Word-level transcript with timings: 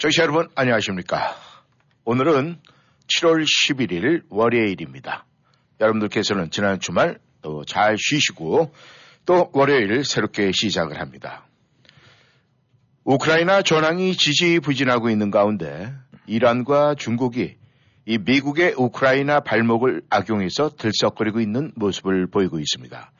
청취자 0.00 0.22
여러분 0.22 0.48
안녕하십니까? 0.54 1.36
오늘은 2.06 2.56
7월 3.06 3.44
11일 3.44 4.22
월요일입니다. 4.30 5.26
여러분들께서는 5.78 6.50
지난 6.50 6.80
주말 6.80 7.18
잘 7.66 7.96
쉬시고 7.98 8.72
또 9.26 9.50
월요일 9.52 10.02
새롭게 10.06 10.52
시작을 10.52 10.98
합니다. 10.98 11.44
우크라이나 13.04 13.60
전황이 13.60 14.16
지지부진하고 14.16 15.10
있는 15.10 15.30
가운데 15.30 15.92
이란과 16.26 16.94
중국이 16.94 17.58
이 18.06 18.16
미국의 18.16 18.76
우크라이나 18.78 19.40
발목을 19.40 20.00
악용해서 20.08 20.76
들썩거리고 20.78 21.40
있는 21.40 21.72
모습을 21.74 22.26
보이고 22.26 22.58
있습니다. 22.58 23.12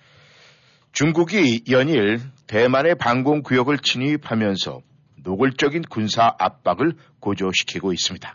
중국이 0.93 1.65
연일 1.69 2.21
대만의 2.47 2.95
방공 2.95 3.43
구역을 3.43 3.81
침입하면서 3.81 4.81
노골적인 5.23 5.83
군사 5.83 6.35
압박을 6.39 6.95
고조시키고 7.21 7.93
있습니다. 7.93 8.35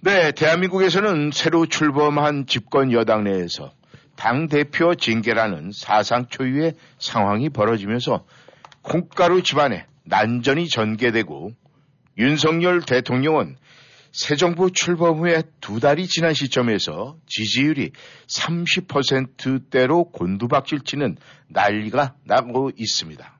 네, 0.00 0.32
대한민국에서는 0.32 1.30
새로 1.32 1.66
출범한 1.66 2.46
집권 2.46 2.92
여당 2.92 3.24
내에서 3.24 3.72
당대표 4.16 4.94
징계라는 4.94 5.70
사상 5.72 6.26
초유의 6.28 6.74
상황이 6.98 7.48
벌어지면서 7.48 8.24
콩가루 8.82 9.42
집안에 9.42 9.86
난전이 10.04 10.68
전개되고 10.68 11.52
윤석열 12.18 12.82
대통령은 12.82 13.56
새 14.10 14.36
정부 14.36 14.70
출범 14.72 15.18
후에 15.18 15.42
두 15.60 15.80
달이 15.80 16.06
지난 16.06 16.34
시점에서 16.34 17.16
지지율이 17.26 17.92
30%대로 18.26 20.04
곤두박질 20.10 20.80
치는 20.80 21.16
난리가 21.48 22.14
나고 22.24 22.70
있습니다. 22.76 23.37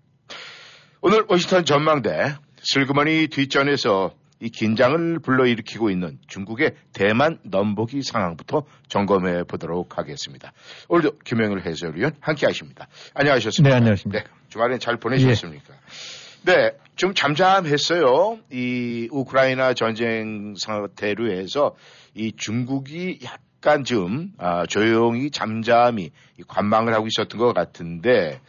오늘 1.01 1.25
워싱턴 1.29 1.65
전망대 1.65 2.35
슬그머니 2.61 3.29
뒷전에서 3.29 4.13
이 4.41 4.51
긴장을 4.51 5.19
불러일으키고 5.21 5.91
있는 5.91 6.19
중국의 6.27 6.75
대만 6.93 7.39
넘보기 7.45 8.03
상황부터 8.03 8.65
점검해 8.89 9.45
보도록 9.45 9.97
하겠습니다. 9.99 10.53
오늘도 10.89 11.19
김영일 11.25 11.61
해설위원 11.61 12.13
함께 12.21 12.47
하십니다. 12.47 12.89
안녕하셨습니까? 13.15 13.71
네, 13.71 13.77
안녕하십니까. 13.77 14.25
네, 14.25 14.31
주말엔 14.49 14.81
잘 14.81 14.97
보내셨습니까? 14.97 15.75
예. 15.75 16.53
네, 16.53 16.73
좀 16.97 17.15
잠잠했어요. 17.15 18.39
이 18.51 19.09
우크라이나 19.11 19.75
전쟁 19.75 20.55
사태로 20.57 21.31
해서 21.31 21.77
이 22.15 22.33
중국이 22.37 23.21
약간 23.25 23.85
좀 23.85 24.33
아, 24.39 24.67
조용히 24.67 25.31
잠잠히 25.31 26.11
관망을 26.47 26.93
하고 26.95 27.07
있었던 27.07 27.39
것 27.39 27.53
같은데 27.53 28.41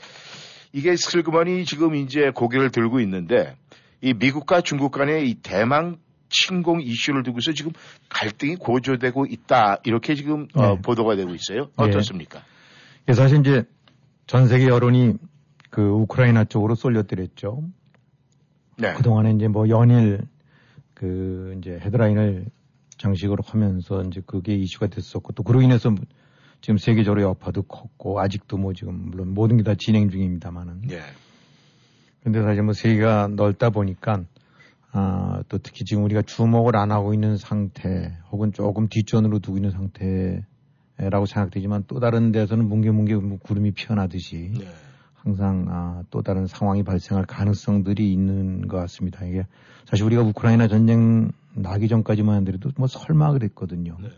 이게 0.72 0.96
슬그머니 0.96 1.66
지금 1.66 1.96
이제 1.96 2.32
고개를 2.34 2.72
들고 2.72 3.00
있는데 3.02 3.56
이 4.02 4.14
미국과 4.14 4.62
중국 4.62 4.92
간의 4.92 5.30
이 5.30 5.36
대망 5.36 5.98
침공 6.30 6.82
이슈를 6.82 7.24
두고서 7.24 7.54
지금 7.54 7.72
갈등이 8.10 8.56
고조되고 8.56 9.26
있다 9.26 9.80
이렇게 9.84 10.16
지금 10.16 10.48
어, 10.54 10.62
네. 10.62 10.68
어, 10.68 10.76
보도가 10.76 11.16
되고 11.16 11.34
있어요. 11.34 11.70
예. 11.82 11.84
어떻습니까? 11.84 12.44
예. 13.08 13.14
사실 13.14 13.40
이제 13.40 13.64
전 14.28 14.48
세계 14.48 14.68
여론이 14.68 15.16
그 15.72 15.82
우크라이나 15.82 16.46
쪽으로 16.46 16.76
쏠렸더랬죠. 16.76 17.64
네. 18.78 18.94
그동안에 18.94 19.32
이제 19.32 19.48
뭐 19.48 19.68
연일 19.70 20.22
그 20.94 21.56
이제 21.58 21.80
헤드라인을 21.82 22.46
장식으로 22.98 23.44
하면서 23.46 24.04
이제 24.04 24.22
그게 24.26 24.54
이슈가 24.56 24.88
됐었고 24.88 25.34
또 25.34 25.44
그로 25.44 25.62
인해서 25.62 25.94
지금 26.62 26.78
세계적으로 26.78 27.22
여파도 27.22 27.62
컸고 27.64 28.20
아직도 28.20 28.58
뭐 28.58 28.74
지금 28.74 29.10
물론 29.10 29.34
모든 29.34 29.58
게 29.58 29.64
다 29.64 29.76
진행 29.76 30.10
중입니다만은. 30.10 30.90
예. 30.92 31.02
근데 32.24 32.42
사실 32.42 32.64
뭐 32.64 32.74
세계가 32.74 33.30
넓다 33.30 33.70
보니까 33.70 34.24
아, 34.92 35.42
또 35.48 35.58
특히 35.58 35.86
지금 35.86 36.04
우리가 36.04 36.22
주목을 36.24 36.76
안 36.76 36.92
하고 36.92 37.14
있는 37.14 37.38
상태 37.38 38.18
혹은 38.32 38.52
조금 38.52 38.88
뒷전으로 38.90 39.40
두고 39.40 39.58
있는 39.58 39.72
상태라고 39.72 41.26
생각되지만 41.28 41.86
또 41.88 42.00
다른 42.00 42.32
데서는 42.32 42.68
뭉게뭉게 42.68 43.16
뭐 43.16 43.38
구름이 43.40 43.72
피어나듯이 43.72 44.52
네. 44.58 44.68
항상 45.16 45.66
아, 45.70 46.04
또 46.10 46.22
다른 46.22 46.46
상황이 46.48 46.84
발생할 46.84 47.26
가능성들이 47.26 48.12
있는 48.12 48.68
것 48.68 48.78
같습니다. 48.78 49.26
이게 49.26 49.46
사실 49.86 50.06
우리가 50.06 50.24
우크라이나 50.24 50.68
전쟁 50.68 51.32
나기 51.54 51.88
전까지만 51.88 52.42
하더라도 52.42 52.72
뭐 52.78 52.88
설마 52.88 53.32
그랬거든요. 53.34 53.96
네. 54.02 54.10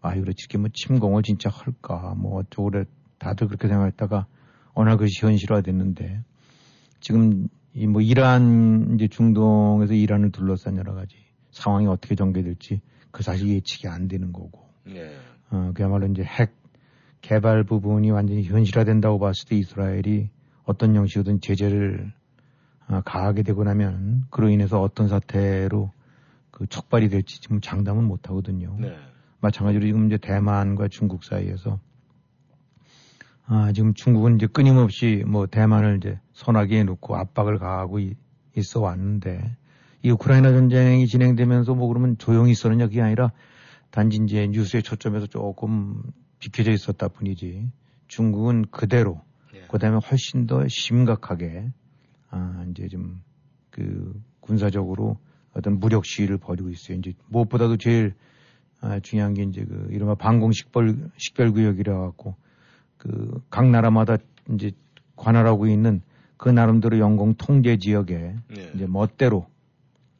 아, 0.00 0.14
이렇게 0.14 0.58
뭐 0.58 0.68
침공을 0.72 1.22
진짜 1.22 1.50
할까 1.50 2.14
뭐 2.16 2.40
어쩌고 2.40 2.70
다들 3.18 3.48
그렇게 3.48 3.68
생각했다가 3.68 4.26
어느 4.72 4.88
날 4.88 4.96
그것이 4.96 5.24
현실화 5.24 5.60
됐는데 5.60 6.22
지금 7.00 7.48
이 7.74 7.86
뭐 7.86 8.00
이란 8.00 8.94
이제 8.94 9.06
중동에서 9.08 9.94
이란을 9.94 10.32
둘러싼 10.32 10.76
여러 10.76 10.94
가지 10.94 11.16
상황이 11.50 11.86
어떻게 11.86 12.14
전개될지 12.14 12.80
그 13.10 13.22
사실 13.22 13.48
예측이 13.48 13.88
안 13.88 14.08
되는 14.08 14.32
거고. 14.32 14.68
네. 14.84 15.16
어, 15.50 15.72
그야말로 15.74 16.06
이제 16.06 16.22
핵 16.22 16.54
개발 17.20 17.64
부분이 17.64 18.10
완전히 18.10 18.44
현실화된다고 18.44 19.18
봤을 19.18 19.48
때 19.48 19.56
이스라엘이 19.56 20.30
어떤 20.64 20.94
형식이든 20.94 21.40
제재를 21.40 22.12
어, 22.88 23.02
가하게 23.04 23.42
되고 23.42 23.62
나면 23.62 24.24
그로 24.30 24.48
인해서 24.48 24.80
어떤 24.80 25.08
사태로 25.08 25.92
그 26.50 26.66
촉발이 26.66 27.08
될지 27.08 27.40
지금 27.40 27.60
장담은 27.60 28.04
못 28.04 28.28
하거든요. 28.30 28.76
네. 28.78 28.96
마찬가지로 29.40 29.84
지금 29.86 30.06
이제 30.06 30.16
대만과 30.18 30.88
중국 30.88 31.24
사이에서 31.24 31.80
아, 33.46 33.72
지금 33.72 33.94
중국은 33.94 34.36
이제 34.36 34.46
끊임없이 34.46 35.24
뭐 35.26 35.46
대만을 35.46 35.96
이제 35.96 36.18
손아귀에 36.32 36.84
놓고 36.84 37.16
압박을 37.16 37.58
가하고 37.58 37.98
이, 37.98 38.14
있어 38.56 38.80
왔는데 38.80 39.56
이 40.02 40.10
우크라이나 40.10 40.50
전쟁이 40.52 41.06
진행되면서 41.06 41.74
뭐 41.74 41.88
그러면 41.88 42.16
조용히 42.18 42.52
있었느냐 42.52 42.86
그게 42.86 43.02
아니라 43.02 43.32
단지 43.90 44.18
이제 44.22 44.46
뉴스의 44.46 44.82
초점에서 44.82 45.26
조금 45.26 46.02
비켜져 46.38 46.70
있었다 46.70 47.08
뿐이지 47.08 47.70
중국은 48.06 48.66
그대로 48.70 49.20
예. 49.54 49.66
그다음에 49.66 49.98
훨씬 50.10 50.46
더 50.46 50.66
심각하게 50.68 51.70
아 52.30 52.64
이제 52.70 52.88
좀 52.88 53.20
그 53.70 54.12
군사적으로 54.40 55.18
어떤 55.52 55.80
무력 55.80 56.04
시위를 56.04 56.38
벌이고 56.38 56.68
있어요. 56.70 56.98
이제 56.98 57.14
무엇보다도 57.28 57.76
제일 57.78 58.14
아, 58.80 59.00
중요한 59.00 59.34
게 59.34 59.42
이제 59.42 59.64
그 59.64 59.88
이른바 59.90 60.14
방공 60.14 60.52
식별 60.52 61.10
식별 61.16 61.52
구역이라 61.52 61.98
갖고 61.98 62.34
그 62.96 63.40
각 63.50 63.68
나라마다 63.68 64.16
이제 64.52 64.72
관할하고 65.16 65.66
있는 65.66 66.02
그 66.36 66.48
나름대로 66.48 66.98
영공 66.98 67.34
통제 67.34 67.76
지역에 67.76 68.34
네. 68.48 68.70
이제 68.74 68.86
멋대로 68.86 69.46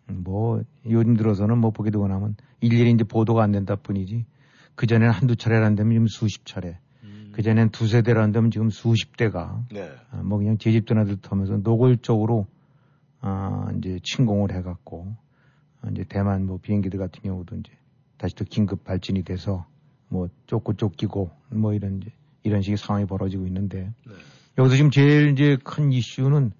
뭐 0.07 0.63
요즘 0.87 1.17
들어서는 1.17 1.59
뭐 1.59 1.71
보게 1.71 1.91
되고 1.91 2.07
나면 2.09 2.37
일일이 2.61 2.91
이제 2.91 3.05
보도가 3.05 3.43
안 3.43 3.53
된다 3.53 3.77
뿐이지 3.77 4.27
그 4.75 4.87
전에는 4.87 5.13
한두 5.13 5.37
차례란 5.37 5.75
되면 5.75 5.93
지금 5.93 6.07
수십 6.07 6.45
차례. 6.47 6.79
음. 7.05 7.33
그 7.35 7.43
전에는 7.43 7.71
두세 7.71 8.03
대란 8.03 8.33
되면 8.33 8.51
지금 8.51 8.71
수십 8.71 9.17
대가. 9.17 9.63
네. 9.73 9.91
아, 10.11 10.23
뭐 10.23 10.39
그냥 10.39 10.59
제집도나듯 10.59 11.31
하면서 11.31 11.57
노골적으로 11.59 12.47
아, 13.21 13.71
이제 13.79 13.99
침공을 14.03 14.55
해갖고 14.55 15.15
아, 15.83 15.89
이제 15.91 16.05
대만 16.09 16.47
뭐 16.47 16.59
비행기들 16.61 16.99
같은 16.99 17.23
경우도 17.23 17.57
이제 17.57 17.73
다시 18.21 18.35
또 18.35 18.45
긴급 18.45 18.85
발진이 18.85 19.23
돼서 19.23 19.65
뭐 20.09 20.29
쫓고 20.47 20.75
쫓기고 20.75 21.31
뭐 21.49 21.73
이런 21.73 21.97
이제 22.03 22.13
이런 22.43 22.61
식의 22.61 22.77
상황이 22.77 23.07
벌어지고 23.07 23.47
있는데 23.47 23.95
네. 24.07 24.13
여기서 24.59 24.77
지금 24.77 24.91
제일 24.91 25.31
이제 25.31 25.57
큰 25.65 25.91
이슈는 25.91 26.53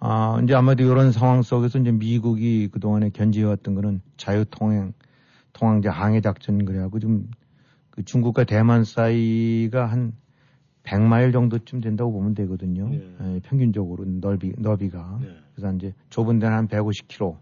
아, 0.00 0.40
이제 0.42 0.54
아마도 0.54 0.82
이런 0.82 1.12
상황 1.12 1.42
속에서 1.42 1.78
이제 1.78 1.92
미국이 1.92 2.68
그 2.72 2.80
동안에 2.80 3.10
견제해왔던 3.10 3.76
거는 3.76 4.02
자유 4.16 4.44
통행 4.50 4.92
통항제 5.52 5.88
항해 5.88 6.20
작전 6.20 6.64
그래갖고 6.64 6.98
지금 6.98 7.30
그 7.90 8.04
중국과 8.04 8.42
대만 8.42 8.82
사이가 8.82 9.86
한 9.86 10.14
100마일 10.82 11.32
정도쯤 11.32 11.80
된다고 11.80 12.10
보면 12.10 12.34
되거든요. 12.34 12.88
네. 12.88 13.16
예, 13.20 13.40
평균적으로 13.44 14.04
넓이 14.04 14.54
너비가 14.58 15.20
네. 15.22 15.28
그래서 15.54 15.72
이제 15.76 15.94
좁은 16.10 16.40
데는 16.40 16.56
한 16.56 16.66
150km, 16.66 17.36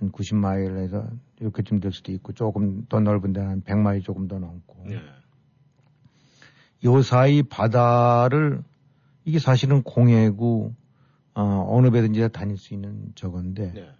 한 0.00 0.10
90마일에서 0.10 1.08
이렇게쯤 1.40 1.80
될 1.80 1.92
수도 1.92 2.10
있고 2.12 2.32
조금 2.32 2.86
더 2.88 3.00
넓은 3.00 3.32
데는 3.32 3.48
한 3.48 3.62
100마일 3.62 4.02
조금 4.02 4.26
더 4.26 4.38
넘고. 4.38 4.84
네. 4.86 4.98
요 6.84 7.02
사이 7.02 7.42
바다를 7.42 8.62
이게 9.24 9.38
사실은 9.38 9.82
공해구 9.82 10.72
어, 11.34 11.66
어느 11.68 11.90
배든지 11.90 12.26
다닐 12.32 12.56
수 12.56 12.74
있는 12.74 13.12
저건데 13.14 13.72
네. 13.72 13.90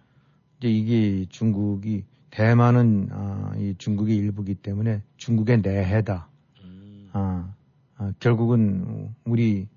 이제 0.57 0.69
이게 0.69 1.25
중국이 1.29 2.03
대만은 2.31 3.09
어, 3.11 3.51
이 3.57 3.75
중국의 3.77 4.15
일부기 4.15 4.55
때문에 4.55 5.03
중국의 5.17 5.61
내해다. 5.61 6.27
음. 6.63 7.09
아, 7.13 7.53
아, 7.97 8.13
결국은 8.19 9.13
우리 9.25 9.67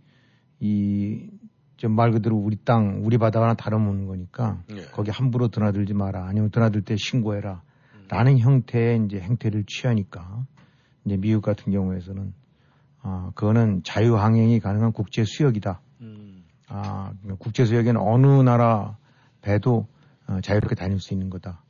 이 0.60 1.28
말 1.88 2.12
그대로 2.12 2.36
우리 2.36 2.56
땅, 2.64 3.00
우리 3.04 3.18
바다와 3.18 3.54
다름없는 3.54 4.06
거니까 4.06 4.62
네. 4.68 4.82
거기 4.92 5.10
함부로 5.10 5.48
드나들지 5.48 5.94
마라. 5.94 6.26
아니면 6.26 6.50
드나들 6.50 6.82
때 6.82 6.96
신고해라. 6.96 7.62
음. 7.94 8.04
라는 8.08 8.38
형태의 8.38 9.04
이제 9.04 9.20
행태를 9.20 9.64
취하니까 9.66 10.44
이제 11.04 11.16
미국 11.16 11.42
같은 11.42 11.72
경우에서는 11.72 12.32
아, 13.02 13.30
그거는 13.34 13.82
자유 13.84 14.16
항행이 14.16 14.60
가능한 14.60 14.92
국제 14.92 15.24
수역이다. 15.24 15.80
음. 16.00 16.44
아, 16.68 17.12
국제 17.38 17.64
수역에는 17.64 18.00
어느 18.00 18.26
나라 18.42 18.96
배도 19.42 19.86
어, 20.26 20.40
자유롭게 20.40 20.74
다닐 20.74 20.98
수 21.00 21.12
있는 21.12 21.28
거다. 21.28 21.60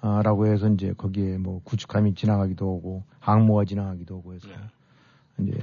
아, 0.00 0.22
라고 0.22 0.46
해서 0.46 0.68
이제 0.68 0.92
거기에 0.96 1.38
뭐 1.38 1.60
구축함이 1.64 2.14
지나가기도 2.14 2.76
하고 2.76 3.02
항모가 3.18 3.64
지나가기도 3.64 4.18
하고 4.18 4.34
해서 4.34 4.46
네. 4.48 5.44
이제 5.44 5.58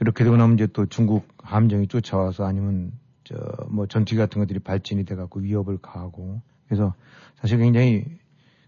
그렇게 0.00 0.24
되고 0.24 0.36
나면 0.36 0.54
이제 0.54 0.66
또 0.66 0.86
중국 0.86 1.28
함정이 1.38 1.86
쫓아와서 1.86 2.44
아니면 2.46 2.92
저 3.24 3.36
뭐 3.68 3.86
전투기 3.86 4.16
같은 4.16 4.40
것들이 4.40 4.58
발진이 4.58 5.04
돼 5.04 5.14
갖고 5.14 5.38
위협을 5.40 5.78
가하고 5.78 6.40
그래서 6.66 6.94
사실 7.36 7.58
굉장히 7.58 8.04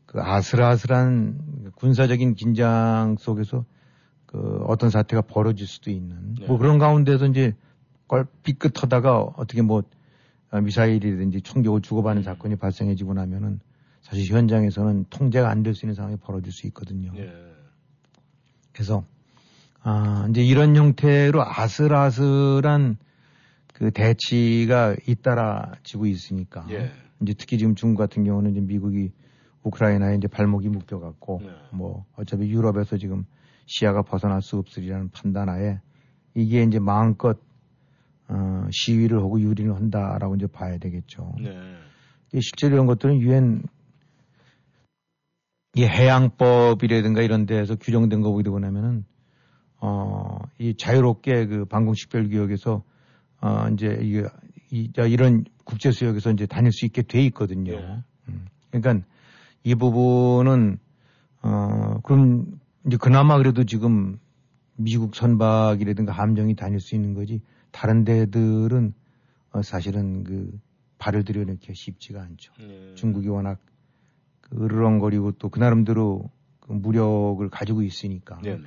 그 0.06 0.20
아슬아슬한 0.20 1.72
군사적인 1.74 2.34
긴장 2.34 3.16
속에서 3.18 3.64
그 4.26 4.62
어떤 4.68 4.90
사태가 4.90 5.22
벌어질 5.22 5.66
수도 5.66 5.90
있는 5.90 6.34
네. 6.38 6.46
뭐 6.46 6.58
그런 6.58 6.78
가운데서 6.78 7.26
이제 7.26 7.54
걸 8.06 8.26
삐끗하다가 8.44 9.20
어떻게 9.36 9.62
뭐 9.62 9.82
미사일이든지 10.52 11.40
총격을 11.40 11.80
주고받는 11.80 12.20
음. 12.20 12.24
사건이 12.24 12.56
발생해지고 12.56 13.14
나면은 13.14 13.58
사실 14.02 14.32
현장에서는 14.32 15.06
통제가 15.10 15.48
안 15.48 15.62
될 15.62 15.74
수 15.74 15.86
있는 15.86 15.94
상황이 15.94 16.16
벌어질 16.16 16.52
수 16.52 16.66
있거든요. 16.68 17.10
예. 17.16 17.32
그래서 18.72 19.04
아 19.82 20.26
이제 20.30 20.42
이런 20.42 20.76
형태로 20.76 21.42
아슬아슬한 21.42 22.96
그 23.74 23.90
대치가 23.90 24.94
잇따라지고 25.06 26.06
있으니까 26.06 26.66
예. 26.70 26.90
이제 27.20 27.34
특히 27.36 27.58
지금 27.58 27.74
중국 27.74 27.98
같은 27.98 28.24
경우는 28.24 28.52
이제 28.52 28.60
미국이 28.60 29.12
우크라이나에 29.64 30.16
이제 30.16 30.28
발목이 30.28 30.68
묶여갖고 30.68 31.40
예. 31.42 31.48
뭐 31.72 32.04
어차피 32.16 32.48
유럽에서 32.48 32.96
지금 32.96 33.24
시야가 33.66 34.02
벗어날 34.02 34.42
수 34.42 34.56
없으리라는 34.58 35.10
판단하에 35.10 35.80
이게 36.34 36.62
이제 36.62 36.78
마음껏 36.78 37.38
어, 38.28 38.66
시위를 38.70 39.18
하고 39.18 39.40
유린을 39.40 39.74
한다라고 39.74 40.36
이제 40.36 40.46
봐야 40.46 40.78
되겠죠. 40.78 41.34
네. 41.42 42.40
실제로 42.40 42.74
이런 42.74 42.86
것들은 42.86 43.20
유엔 43.20 43.62
이 45.74 45.84
해양법이라든가 45.84 47.22
이런 47.22 47.46
데에서 47.46 47.76
규정된 47.76 48.20
거 48.20 48.30
보게 48.30 48.42
되고 48.42 48.58
나면은 48.58 49.04
어, 49.84 50.38
이 50.58 50.76
자유롭게 50.76 51.46
그 51.46 51.64
방공식별구역에서 51.64 52.84
어, 53.40 53.68
이제 53.72 53.98
이게 54.00 54.24
이, 54.70 54.88
이런 54.96 55.44
국제수역에서 55.64 56.30
이제 56.30 56.46
다닐 56.46 56.70
수 56.70 56.86
있게 56.86 57.02
돼 57.02 57.20
있거든요. 57.26 57.72
네. 57.72 58.02
음. 58.28 58.46
그러니까 58.70 59.04
이 59.64 59.74
부분은 59.74 60.78
어, 61.42 61.98
그럼 62.04 62.60
이제 62.86 62.96
그나마 62.96 63.36
그래도 63.38 63.64
지금 63.64 64.20
미국 64.76 65.16
선박이라든가 65.16 66.12
함정이 66.12 66.54
다닐 66.54 66.78
수 66.78 66.94
있는 66.94 67.14
거지 67.14 67.42
다른 67.72 68.04
데들은 68.04 68.94
어, 69.50 69.62
사실은 69.62 70.22
그 70.22 70.60
발을 70.98 71.24
들여놓기 71.24 71.74
쉽지가 71.74 72.22
않죠. 72.22 72.52
네. 72.60 72.94
중국이 72.94 73.26
워낙 73.26 73.58
그 74.40 74.64
으르렁거리고 74.64 75.32
또 75.32 75.48
그 75.48 75.58
나름대로 75.58 76.30
그 76.60 76.72
무력을 76.72 77.48
가지고 77.50 77.82
있으니까. 77.82 78.40
네네. 78.42 78.62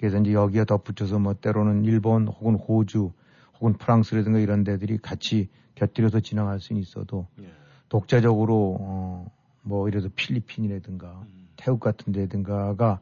네. 0.00 0.08
그래서 0.08 0.18
이제 0.18 0.32
여기에 0.32 0.64
덧붙여서 0.64 1.18
뭐 1.18 1.34
때로는 1.34 1.84
일본 1.84 2.26
혹은 2.26 2.54
호주 2.54 3.12
혹은 3.54 3.74
프랑스라든가 3.74 4.38
이런 4.38 4.64
데들이 4.64 4.98
같이 4.98 5.48
곁들여서 5.74 6.20
진행할 6.20 6.60
수는 6.60 6.80
있어도 6.80 7.26
네. 7.36 7.46
독자적으로 7.88 8.78
어, 8.80 9.30
뭐 9.62 9.88
이래서 9.88 10.08
필리핀이라든가 10.14 11.24
음. 11.26 11.48
태국 11.56 11.80
같은 11.80 12.12
데든가가 12.12 13.00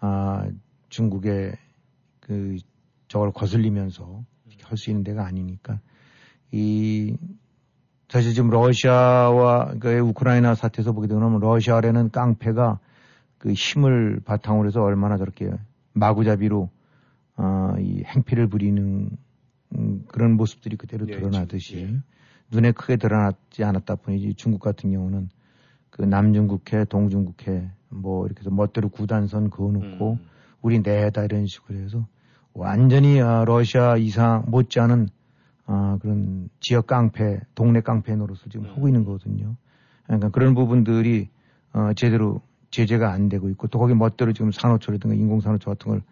아, 0.00 0.46
중국의 0.90 1.56
그 2.20 2.58
저걸 3.08 3.32
거슬리면서 3.32 4.22
할 4.62 4.76
수 4.78 4.90
있는 4.90 5.04
데가 5.04 5.26
아니니까 5.26 5.78
이 6.50 7.16
사실 8.08 8.32
지금 8.32 8.50
러시아와 8.50 9.74
그 9.78 9.98
우크라이나 9.98 10.54
사태에서 10.54 10.92
보게 10.92 11.06
되면 11.06 11.38
러시아 11.38 11.76
아래는 11.76 12.10
깡패가 12.10 12.78
그 13.38 13.52
힘을 13.52 14.20
바탕으로 14.24 14.68
해서 14.68 14.82
얼마나 14.82 15.16
저렇게 15.18 15.50
마구잡이로 15.94 16.70
어, 17.36 17.74
이 17.80 18.02
행패를 18.04 18.48
부리는 18.48 19.10
음, 19.76 20.04
그런 20.08 20.32
모습들이 20.36 20.76
그대로 20.76 21.08
예, 21.08 21.16
드러나듯이 21.16 21.76
예. 21.78 21.96
눈에 22.50 22.72
크게 22.72 22.96
드러나지 22.96 23.64
않았다 23.64 23.96
뿐이지 23.96 24.34
중국 24.34 24.60
같은 24.60 24.92
경우는 24.92 25.30
그 25.90 26.02
남중국해, 26.02 26.84
동중국해 26.84 27.70
뭐 27.88 28.26
이렇게 28.26 28.40
해서 28.40 28.50
멋대로 28.50 28.88
구단선 28.88 29.50
그어놓고 29.50 30.12
음. 30.12 30.26
우리 30.60 30.80
내다 30.80 31.24
이런 31.24 31.46
식으로 31.46 31.78
해서 31.78 32.06
완전히 32.52 33.20
아, 33.20 33.44
러시아 33.44 33.96
이상 33.96 34.44
못지않은 34.48 35.08
아, 35.66 35.98
그런 36.00 36.48
지역 36.60 36.86
깡패, 36.86 37.40
동네 37.54 37.80
깡패 37.80 38.14
노릇을 38.14 38.50
지금 38.50 38.66
하고 38.66 38.88
있는 38.88 39.04
거거든요. 39.04 39.56
그러니까 40.04 40.28
그런 40.30 40.54
부분들이 40.54 41.28
어, 41.72 41.92
제대로 41.94 42.40
제재가 42.74 43.12
안 43.12 43.28
되고 43.28 43.48
있고 43.50 43.68
또 43.68 43.78
거기 43.78 43.94
멋대로 43.94 44.32
지금 44.32 44.50
산호초라든가 44.50 45.14
인공산호초 45.14 45.70
같은 45.70 45.92
걸 45.92 46.02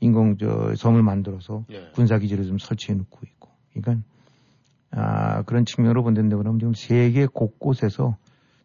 인공 0.00 0.38
저 0.38 0.74
섬을 0.74 1.02
만들어서 1.02 1.64
예. 1.70 1.90
군사 1.92 2.18
기지를 2.18 2.46
좀 2.46 2.58
설치해 2.58 2.96
놓고 2.96 3.20
있고. 3.22 3.50
그러니까 3.74 4.02
아, 4.92 5.42
그런 5.42 5.66
측면으로 5.66 6.02
본다는데 6.02 6.36
그러면 6.36 6.58
지금 6.58 6.72
세계 6.74 7.26
곳곳에서 7.26 8.16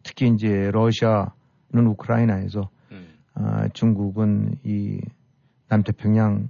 특히 0.02 0.28
이제 0.28 0.70
러시아는 0.72 1.86
우크라이나에서 1.86 2.70
음. 2.90 3.08
아, 3.34 3.68
중국은 3.68 4.56
이 4.64 5.00
남태평양 5.68 6.48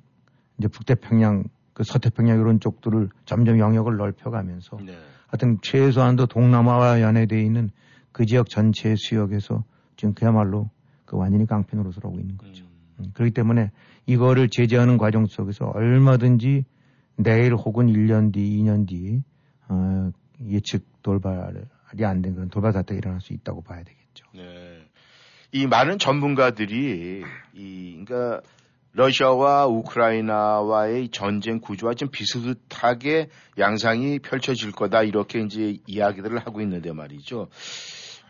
이제 0.58 0.68
북태평양 0.68 1.44
그 1.72 1.82
서태평양 1.82 2.38
이런 2.38 2.60
쪽들을 2.60 3.08
점점 3.24 3.58
영역을 3.58 3.96
넓혀가면서 3.96 4.78
네. 4.84 4.94
하여튼 5.26 5.58
최소한도 5.62 6.26
동남아와 6.26 7.00
연해되어 7.00 7.40
있는 7.40 7.70
그 8.12 8.24
지역 8.26 8.48
전체 8.48 8.94
수역에서 8.96 9.64
지금 9.96 10.14
그야말로 10.14 10.70
그 11.12 11.18
완전히 11.18 11.44
노릇을 11.76 12.04
하고 12.04 12.18
있는 12.18 12.38
거죠. 12.38 12.64
음. 12.64 13.04
음. 13.04 13.10
그렇기 13.12 13.34
때문에 13.34 13.70
이거를 14.06 14.48
제재하는 14.48 14.96
과정 14.96 15.26
속에서 15.26 15.66
얼마든지 15.66 16.64
내일 17.16 17.54
혹은 17.54 17.86
1년 17.86 18.32
뒤, 18.32 18.40
2년 18.58 18.88
뒤 18.88 19.22
어, 19.68 20.10
예측 20.48 20.86
돌발이 21.02 22.04
안 22.04 22.22
된 22.22 22.34
그런 22.34 22.48
돌발 22.48 22.72
사태가 22.72 22.96
일어날 22.96 23.20
수 23.20 23.34
있다고 23.34 23.60
봐야 23.60 23.84
되겠죠. 23.84 24.24
네. 24.34 24.78
이 25.52 25.66
많은 25.66 25.98
전문가들이 25.98 27.22
이 27.52 28.04
그러니까 28.06 28.40
러시아와 28.94 29.66
우크라이나와의 29.66 31.10
전쟁 31.10 31.60
구조와 31.60 31.92
좀 31.92 32.08
비슷하게 32.10 33.28
양상이 33.58 34.18
펼쳐질 34.18 34.72
거다 34.72 35.02
이렇게 35.02 35.40
이제 35.42 35.76
이야기들을 35.86 36.38
하고 36.38 36.62
있는데 36.62 36.92
말이죠. 36.92 37.48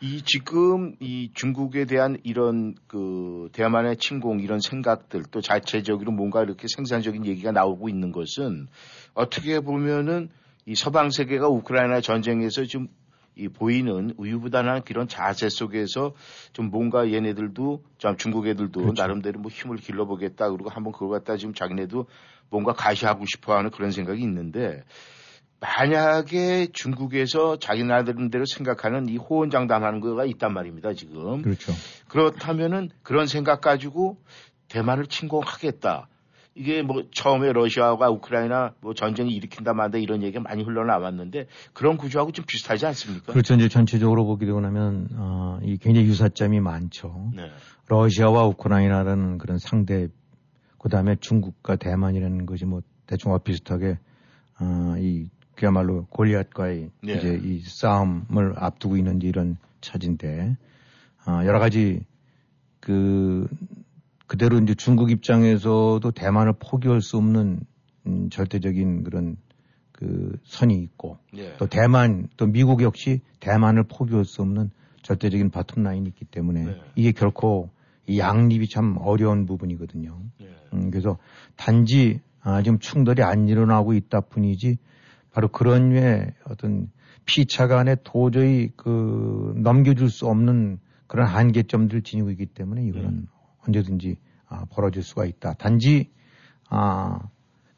이 0.03 0.21
지금 0.23 0.97
이 0.99 1.31
중국에 1.33 1.85
대한 1.85 2.19
이런 2.25 2.75
그 2.89 3.49
대만의 3.53 3.99
침공 3.99 4.41
이런 4.41 4.59
생각들 4.59 5.23
또 5.31 5.41
자체적으로 5.41 6.11
뭔가 6.11 6.43
이렇게 6.43 6.67
생산적인 6.67 7.25
얘기가 7.25 7.53
나오고 7.53 7.89
있는 7.89 8.11
것은 8.11 8.67
어떻게 9.15 9.61
보면은 9.61 10.29
이 10.67 10.75
서방 10.75 11.11
세계가 11.11 11.47
우크라이나 11.47 12.01
전쟁에서 12.01 12.65
좀이 12.65 13.49
보이는 13.55 14.13
우유부단한 14.17 14.83
그런 14.83 15.07
자세 15.07 15.49
속에서 15.49 16.15
좀 16.53 16.71
뭔가 16.71 17.13
얘네들도 17.13 17.85
좀 17.99 18.17
중국 18.17 18.49
애들도 18.49 18.81
그렇죠. 18.81 19.01
나름대로 19.01 19.39
뭐 19.39 19.53
힘을 19.53 19.77
길러보겠다 19.77 20.51
그리고 20.51 20.69
한번 20.69 20.93
그걸 20.93 21.11
갖다 21.11 21.37
지금 21.37 21.55
자기네도 21.55 22.07
뭔가 22.51 22.73
가시하고 22.73 23.25
싶어 23.27 23.57
하는 23.57 23.71
그런 23.71 23.93
생각이 23.93 24.21
있는데 24.21 24.83
만약에 25.63 26.67
중국에서 26.73 27.57
자기 27.57 27.85
나름대로 27.85 28.45
생각하는 28.45 29.09
이 29.09 29.17
호언장담하는 29.17 30.01
거가 30.01 30.25
있단 30.25 30.53
말입니다, 30.53 30.93
지금. 30.93 31.41
그렇죠. 31.43 31.73
그렇다면은 32.09 32.91
그런 33.05 33.29
생각 33.29 33.61
가지고 33.61 34.19
대만을 34.69 35.07
침공하겠다. 35.07 36.09
이게 36.57 36.83
뭐 36.83 37.05
처음에 37.13 37.53
러시아가 37.53 38.11
우크라이나 38.11 38.75
뭐 38.81 38.93
전쟁을 38.93 39.31
일으킨다 39.31 39.73
만다 39.73 39.99
이런 39.99 40.23
얘기가 40.23 40.43
많이 40.43 40.65
흘러나왔는데 40.65 41.47
그런 41.73 41.97
구조하고 41.97 42.33
좀 42.33 42.45
비슷하지 42.47 42.85
않습니까? 42.87 43.33
그렇죠. 43.33 43.55
이제 43.55 43.69
전체적으로 43.69 44.27
보게 44.27 44.45
되고 44.45 44.61
나면 44.61 45.09
어, 45.15 45.61
이 45.63 45.79
굉장히 45.79 46.09
유사점이 46.09 46.61
많죠. 46.61 47.31
네. 47.35 47.49
러시아와 47.89 48.47
우크라이나라는 48.49 49.39
그런 49.39 49.59
상대 49.59 50.09
그다음에 50.79 51.17
중국과 51.21 51.77
대만이라는 51.77 52.47
것이 52.47 52.65
뭐 52.67 52.83
대충 53.07 53.39
비슷하게 53.43 53.99
어, 54.61 54.97
이 54.99 55.31
그야말로 55.63 56.07
골리앗과의 56.07 56.91
네. 57.05 57.13
이제 57.13 57.41
이 57.41 57.61
싸움을 57.61 58.55
앞두고 58.57 58.97
있는 58.97 59.23
이런 59.23 59.59
처지인데 59.81 60.57
어, 61.25 61.45
여러 61.45 61.61
가지 61.61 62.01
그 62.81 63.47
그대로 64.27 64.59
이제 64.59 64.75
중국 64.75 65.13
입장에서도 65.13 66.03
대만을 66.11 66.55
포기할 66.59 67.01
수 67.01 67.17
없는 67.17 67.61
음, 68.09 68.29
절대적인 68.29 69.05
그런 69.05 69.37
그 69.93 70.37
선이 70.43 70.75
있고 70.83 71.19
예. 71.37 71.57
또 71.59 71.69
대만 71.69 72.27
또 72.37 72.49
미국 72.49 72.83
역시 72.83 73.21
대만을 73.39 73.85
포기할 73.85 74.25
수 74.25 74.43
없는 74.43 74.73
절대적인 75.03 75.53
bottom 75.53 75.85
line이 75.85 76.09
있기 76.09 76.25
때문에 76.25 76.65
네. 76.65 76.81
이게 76.97 77.13
결코 77.13 77.71
이 78.09 78.19
양립이 78.19 78.69
참 78.69 78.97
어려운 78.99 79.47
부분이거든요. 79.47 80.19
예. 80.41 80.49
음, 80.73 80.91
그래서 80.91 81.19
단지 81.55 82.21
아, 82.41 82.63
지금 82.63 82.81
충돌이 82.81 83.23
안 83.23 83.47
일어나고 83.47 83.93
있다 83.93 84.23
뿐이지 84.23 84.79
바로 85.33 85.49
그런 85.49 85.91
류의 85.91 86.33
어떤 86.49 86.91
피차 87.25 87.67
간에 87.67 87.97
도저히 88.05 88.71
그 88.77 89.55
넘겨줄 89.57 90.11
수 90.11 90.27
없는 90.27 90.79
그런 91.07 91.27
한계점들을 91.27 92.03
지니고 92.03 92.31
있기 92.31 92.47
때문에 92.47 92.85
이거는 92.85 93.09
음. 93.09 93.27
언제든지 93.67 94.17
아, 94.49 94.65
벌어질 94.71 95.03
수가 95.03 95.25
있다. 95.25 95.55
단지 95.55 96.11
아 96.69 97.19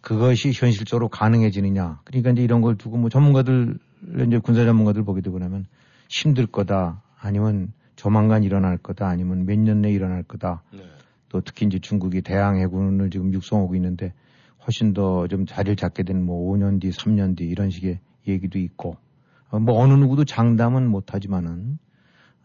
그것이 0.00 0.52
현실적으로 0.54 1.08
가능해지느냐. 1.08 2.00
그러니까 2.04 2.30
이제 2.30 2.42
이런 2.42 2.60
걸 2.60 2.76
두고 2.76 2.96
뭐 2.98 3.08
전문가들 3.08 3.78
이제 4.26 4.38
군사 4.38 4.64
전문가들 4.64 5.04
보게 5.04 5.20
되고 5.20 5.38
나면 5.38 5.66
힘들 6.10 6.46
거다. 6.46 7.02
아니면 7.18 7.72
조만간 7.96 8.42
일어날 8.42 8.76
거다. 8.76 9.08
아니면 9.08 9.46
몇 9.46 9.58
년 9.58 9.80
내에 9.80 9.92
일어날 9.92 10.22
거다. 10.22 10.62
네. 10.72 10.80
또 11.28 11.40
특히 11.40 11.66
이제 11.66 11.78
중국이 11.78 12.22
대항 12.22 12.58
해군을 12.58 13.10
지금 13.10 13.32
육성하고 13.32 13.74
있는데 13.76 14.12
훨씬 14.66 14.92
더 14.94 15.26
좀 15.28 15.46
자리를 15.46 15.76
잡게 15.76 16.02
된 16.02 16.24
뭐 16.24 16.52
5년 16.52 16.80
뒤, 16.80 16.90
3년 16.90 17.36
뒤 17.36 17.44
이런 17.44 17.70
식의 17.70 18.00
얘기도 18.26 18.58
있고 18.58 18.96
어, 19.50 19.58
뭐 19.58 19.78
어느 19.80 19.92
누구도 19.94 20.24
장담은 20.24 20.88
못하지만은 20.88 21.78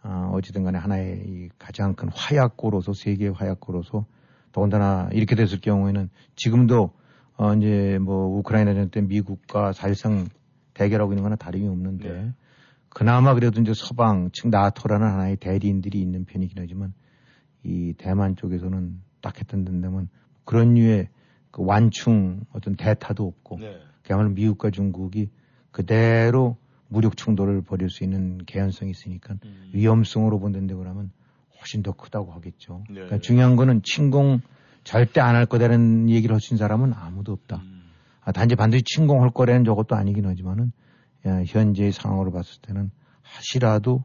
어, 0.03 0.31
어찌든 0.33 0.63
간에 0.63 0.77
하나의 0.77 1.23
이 1.25 1.49
가장 1.57 1.93
큰 1.95 2.09
화약고로서 2.13 2.93
세계의 2.93 3.31
화약고로서 3.33 4.05
더군다나 4.51 5.09
이렇게 5.11 5.35
됐을 5.35 5.59
경우에는 5.61 6.09
지금도 6.35 6.91
어 7.38 7.53
이제 7.53 7.99
뭐 8.01 8.38
우크라이나 8.38 8.73
전 8.73 8.89
때 8.89 9.01
미국과 9.01 9.71
사실상 9.73 10.27
대결하고 10.73 11.13
있는 11.13 11.23
거나 11.23 11.35
다름이 11.35 11.67
없는데 11.67 12.09
네. 12.09 12.33
그나마 12.89 13.33
그래도 13.33 13.61
이제 13.61 13.73
서방 13.75 14.31
즉 14.33 14.49
나토라는 14.49 15.07
하나의 15.07 15.38
대리인들이 15.38 16.01
있는 16.01 16.25
편이긴 16.25 16.57
하지만 16.59 16.93
이 17.63 17.93
대만 17.97 18.35
쪽에서는 18.35 19.01
딱 19.21 19.38
했던 19.39 19.63
데면 19.63 20.09
그런 20.45 20.73
류의 20.73 21.09
그 21.51 21.63
완충 21.65 22.41
어떤 22.53 22.75
대타도 22.75 23.25
없고 23.25 23.60
네. 23.60 23.77
그야말로 24.03 24.29
미국과 24.29 24.72
중국이 24.72 25.29
그대로 25.72 26.58
무력 26.88 27.18
충돌을 27.18 27.62
벌일 27.62 27.89
수 27.89 28.03
있는 28.03 28.39
개연성이 28.46 28.91
있으니까 28.91 29.36
음. 29.46 29.70
위험성으로 29.74 30.39
본다는데 30.39 30.74
그러면 30.75 31.12
훨씬 31.60 31.84
더 31.84 31.91
크다고 31.91 32.32
하겠죠. 32.32 32.84
네. 32.88 32.96
그러니까 32.96 33.20
중요한 33.20 33.56
거는 33.56 33.82
침공 33.84 34.41
절대 34.84 35.22
안 35.22 35.36
할 35.36 35.46
거다라는 35.46 36.10
얘기를 36.10 36.36
하신 36.36 36.58
사람은 36.58 36.94
아무도 36.94 37.32
없다. 37.34 37.58
음. 37.58 37.84
아, 38.22 38.32
단지 38.32 38.56
반드시 38.56 38.84
침공할 38.84 39.32
거라는 39.32 39.63
저것도 39.65 39.96
아니긴 39.96 40.25
하지만은 40.25 40.72
야, 41.27 41.44
현재의 41.46 41.91
상황으로 41.91 42.32
봤을 42.32 42.62
때는 42.62 42.91
하시라도 43.22 44.03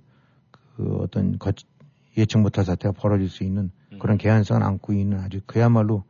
그 0.76 0.96
어떤 1.00 1.38
거, 1.38 1.52
예측 2.18 2.38
못할 2.38 2.64
사태가 2.64 2.92
벌어질 2.92 3.28
수 3.28 3.44
있는 3.44 3.70
음. 3.92 3.98
그런 3.98 4.18
개연성을 4.18 4.62
안고 4.62 4.92
있는 4.92 5.20
아주 5.20 5.40
그야말로 5.46 6.04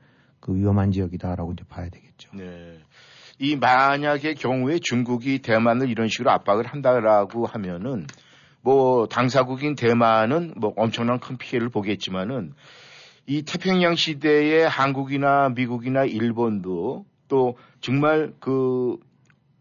그 0.45 0.55
위험한 0.55 0.93
지역이다라고 0.93 1.55
이제 1.55 1.65
봐야 1.69 1.89
되겠죠. 1.89 2.31
네. 2.35 2.79
이 3.39 3.57
만약의 3.57 4.35
경우에 4.35 4.79
중국이 4.79 5.39
대만을 5.41 5.89
이런 5.89 6.09
식으로 6.09 6.31
압박을 6.31 6.67
한다라고 6.67 7.47
하면은 7.47 8.07
뭐 8.61 9.07
당사국인 9.07 9.75
대만은 9.75 10.53
뭐 10.57 10.75
엄청난 10.77 11.19
큰 11.19 11.39
피해를 11.39 11.71
보겠지만은 11.71 12.53
이 13.27 13.43
태평양 13.43 13.95
시대에 13.95 14.65
한국이나 14.65 15.49
미국이나 15.49 16.05
일본도 16.05 17.07
또 17.29 17.57
정말 17.81 18.35
그 18.39 18.99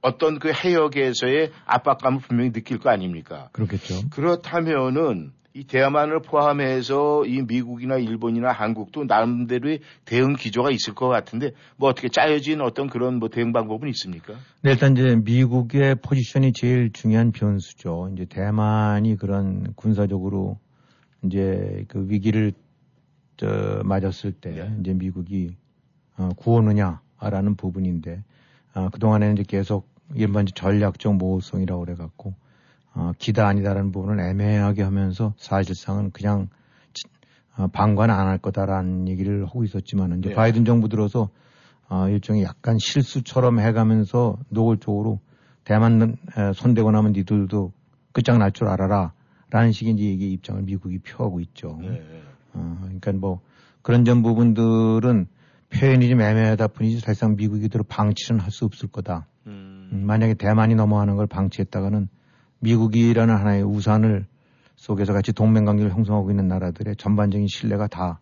어떤 0.02 0.38
그 0.38 0.52
해역에서의 0.52 1.52
압박감을 1.66 2.20
분명히 2.20 2.52
느낄 2.52 2.78
거 2.78 2.90
아닙니까? 2.90 3.48
그렇겠죠. 3.54 4.10
그렇다면은 4.10 5.32
이 5.56 5.66
대만을 5.66 6.22
포함해서 6.22 7.26
이 7.28 7.44
미국이나 7.44 7.98
일본이나 7.98 8.52
한국도 8.52 9.04
나름대로의 9.04 9.82
대응 10.04 10.34
기조가 10.34 10.72
있을 10.72 10.96
것 10.96 11.08
같은데 11.10 11.52
뭐 11.78 11.90
어떻게 11.90 12.10
짜여진 12.10 12.60
어떤 12.60 12.90
그런 12.90 13.20
뭐 13.20 13.30
대응 13.30 13.54
방법은 13.54 13.88
있습니까? 13.90 14.34
네, 14.64 14.72
일단 14.72 14.94
이제 14.94 15.16
미국의 15.16 15.98
포지션이 16.02 16.54
제일 16.54 16.92
중요한 16.92 17.32
변수죠. 17.32 18.10
이제 18.14 18.26
대만이 18.26 19.18
그런 19.18 19.74
군사적으로 19.76 20.58
이제 21.24 21.86
그 21.88 22.08
위기를 22.10 22.54
저 23.38 23.82
맞았을 23.86 24.32
때 24.32 24.50
네. 24.50 24.76
이제 24.80 24.94
미국이 24.94 25.56
어, 26.18 26.30
구하느냐라는 26.36 27.56
부분인데 27.58 28.24
어, 28.74 28.90
그동안에는 28.90 29.36
이제 29.36 29.44
계속 29.48 29.88
일반 30.16 30.48
전략적 30.48 31.16
모호성이라고 31.16 31.86
그래갖고 31.86 32.34
어, 32.96 33.12
기다 33.18 33.48
아니다라는 33.48 33.92
부분을 33.92 34.20
애매하게 34.24 34.84
하면서 34.84 35.34
사실상은 35.38 36.12
그냥 36.12 36.50
어, 37.58 37.68
방관 37.68 38.10
안 38.10 38.28
할 38.28 38.38
거다라는 38.38 39.08
얘기를 39.08 39.46
하고 39.46 39.64
있었지만 39.64 40.20
이제 40.20 40.30
네. 40.30 40.36
바이든 40.36 40.66
정부 40.66 40.90
들어서 40.90 41.30
어, 41.90 42.08
일종의 42.10 42.44
약간 42.44 42.78
실수처럼 42.80 43.60
해가면서 43.60 44.38
노골적으로 44.50 45.20
대만 45.64 46.18
에, 46.38 46.54
손대고 46.54 46.92
나면 46.92 47.12
니들도 47.14 47.72
끝장날 48.12 48.52
줄 48.52 48.68
알아라 48.68 49.14
라는 49.50 49.72
식의 49.72 49.94
이제 49.94 50.26
입장을 50.26 50.62
미국이 50.64 51.00
표하고 51.00 51.40
있죠. 51.42 51.78
네. 51.82 52.02
어, 52.54 52.78
그러니까 52.82 53.12
뭐 53.14 53.42
그런 53.84 54.04
점 54.06 54.24
부분들은 54.24 55.28
표현이 55.70 56.10
좀 56.10 56.22
애매하다 56.22 56.68
뿐이지 56.68 57.00
사실상 57.00 57.36
미국이 57.36 57.70
들어 57.70 57.84
방치는 57.88 58.40
할 58.40 58.52
수 58.52 58.66
없을 58.66 58.90
거다. 58.90 59.28
음. 59.48 59.90
음, 59.92 60.06
만약에 60.06 60.36
대만이 60.36 60.76
넘어가는 60.76 61.16
걸 61.16 61.28
방치했다가는 61.28 62.08
미국이라는 62.64 63.36
하나의 63.36 63.64
우산을 63.64 64.26
속에서 64.76 65.14
같이 65.14 65.34
동맹 65.34 65.66
관계를 65.66 65.92
형성하고 65.92 66.32
있는 66.32 66.48
나라들의 66.48 66.96
전반적인 66.96 67.48
신뢰가 67.48 67.88
다 67.88 68.20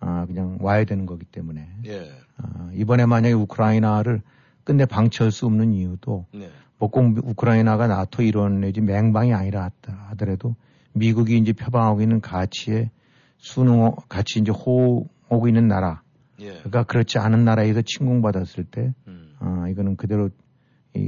아, 0.00 0.26
그냥 0.26 0.58
와야 0.60 0.84
되는 0.84 1.06
거기 1.06 1.24
때문에 1.24 1.68
예. 1.86 2.10
아, 2.38 2.70
이번에 2.74 3.06
만약에 3.06 3.34
우크라이나를 3.34 4.22
끝내 4.64 4.84
방치할 4.84 5.30
수 5.30 5.46
없는 5.46 5.72
이유도 5.72 6.26
네. 6.34 6.50
뭐꼭 6.78 7.18
우크라이나가 7.24 7.86
나토 7.86 8.22
일원 8.22 8.60
내지 8.60 8.80
맹방이 8.80 9.32
아니라 9.32 9.70
하더라도 10.10 10.54
미국이 10.92 11.38
이제 11.38 11.52
표방하고 11.52 12.02
있는 12.02 12.20
가치에 12.20 12.90
순응 13.38 13.92
가치 14.08 14.40
이제 14.40 14.50
호오고 14.50 15.48
있는 15.48 15.68
나라 15.68 16.02
예. 16.40 16.48
그러니까 16.48 16.82
그렇지 16.84 17.18
않은 17.18 17.44
나라에서 17.44 17.82
침공받았을 17.82 18.64
때 18.64 18.92
음. 19.06 19.34
아, 19.38 19.68
이거는 19.68 19.96
그대로 19.96 20.28
이 20.28 20.30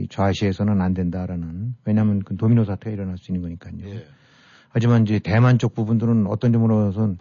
좌시에서는 0.09 0.81
안 0.81 0.95
된다라는 0.95 1.75
왜냐하면 1.85 2.21
그 2.21 2.37
도미노 2.37 2.65
사태가 2.65 2.91
일어날 2.91 3.19
수 3.19 3.31
있는 3.31 3.43
거니까요. 3.43 3.89
예. 3.89 4.05
하지만 4.71 5.03
이제 5.03 5.19
대만 5.19 5.59
쪽 5.59 5.75
부분들은 5.75 6.27
어떤 6.27 6.53
점으로서는 6.53 7.19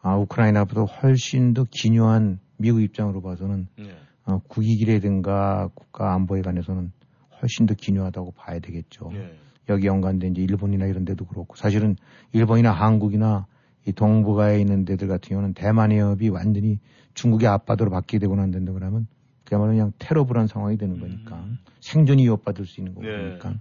아, 0.00 0.16
우크라이나보다 0.16 0.82
훨씬 0.82 1.54
더 1.54 1.64
기묘한 1.70 2.38
미국 2.56 2.82
입장으로 2.82 3.22
봐서는 3.22 3.68
예. 3.80 3.96
어, 4.24 4.38
국익이라든가 4.48 5.70
국가 5.74 6.14
안보에 6.14 6.42
관해서는 6.42 6.92
훨씬 7.40 7.66
더 7.66 7.74
기묘하다고 7.74 8.32
봐야 8.32 8.58
되겠죠. 8.58 9.10
예. 9.14 9.36
여기 9.68 9.86
연관된 9.86 10.32
이제 10.32 10.42
일본이나 10.42 10.86
이런 10.86 11.04
데도 11.04 11.24
그렇고 11.26 11.54
사실은 11.56 11.96
일본이나 12.32 12.72
한국이나 12.72 13.46
이 13.86 13.92
동북아에 13.92 14.60
있는 14.60 14.84
데들 14.84 15.08
같은 15.08 15.28
경우는 15.30 15.54
대만 15.54 15.92
해협이 15.92 16.28
완전히 16.30 16.78
중국의 17.14 17.48
앞바다로 17.48 17.90
바뀌게 17.90 18.18
되고 18.18 18.36
난 18.36 18.50
데인데 18.50 18.72
그러면 18.72 19.06
그야말로 19.48 19.70
그냥 19.70 19.92
테러블한 19.98 20.46
상황이 20.46 20.76
되는 20.76 21.00
거니까 21.00 21.36
음. 21.36 21.58
생존이 21.80 22.24
위협받을 22.24 22.66
수 22.66 22.80
있는 22.80 22.94
거니까 22.94 23.48
네. 23.48 23.56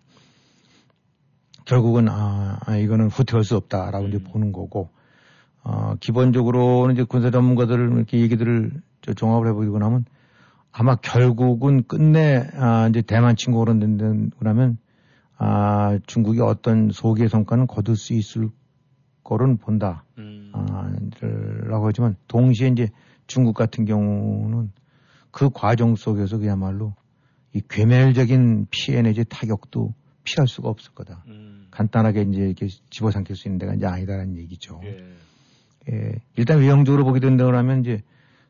결국은 1.64 2.10
아, 2.10 2.60
아, 2.66 2.76
이거는 2.76 3.08
후퇴할 3.08 3.46
수 3.46 3.56
없다라고 3.56 4.06
음. 4.06 4.10
이제 4.10 4.22
보는 4.22 4.52
거고 4.52 4.90
어, 5.64 5.96
기본적으로는 6.02 6.96
이제 6.96 7.04
군사 7.04 7.32
전문가들 7.32 7.92
이렇게 7.94 8.20
얘기들을 8.20 8.82
저 9.02 9.14
종합을 9.14 9.48
해보고 9.48 9.80
나면 9.80 10.04
아마 10.74 10.96
결국은 10.96 11.84
끝내 11.88 12.46
아, 12.56 12.88
이제 12.90 13.02
대만 13.02 13.38
침공으로 13.38 13.80
된다고 13.80 14.50
하면 14.50 14.78
아, 15.38 16.00
중국이 16.06 16.42
어떤 16.42 16.90
소기의 16.92 17.30
성과는 17.30 17.68
거둘 17.68 17.96
수 17.96 18.14
있을 18.14 18.50
거는 19.24 19.58
본다. 19.58 20.04
음. 20.18 20.52
아, 20.54 20.92
라고 21.64 21.88
하지만 21.88 22.18
동시에 22.28 22.68
이제 22.68 22.90
중국 23.26 23.54
같은 23.54 23.86
경우는 23.86 24.72
그 25.38 25.52
과정 25.52 25.96
속에서 25.96 26.40
그야말로 26.40 26.96
이 27.54 27.62
괴멸적인 27.70 28.66
피해 28.72 29.04
내지 29.04 29.24
타격도 29.24 29.94
피할 30.24 30.48
수가 30.48 30.68
없을 30.68 30.96
거다. 30.96 31.24
음. 31.28 31.68
간단하게 31.70 32.24
이제 32.24 32.42
이렇게 32.42 32.68
집어삼킬 32.90 33.36
수 33.36 33.48
있는 33.48 33.60
데가 33.60 33.76
이제 33.76 33.86
아니다라는 33.86 34.36
얘기죠. 34.38 34.82
예. 34.84 35.14
예. 35.92 36.12
일단 36.38 36.58
외형적으로 36.58 37.06
보게 37.06 37.20
된다고 37.20 37.56
하면 37.56 37.82
이제 37.82 38.02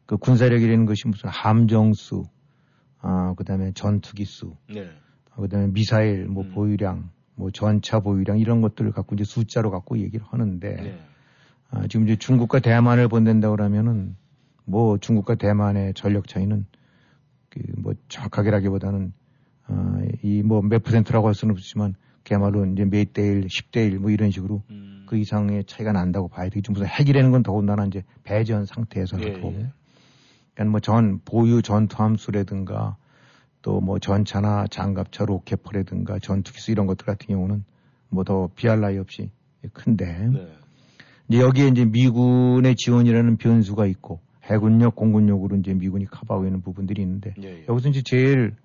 그 0.05 0.15
군사력이라는 0.15 0.85
것이 0.85 1.09
무슨 1.09 1.27
함정수, 1.27 2.23
아, 3.01 3.33
그 3.35 3.43
다음에 3.43 3.73
전투기수, 3.73 4.55
네. 4.73 4.89
아, 5.31 5.41
그 5.41 5.49
다음에 5.49 5.67
미사일, 5.73 6.27
뭐 6.27 6.45
음. 6.45 6.51
보유량, 6.53 7.09
뭐 7.35 7.51
전차 7.51 7.99
보유량 7.99 8.39
이런 8.39 8.61
것들을 8.61 8.93
갖고 8.93 9.13
이제 9.15 9.25
숫자로 9.25 9.71
갖고 9.71 9.97
얘기를 9.97 10.25
하는데, 10.25 10.73
네. 10.73 10.99
아, 11.69 11.85
지금 11.87 12.05
이제 12.05 12.15
중국과 12.15 12.59
대만을 12.59 13.09
본댄다고 13.09 13.57
그러면은 13.57 14.15
뭐 14.63 14.97
중국과 14.97 15.35
대만의 15.35 15.93
전력 15.93 16.29
차이는 16.29 16.65
그 16.65 16.76
뭐 17.77 17.93
정확하게라기보다는 18.09 19.13
어, 19.69 19.97
이뭐 20.23 20.61
몇 20.61 20.83
퍼센트라고 20.83 21.27
할 21.27 21.35
수는 21.35 21.53
없지만 21.53 21.95
그야말로 22.23 22.65
이제 22.65 22.85
몇대 22.85 23.21
일, 23.21 23.47
십 23.49 23.71
대 23.71 23.85
일 23.87 23.99
뭐 23.99 24.11
이런 24.11 24.31
식으로 24.31 24.63
음. 24.69 25.05
그 25.07 25.17
이상의 25.17 25.63
차이가 25.65 25.91
난다고 25.93 26.27
봐야 26.27 26.49
되겠죠. 26.49 26.71
무슨 26.73 26.85
핵이라는 26.87 27.31
건 27.31 27.43
더군다나 27.43 27.85
이제 27.85 28.03
배전 28.23 28.65
상태에서라도. 28.65 29.53
예, 29.53 29.59
예. 29.59 29.71
그러니까 30.55 30.71
뭐 30.71 30.79
전 30.81 31.19
보유 31.23 31.61
전투함수라든가 31.61 32.97
또 33.61 33.79
뭐 33.81 33.99
전차나 33.99 34.67
장갑차 34.67 35.25
로켓포라든가 35.25 36.19
전투기수 36.19 36.71
이런 36.71 36.87
것들 36.87 37.05
같은 37.05 37.27
경우는 37.27 37.63
뭐 38.09 38.23
더 38.23 38.49
비할 38.55 38.79
나위 38.79 38.97
없이 38.97 39.29
큰데 39.73 40.05
네. 40.05 40.47
이제 41.27 41.41
여기에 41.41 41.67
이제 41.69 41.85
미군의 41.85 42.75
지원이라는 42.75 43.37
변수가 43.37 43.85
있고 43.87 44.21
해군력, 44.47 44.95
공군력으로 44.95 45.57
이제 45.57 45.73
미군이 45.73 46.05
커버하고 46.05 46.45
있는 46.45 46.61
부분들이 46.61 47.01
있는데 47.01 47.33
예, 47.41 47.59
예. 47.59 47.65
여기서 47.67 47.89
이제 47.89 48.01
제일 48.03 48.55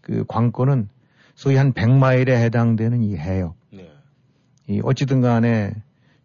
그 0.00 0.24
관건은 0.26 0.88
소위 1.34 1.56
한 1.56 1.72
100마일에 1.72 2.30
해당되는 2.30 3.02
이 3.02 3.16
해역. 3.16 3.54
네. 3.70 3.90
이 4.68 4.80
어찌든 4.82 5.20
간에 5.20 5.72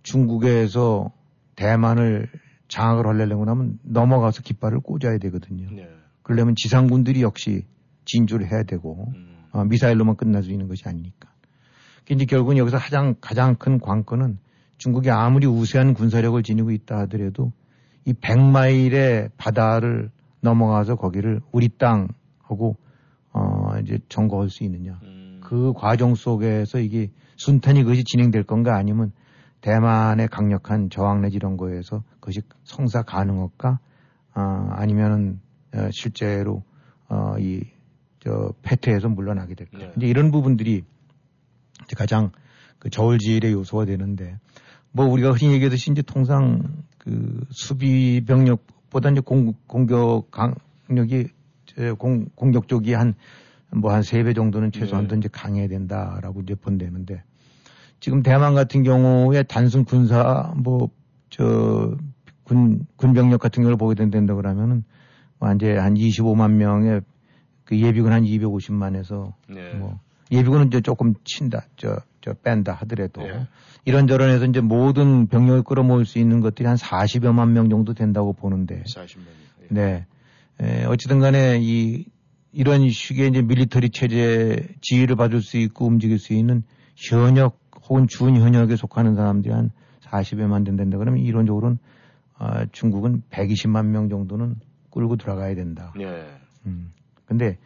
중국에서 0.04 1.12
대만을 1.56 2.30
장악을 2.68 3.06
하려고 3.06 3.46
하면 3.46 3.78
넘어가서 3.84 4.42
깃발을 4.42 4.80
꽂아야 4.80 5.18
되거든요. 5.20 5.70
네. 5.72 5.88
그러려면 6.24 6.56
지상군들이 6.56 7.22
역시 7.22 7.66
진주를 8.06 8.52
해야 8.52 8.64
되고 8.64 9.12
음. 9.14 9.46
어, 9.52 9.64
미사일로만 9.66 10.16
끝날 10.16 10.44
수 10.44 10.52
있는 10.52 10.68
것이 10.68 10.84
아니니까. 10.88 11.30
이제 12.10 12.26
결국은 12.26 12.58
여기서 12.58 12.78
가장 12.78 13.16
가장 13.22 13.56
큰 13.56 13.80
관건은 13.80 14.40
중국이 14.78 15.10
아무리 15.10 15.46
우세한 15.46 15.94
군사력을 15.94 16.42
지니고 16.44 16.72
있다 16.72 16.98
하더라도 17.00 17.52
이 18.06 18.14
100마일의 18.14 19.32
바다를 19.38 20.12
넘어가서 20.42 20.96
거기를 20.96 21.42
우리 21.52 21.70
땅하고 21.70 22.76
어 23.32 23.80
이제 23.82 24.00
점거할 24.10 24.50
수 24.50 24.64
있느냐. 24.64 25.00
음. 25.04 25.40
그 25.44 25.74
과정 25.74 26.16
속에서 26.16 26.80
이게 26.80 27.10
순탄히 27.38 27.84
그것이 27.84 28.04
진행될 28.04 28.44
건가 28.44 28.76
아니면 28.76 29.12
대만의 29.62 30.28
강력한 30.28 30.90
저항 30.90 31.22
내지 31.22 31.38
이런 31.38 31.58
거에서 31.58 32.04
그것이 32.20 32.42
성사 32.64 33.04
가능할까? 33.04 33.80
어, 34.36 34.42
아니면은 34.72 35.40
어, 35.74 35.90
실제로 35.92 36.64
어, 37.08 37.36
이저 37.40 38.54
패퇴에서 38.62 39.08
물러나게 39.08 39.56
될까? 39.56 39.78
네. 39.78 39.94
이제 39.98 40.08
이런 40.08 40.32
부분들이 40.32 40.84
이제 41.84 41.96
가장 41.96 42.32
그 42.78 42.90
저울질의 42.90 43.54
요소가 43.54 43.86
되는데 43.86 44.38
뭐 44.92 45.06
우리가 45.06 45.32
흔히 45.32 45.54
얘기하듯이 45.54 45.92
이제 45.92 46.02
통상 46.02 46.84
그 47.04 47.46
수비 47.50 48.24
병력보다 48.26 49.10
이제 49.10 49.20
공, 49.20 49.54
공격 49.68 50.32
강력이 50.32 51.28
공, 51.98 52.28
공격 52.36 52.68
쪽이 52.70 52.94
한 52.94 53.16
뭐한 53.76 54.04
세 54.04 54.24
배 54.24 54.34
정도는 54.34 54.72
최소한 54.72 55.08
네. 55.08 55.18
이제 55.18 55.28
강해야 55.32 55.68
된다라고 55.68 56.42
이제 56.42 56.56
본다는데 56.56 57.24
지금 58.00 58.22
대만 58.24 58.54
같은 58.54 58.84
경우에 58.84 59.44
단순 59.44 59.84
군사 59.84 60.54
뭐 60.58 60.90
저 61.30 61.98
군 62.44 62.86
군병력 62.98 63.40
같은 63.40 63.64
경우를 63.64 63.78
보게 63.78 63.96
된다 63.96 64.36
그러면은 64.36 64.84
뭐 65.40 65.52
이제 65.54 65.76
한 65.78 65.96
25만 65.96 66.52
명의 66.52 67.02
그 67.64 67.80
예비군 67.80 68.12
한 68.12 68.24
250만에서 68.24 69.34
네. 69.50 69.74
뭐 69.76 70.00
예비군은 70.32 70.68
이제 70.68 70.82
조금 70.82 71.14
친다 71.24 71.66
저 71.78 71.96
저 72.24 72.34
뺀다 72.34 72.74
하더라도 72.74 73.22
네. 73.22 73.48
이런저런 73.84 74.30
해서 74.30 74.46
이제 74.46 74.62
모든 74.62 75.28
병력을 75.28 75.64
끌어모을 75.64 76.06
수 76.06 76.20
있는 76.20 76.40
것들이 76.40 76.68
한 76.68 76.78
40여만 76.78 77.50
명 77.50 77.70
정도 77.70 77.94
된다고 77.94 78.32
보는데 78.32 78.84
40만 78.84 79.26
예. 79.64 79.68
네. 79.70 80.06
에, 80.62 80.86
어찌든 80.86 81.20
간에 81.20 81.60
이 81.62 82.06
이런 82.54 82.88
식의 82.88 83.30
이제 83.30 83.42
밀리터리 83.42 83.90
체제 83.90 84.70
지휘를 84.82 85.18
받을 85.18 85.42
수 85.42 85.58
있고 85.58 85.86
움직일 85.86 86.18
수 86.18 86.34
있는 86.34 86.64
현역 86.96 87.60
혹은 87.90 88.08
준 88.08 88.38
현역에 88.38 88.78
속하는 88.78 89.16
사람들이 89.16 89.54
한 89.54 89.72
40여만 90.02 90.66
된다 90.66 90.98
그러면 90.98 91.20
이론적으로는 91.20 91.78
아, 92.38 92.66
중국은 92.72 93.24
120만 93.32 93.88
명 93.88 94.10
정도는 94.10 94.56
끌고 94.92 95.18
들어가야 95.18 95.56
된다. 95.56 95.94
네. 95.98 96.26
음. 96.66 96.94
근데 97.26 97.58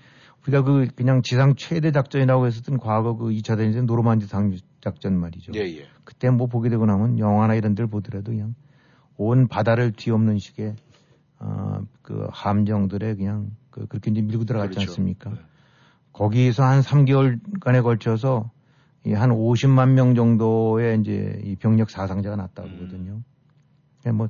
우리가 0.48 0.64
그 0.64 0.88
그냥 0.96 1.22
지상 1.22 1.56
최대 1.56 1.92
작전이라고 1.92 2.48
했었던 2.48 2.78
과거 2.78 3.16
그 3.16 3.28
2차 3.28 3.58
대전 3.58 3.86
노르만디 3.86 4.28
상 4.28 4.56
작전 4.82 5.20
말이죠. 5.20 5.52
예, 5.56 5.60
예. 5.62 5.86
그때 6.04 6.30
뭐 6.30 6.48
보게 6.48 6.70
되고 6.70 6.86
나면 6.86 7.20
영화나 7.20 7.56
이런 7.56 7.76
데를 7.76 7.88
보더라도 7.90 8.32
그냥 8.32 8.56
온 9.18 9.48
바다를 9.48 9.92
뒤엎는 9.92 10.40
식의 10.40 10.76
어, 11.40 11.82
그 12.02 12.28
함정들에 12.32 13.16
그냥 13.16 13.52
그 13.70 13.86
그렇게 13.88 14.12
이제 14.12 14.22
밀고 14.22 14.46
들어갔지 14.46 14.76
그렇죠. 14.76 14.92
않습니까? 14.92 15.30
네. 15.32 15.38
거기서 16.14 16.64
한 16.64 16.82
3개월간에 16.82 17.84
걸쳐서 17.84 18.50
이한 19.06 19.30
50만 19.30 19.92
명 19.92 20.16
정도의 20.16 21.00
이제 21.00 21.40
이 21.44 21.56
병력 21.56 21.90
사상자가 21.90 22.36
났다고 22.36 22.68
하거든요. 22.70 23.22
음. 24.08 24.16
뭐 24.16 24.30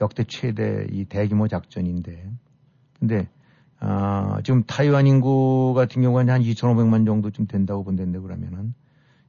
역대 0.00 0.24
최대 0.24 0.86
이 0.90 1.04
대규모 1.04 1.48
작전인데. 1.48 2.30
근데 2.98 3.28
아, 3.84 4.40
지금 4.44 4.62
타이완 4.62 5.08
인구 5.08 5.74
같은 5.74 6.02
경우는 6.02 6.32
한 6.32 6.40
2,500만 6.42 7.04
정도쯤 7.04 7.48
된다고 7.48 7.82
본다는데 7.82 8.20
그러면은 8.20 8.74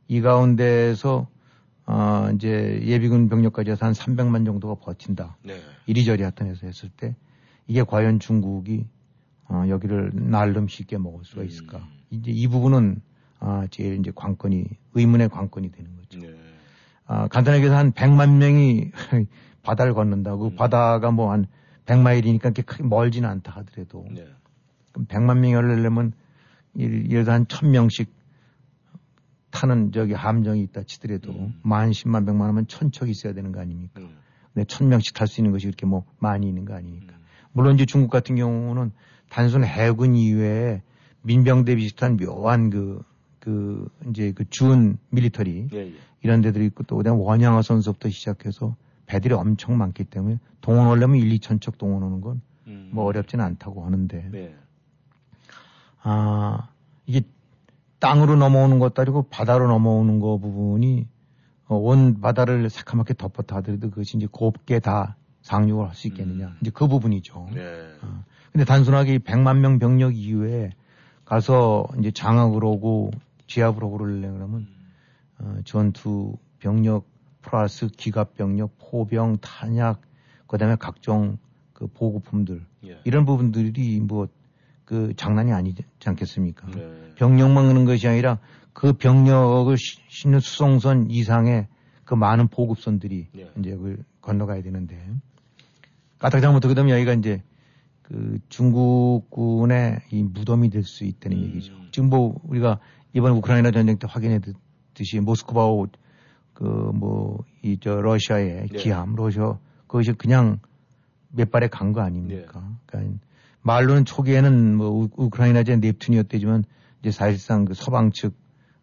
이 0.08 0.22
가운데에서 0.22 1.28
어, 1.88 2.30
이제 2.36 2.80
예비군 2.86 3.30
병력까지 3.30 3.72
해서 3.72 3.86
한 3.88 3.94
300만 3.94 4.46
정도가 4.46 4.76
버틴다. 4.76 5.38
네. 5.44 5.60
이리저리 5.88 6.22
하여튼 6.22 6.48
해서 6.48 6.68
했을 6.68 6.90
때 6.96 7.16
이게 7.68 7.82
과연 7.82 8.20
중국이 8.20 8.86
어, 9.50 9.66
여기를 9.68 10.12
날름 10.14 10.68
쉽게 10.68 11.00
먹을 11.00 11.26
수가 11.26 11.44
있을까? 11.44 11.80
음. 11.80 11.84
이제 12.12 12.32
이 12.32 12.48
부분은 12.48 13.02
아, 13.40 13.68
제일 13.72 14.00
이제 14.00 14.12
관건이 14.14 14.66
의문의 14.94 15.30
관건이 15.30 15.72
되는 15.72 15.96
거죠. 15.98 16.20
네. 16.20 16.36
아, 17.08 17.28
간단하게 17.28 17.66
해서 17.66 17.76
한 17.76 17.92
100만 17.92 18.38
명이 18.38 18.92
바다를 19.64 19.96
걷는다고 19.96 20.50
음. 20.50 20.56
바다가 20.56 21.10
뭐 21.10 21.32
한 21.32 21.48
100마일이니까 21.86 22.42
그렇게 22.42 22.62
크게 22.62 22.84
멀지는 22.84 23.28
않다 23.30 23.52
하더라도 23.52 24.06
네. 24.12 24.26
그럼 24.94 25.08
100만 25.08 25.40
명이 25.40 25.54
열려면 25.54 26.14
예를 26.78 27.24
들어 27.26 27.34
한 27.34 27.46
1000명씩 27.46 28.08
타는 29.52 29.92
저기 29.92 30.14
함정이 30.14 30.64
있다 30.64 30.84
치더라도 30.84 31.32
음. 31.32 31.60
만 31.62 31.92
10만 31.92 32.26
100만 32.26 32.40
하면 32.48 32.68
천척 32.68 33.10
있어야 33.10 33.34
되는 33.34 33.52
거 33.52 33.60
아닙니까? 33.60 34.02
음. 34.02 34.16
근데 34.54 34.66
1000명씩 34.66 35.14
탈 35.14 35.28
수 35.28 35.42
있는 35.42 35.52
것이 35.52 35.66
그렇게 35.68 35.86
뭐 35.86 36.06
많이 36.20 36.48
있는 36.48 36.66
거 36.66 36.74
아닙니까? 36.74 37.16
음. 37.16 37.24
물론 37.52 37.76
이제 37.76 37.86
중국 37.86 38.10
같은 38.10 38.36
경우는 38.36 38.92
단순 39.30 39.64
해군 39.64 40.16
이외에 40.16 40.82
민병대 41.22 41.76
비슷한 41.76 42.18
묘한 42.18 42.70
그, 42.70 43.04
그, 43.40 43.88
이제 44.10 44.32
그 44.32 44.46
준 44.50 44.98
밀리터리 45.10 45.70
예, 45.74 45.78
예. 45.78 45.94
이런 46.22 46.42
데들이 46.42 46.66
있고 46.68 46.84
또 46.84 46.98
그다음 46.98 47.20
원양어 47.20 47.62
선수부터 47.62 48.10
시작해서 48.10 48.76
배들이 49.06 49.34
엄청 49.34 49.78
많기 49.78 50.04
때문에 50.04 50.40
동원 50.62 50.88
하려면 50.88 51.18
1, 51.18 51.30
2천 51.40 51.62
척 51.62 51.78
동원하는 51.78 52.22
건뭐 52.22 52.38
음. 52.68 52.92
어렵지는 52.96 53.44
않다고 53.46 53.86
하는데 53.86 54.30
네. 54.32 54.56
아, 56.04 56.70
이게 57.06 57.22
땅으로 58.00 58.36
넘어오는 58.36 58.80
것도 58.80 59.02
아니고 59.02 59.24
바다로 59.30 59.68
넘어오는 59.68 60.20
거 60.20 60.38
부분이 60.38 61.08
어, 61.68 61.76
온 61.76 62.20
바다를 62.20 62.70
새카맣게 62.70 63.14
덮었다 63.16 63.58
하더라도 63.58 63.90
그것이 63.90 64.18
이제 64.18 64.28
곱게 64.30 64.80
다 64.80 65.16
상륙을 65.42 65.88
할 65.88 65.96
수 65.96 66.08
있겠느냐. 66.08 66.48
음. 66.48 66.58
이제 66.62 66.72
그 66.74 66.88
부분이죠. 66.88 67.50
네. 67.54 67.62
어. 68.02 68.24
근데 68.52 68.66
단순하게 68.66 69.20
100만 69.20 69.58
명 69.60 69.80
병력 69.80 70.16
이후에 70.16 70.72
가서 71.26 71.88
이제 72.00 72.12
장악을 72.12 72.64
오고 72.64 73.12
지압을 73.48 73.84
오고 73.84 73.98
그러려면 73.98 74.54
음. 74.54 74.68
어, 75.40 75.58
전투 75.66 76.38
병력 76.60 77.06
플러스 77.42 77.88
기갑 77.88 78.36
병력, 78.36 78.78
포병, 78.78 79.38
탄약, 79.42 80.02
그다음에 80.48 80.76
각종 80.76 81.38
그 81.74 81.88
보급품들 81.88 82.66
예. 82.86 83.00
이런 83.04 83.26
부분들이 83.26 84.00
뭐 84.00 84.28
그 84.86 85.14
장난이 85.16 85.52
아니지 85.54 85.84
않겠습니까? 86.06 86.68
네. 86.72 87.14
병력 87.16 87.52
막는 87.52 87.86
것이 87.86 88.08
아니라 88.08 88.40
그 88.74 88.94
병력을 88.94 89.76
싣는 89.78 90.40
수송선 90.40 91.10
이상의 91.10 91.68
그 92.04 92.16
많은 92.16 92.48
보급선들이 92.50 93.28
네. 93.34 93.52
이제 93.60 93.72
그걸 93.72 93.98
건너가야 94.22 94.62
되는데 94.62 94.98
까딱 96.20 96.42
잘못하게 96.42 96.74
되면 96.74 96.92
여기가 96.92 97.14
이제 97.14 97.42
그 98.02 98.40
중국군의 98.50 100.00
이 100.12 100.24
무덤이 100.24 100.70
될 100.70 100.84
수 100.84 101.06
있다는 101.06 101.38
음. 101.38 101.44
얘기죠. 101.44 101.74
지금 101.92 102.10
뭐 102.10 102.36
우리가 102.44 102.80
이번 103.14 103.32
우크라이나 103.34 103.72
전쟁 103.72 103.98
때 103.98 104.08
확인했듯이 104.10 105.20
모스크바오 105.22 105.88
그 106.54 106.64
뭐 106.94 107.40
이 107.64 107.78
저 107.80 107.96
러시아의 108.02 108.68
네. 108.68 108.78
기함 108.78 109.16
러시아 109.16 109.58
그것이 109.88 110.12
그냥 110.14 110.60
몇 111.30 111.50
발에 111.50 111.68
간 111.68 111.94
거 111.94 112.02
아닙니까? 112.02 112.60
네. 112.60 112.76
그러니까 112.86 113.20
말로는 113.64 114.06
초기에는 114.06 114.76
뭐 114.76 115.10
우, 115.16 115.30
크라이나제 115.30 115.78
넵튠이었대지만 115.78 116.64
이제 117.02 117.12
사실상 117.12 117.66
그 117.66 117.74
서방 117.74 118.12
측 118.12 118.36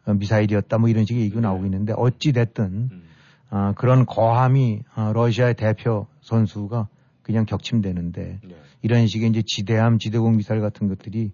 어, 0.06 0.14
미사일이었다 0.14 0.78
뭐 0.78 0.88
이런 0.88 1.04
식의 1.04 1.22
얘기가 1.22 1.40
나오고 1.40 1.64
있는데 1.66 1.92
어찌 1.96 2.32
됐든 2.32 2.64
음. 2.64 3.02
아, 3.50 3.74
그런 3.76 4.06
거함이 4.06 4.82
아, 4.94 5.12
러시아의 5.14 5.54
대표 5.54 6.06
선수가 6.22 6.88
그냥 7.22 7.44
격침되는데 7.44 8.40
네. 8.42 8.56
이런 8.82 9.06
식의 9.06 9.30
이제 9.30 9.42
지대함, 9.46 9.98
지대공 9.98 10.36
미사일 10.36 10.60
같은 10.60 10.88
것들이 10.88 11.32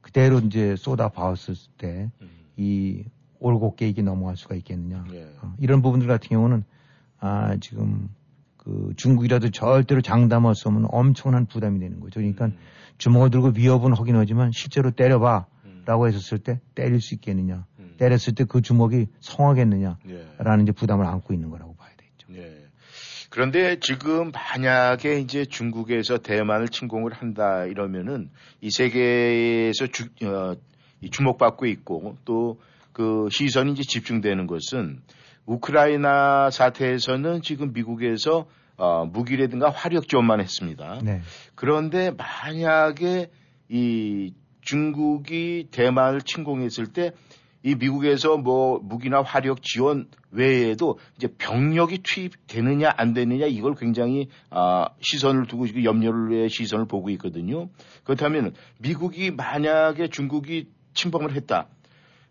그대로 0.00 0.38
이제 0.38 0.76
쏟아 0.76 1.08
바웠을 1.08 1.54
때이 1.78 2.08
음. 2.58 3.04
올곧게 3.40 3.88
이게 3.88 4.02
넘어갈 4.02 4.36
수가 4.36 4.54
있겠느냐. 4.54 5.04
네. 5.10 5.26
어, 5.42 5.54
이런 5.58 5.82
부분들 5.82 6.06
같은 6.06 6.28
경우는 6.28 6.64
아, 7.18 7.56
지금 7.60 8.08
그 8.64 8.92
중국이라도 8.96 9.50
절대로 9.50 10.00
장담할 10.00 10.54
수 10.54 10.68
없는 10.68 10.86
엄청난 10.90 11.46
부담이 11.46 11.78
되는 11.80 12.00
거죠. 12.00 12.20
그러니까 12.20 12.46
음. 12.46 12.58
주먹을 12.98 13.30
들고 13.30 13.52
위협은 13.56 13.92
하긴 13.96 14.16
하지만 14.16 14.50
실제로 14.52 14.90
때려봐 14.90 15.46
음. 15.64 15.82
라고 15.84 16.08
했었을 16.08 16.38
때 16.38 16.60
때릴 16.74 17.00
수 17.00 17.14
있겠느냐. 17.14 17.66
음. 17.78 17.94
때렸을 17.98 18.34
때 18.34 18.44
그 18.44 18.62
주먹이 18.62 19.06
성하겠느냐. 19.20 19.98
예. 20.08 20.26
라는 20.38 20.64
이제 20.64 20.72
부담을 20.72 21.06
안고 21.06 21.34
있는 21.34 21.50
거라고 21.50 21.74
봐야 21.76 21.90
되죠. 21.96 22.32
예. 22.34 22.64
그런데 23.30 23.78
지금 23.80 24.30
만약에 24.32 25.20
이제 25.20 25.44
중국에서 25.44 26.18
대만을 26.18 26.68
침공을 26.68 27.12
한다 27.12 27.64
이러면은 27.64 28.30
이 28.60 28.70
세계에서 28.70 29.88
주, 29.88 30.08
어, 30.24 30.54
주목받고 31.10 31.66
있고 31.66 32.16
또 32.24 32.58
그 32.94 33.28
시선이 33.30 33.72
이제 33.72 33.82
집중되는 33.82 34.46
것은 34.46 35.02
우크라이나 35.46 36.50
사태에서는 36.50 37.42
지금 37.42 37.72
미국에서 37.72 38.46
어, 38.76 39.06
무기라든가 39.06 39.70
화력 39.70 40.08
지원만 40.08 40.40
했습니다. 40.40 41.00
네. 41.02 41.20
그런데 41.54 42.10
만약에 42.10 43.30
이 43.68 44.32
중국이 44.62 45.68
대만을 45.70 46.22
침공했을 46.22 46.88
때 46.88 47.12
이 47.64 47.74
미국에서 47.74 48.36
뭐 48.36 48.78
무기나 48.78 49.22
화력 49.22 49.62
지원 49.62 50.06
외에도 50.30 50.98
이제 51.16 51.28
병력이 51.38 52.02
투입되느냐 52.02 52.92
안 52.94 53.14
되느냐 53.14 53.46
이걸 53.46 53.74
굉장히 53.74 54.28
아, 54.50 54.88
시선을 55.00 55.46
두고 55.46 55.66
지금 55.66 55.82
염려의 55.82 56.50
시선을 56.50 56.84
보고 56.86 57.08
있거든요. 57.10 57.70
그렇다면 58.04 58.54
미국이 58.78 59.30
만약에 59.30 60.08
중국이 60.08 60.68
침범을 60.92 61.34
했다. 61.34 61.68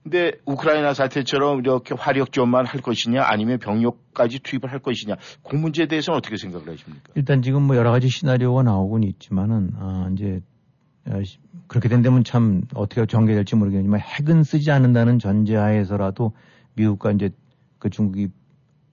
근데 0.03 0.33
우크라이나 0.45 0.93
사태처럼 0.93 1.59
이렇게 1.59 1.95
화력 1.97 2.33
지원만 2.33 2.65
할 2.65 2.81
것이냐 2.81 3.23
아니면 3.23 3.57
병력까지 3.59 4.39
투입을 4.39 4.71
할 4.71 4.79
것이냐 4.79 5.15
그 5.43 5.55
문제에 5.55 5.87
대해서는 5.87 6.17
어떻게 6.17 6.35
생각을 6.35 6.69
하십니까? 6.69 7.13
일단 7.15 7.41
지금 7.41 7.63
뭐 7.63 7.77
여러 7.77 7.91
가지 7.91 8.09
시나리오가 8.09 8.63
나오곤 8.63 9.03
있지만은 9.03 9.71
아 9.77 10.09
이제 10.13 10.41
아, 11.05 11.21
그렇게 11.67 11.89
된다면 11.89 12.23
참 12.23 12.63
어떻게 12.75 13.05
전개될지 13.05 13.55
모르겠지만 13.55 13.99
핵은 13.99 14.43
쓰지 14.43 14.71
않는다는 14.71 15.19
전제하에서라도 15.19 16.33
미국과 16.75 17.11
이제 17.11 17.29
그 17.79 17.89
중국이 17.89 18.29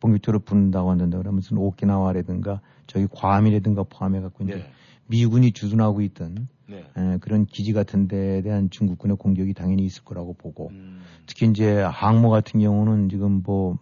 본격적으로 0.01 0.41
붙는다고 0.41 0.91
한다 0.91 1.07
그러면 1.19 1.37
무슨 1.37 1.59
오키나와라든가 1.59 2.61
저기 2.87 3.07
괌이라든가 3.11 3.85
포함해 3.85 4.21
갖고 4.21 4.45
이제 4.45 4.55
네. 4.55 4.73
미군이 5.07 5.53
주둔하고 5.53 6.01
있던 6.03 6.49
네. 6.71 6.85
에, 6.97 7.19
그런 7.19 7.47
기지 7.47 7.73
같은 7.73 8.09
데에 8.09 8.43
대한 8.43 8.71
중국군의 8.71 9.17
공격이 9.17 9.55
당연히 9.55 9.85
있을 9.85 10.05
거라고 10.05 10.35
보고 10.35 10.69
음. 10.71 11.03
특히 11.27 11.47
이제 11.47 11.81
항모 11.81 12.31
같은 12.31 12.61
경우는 12.61 13.09
지금 13.09 13.43
뭐 13.45 13.79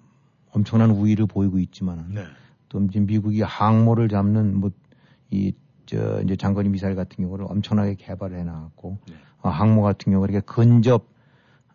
엄청난 0.52 0.90
우위를 0.90 1.26
보이고 1.26 1.58
있지만 1.58 2.12
네. 2.14 2.22
또 2.68 2.82
이제 2.84 3.00
미국이 3.00 3.42
항모를 3.42 4.08
잡는 4.08 4.56
뭐이 4.56 5.52
저 5.86 6.20
이제 6.22 6.36
장거리 6.36 6.68
미사일 6.68 6.94
같은 6.96 7.24
경우를 7.24 7.46
엄청나게 7.48 7.94
개발을 7.94 8.38
해나갔고 8.38 8.98
네. 9.08 9.14
어, 9.42 9.48
항모 9.48 9.82
같은 9.82 10.12
경우 10.12 10.24
이렇게 10.24 10.40
근접 10.40 11.06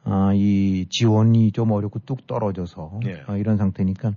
어, 0.05 0.31
이 0.33 0.85
지원이 0.89 1.51
좀 1.51 1.71
어렵고 1.71 1.99
뚝 1.99 2.27
떨어져서 2.27 2.99
네. 3.03 3.23
어, 3.27 3.37
이런 3.37 3.57
상태니까 3.57 4.13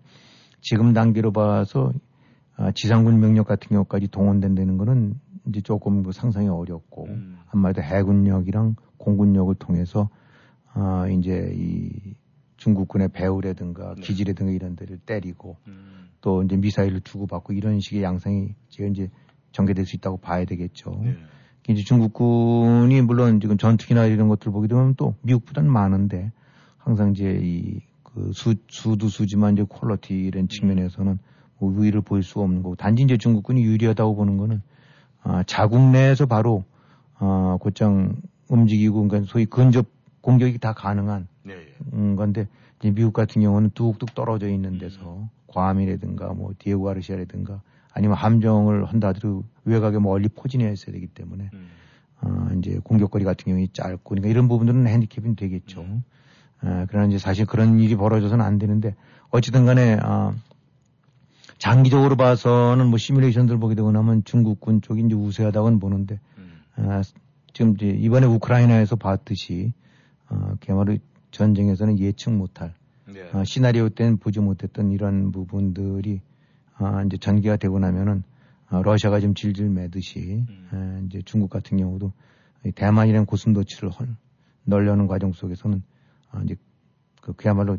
지금 0.61 0.92
단계로 0.92 1.32
봐서 1.32 1.92
아, 2.56 2.72
지상군 2.72 3.20
명력 3.20 3.46
같은 3.46 3.68
경우까지 3.68 4.09
동원된다는 4.09 4.78
거는 4.78 5.20
이제 5.46 5.61
조금 5.61 6.02
그 6.02 6.12
상상이 6.12 6.48
어렵고 6.48 7.06
음. 7.06 7.38
한마디로 7.46 7.85
해군력이랑 7.85 8.76
공군력을 8.96 9.54
통해서 9.56 10.09
아 10.72 11.06
이제 11.09 11.52
이 11.54 12.14
중국군의 12.56 13.09
배후라든가 13.09 13.94
네. 13.94 14.02
기지라든가 14.02 14.52
이런 14.52 14.76
데를 14.76 14.98
때리고 14.98 15.56
음. 15.66 16.09
또 16.20 16.42
이제 16.42 16.56
미사일을 16.56 17.02
주고받고 17.02 17.52
이런 17.52 17.80
식의 17.80 18.02
양상이 18.02 18.54
지금 18.68 18.90
이제 18.90 19.11
전개될 19.52 19.87
수 19.87 19.96
있다고 19.96 20.18
봐야 20.18 20.44
되겠죠. 20.44 21.00
네. 21.02 21.16
이제 21.68 21.82
중국군이 21.82 23.00
물론 23.02 23.40
지금 23.40 23.56
전투기나 23.59 24.06
이런 24.06 24.28
것들 24.28 24.52
보게 24.52 24.68
되면 24.68 24.94
또 24.96 25.14
미국보다는 25.22 25.70
많은데 25.70 26.32
항상 26.78 27.12
이제 27.12 27.38
이 27.42 27.80
그 28.16 28.32
수도 28.32 29.09
수지만 29.09 29.52
이제 29.52 29.64
퀄러티 29.68 30.14
이런 30.14 30.48
측면에서는 30.48 31.18
뭐 31.59 31.70
우위를 31.70 32.00
보일 32.00 32.22
수 32.22 32.40
없는 32.40 32.62
거고 32.62 32.74
단지 32.74 33.02
이제 33.02 33.18
중국군이 33.18 33.62
유리하다고 33.62 34.16
보는 34.16 34.38
거는 34.38 34.62
아, 35.28 35.42
자국 35.44 35.80
내에서 35.90 36.26
바로 36.26 36.64
어, 37.18 37.56
곧장 37.60 38.14
움직이고 38.48 39.08
그러니까 39.08 39.28
소위 39.28 39.44
근접 39.44 39.86
공격이 40.20 40.58
다 40.58 40.72
가능한 40.72 41.26
네. 41.42 41.54
음, 41.92 42.14
건데 42.14 42.46
이제 42.78 42.92
미국 42.92 43.12
같은 43.12 43.42
경우는 43.42 43.70
뚝뚝 43.70 44.14
떨어져 44.14 44.48
있는 44.48 44.78
데서 44.78 45.16
음. 45.16 45.28
괌이라든가 45.48 46.32
뭐 46.32 46.52
디에고 46.58 46.84
가르시아라든가 46.84 47.60
아니면 47.92 48.16
함정을 48.16 48.84
한다 48.84 49.08
하더라도 49.08 49.42
외곽에 49.64 49.98
멀리 49.98 50.28
포진해 50.28 50.70
있어야 50.72 50.92
되기 50.92 51.08
때문에 51.08 51.50
음. 51.52 51.68
어, 52.20 52.48
이제 52.58 52.78
공격거리 52.84 53.24
같은 53.24 53.46
경우에 53.46 53.66
짧고 53.72 54.02
그러니까 54.04 54.28
이런 54.28 54.46
부분들은 54.46 54.86
핸디캡이 54.86 55.34
되겠죠. 55.34 55.80
음. 55.80 56.04
어, 56.62 56.86
그러나 56.88 57.08
이제 57.08 57.18
사실 57.18 57.46
그런 57.46 57.80
일이 57.80 57.96
벌어져서는 57.96 58.44
안 58.44 58.58
되는데 58.58 58.94
어찌든 59.30 59.66
간에 59.66 59.94
어, 59.94 60.34
장기적으로 61.58 62.16
봐서는 62.16 62.88
뭐 62.88 62.98
시뮬레이션들 62.98 63.58
보게 63.58 63.74
되고 63.74 63.90
나면 63.90 64.24
중국군 64.24 64.82
쪽이 64.82 65.02
이제 65.06 65.14
우세하다고는 65.14 65.78
보는데 65.78 66.20
음. 66.38 66.60
아, 66.76 67.02
지금 67.52 67.74
이제 67.74 67.88
이번에 67.88 68.26
우크라이나에서 68.26 68.96
봤듯이 68.96 69.72
어, 70.28 70.54
그야말로 70.60 70.98
전쟁에서는 71.30 71.98
예측 71.98 72.30
못할 72.30 72.74
네. 73.06 73.30
어, 73.32 73.44
시나리오 73.44 73.88
때는 73.88 74.18
보지 74.18 74.40
못했던 74.40 74.90
이런 74.90 75.32
부분들이 75.32 76.20
어, 76.78 77.02
이제 77.06 77.16
전개가 77.16 77.56
되고 77.56 77.78
나면은 77.78 78.22
어, 78.70 78.82
러시아가 78.82 79.20
지금 79.20 79.34
질질 79.34 79.70
매듯이 79.70 80.44
음. 80.48 80.68
어, 80.72 81.06
이제 81.06 81.22
중국 81.24 81.50
같은 81.50 81.78
경우도 81.78 82.12
대만이라는 82.74 83.26
고슴도치를 83.26 83.90
헐, 83.90 84.16
널려는 84.64 85.06
과정 85.06 85.32
속에서는 85.32 85.82
어, 86.32 86.40
이제 86.44 86.56
그 87.22 87.32
그야말로 87.32 87.78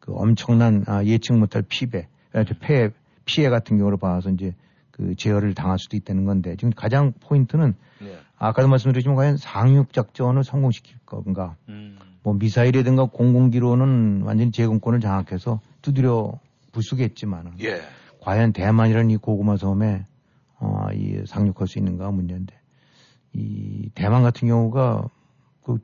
그 0.00 0.12
엄청난 0.12 0.84
아, 0.86 1.02
예측 1.04 1.34
못할 1.38 1.62
피배, 1.62 2.08
음. 2.34 2.44
폐 2.60 2.90
피해 3.24 3.48
같은 3.48 3.78
경우를 3.78 3.98
봐서 3.98 4.30
이제 4.30 4.54
그 4.90 5.14
제어를 5.16 5.54
당할 5.54 5.78
수도 5.78 5.96
있다는 5.96 6.24
건데 6.24 6.56
지금 6.56 6.70
가장 6.70 7.12
포인트는 7.20 7.74
네. 8.00 8.18
아까도 8.36 8.68
말씀드렸지만 8.68 9.16
과연 9.16 9.36
상륙 9.36 9.92
작전을 9.92 10.44
성공시킬 10.44 10.98
건가 11.04 11.56
음. 11.68 11.98
뭐 12.22 12.34
미사일이든가 12.34 13.06
공공기로는 13.06 14.22
완전히 14.22 14.50
제공권을 14.52 15.00
장악해서 15.00 15.60
두드려 15.82 16.38
부수겠지만은 16.72 17.52
예. 17.60 17.80
과연 18.20 18.52
대만이라는 18.52 19.10
이 19.10 19.16
고구마 19.16 19.56
섬에 19.56 20.06
어, 20.58 20.86
이 20.94 21.22
상륙할 21.26 21.68
수 21.68 21.78
있는가 21.78 22.10
문제인데 22.10 22.54
이 23.32 23.90
대만 23.94 24.22
같은 24.22 24.48
경우가 24.48 25.08
그 25.62 25.78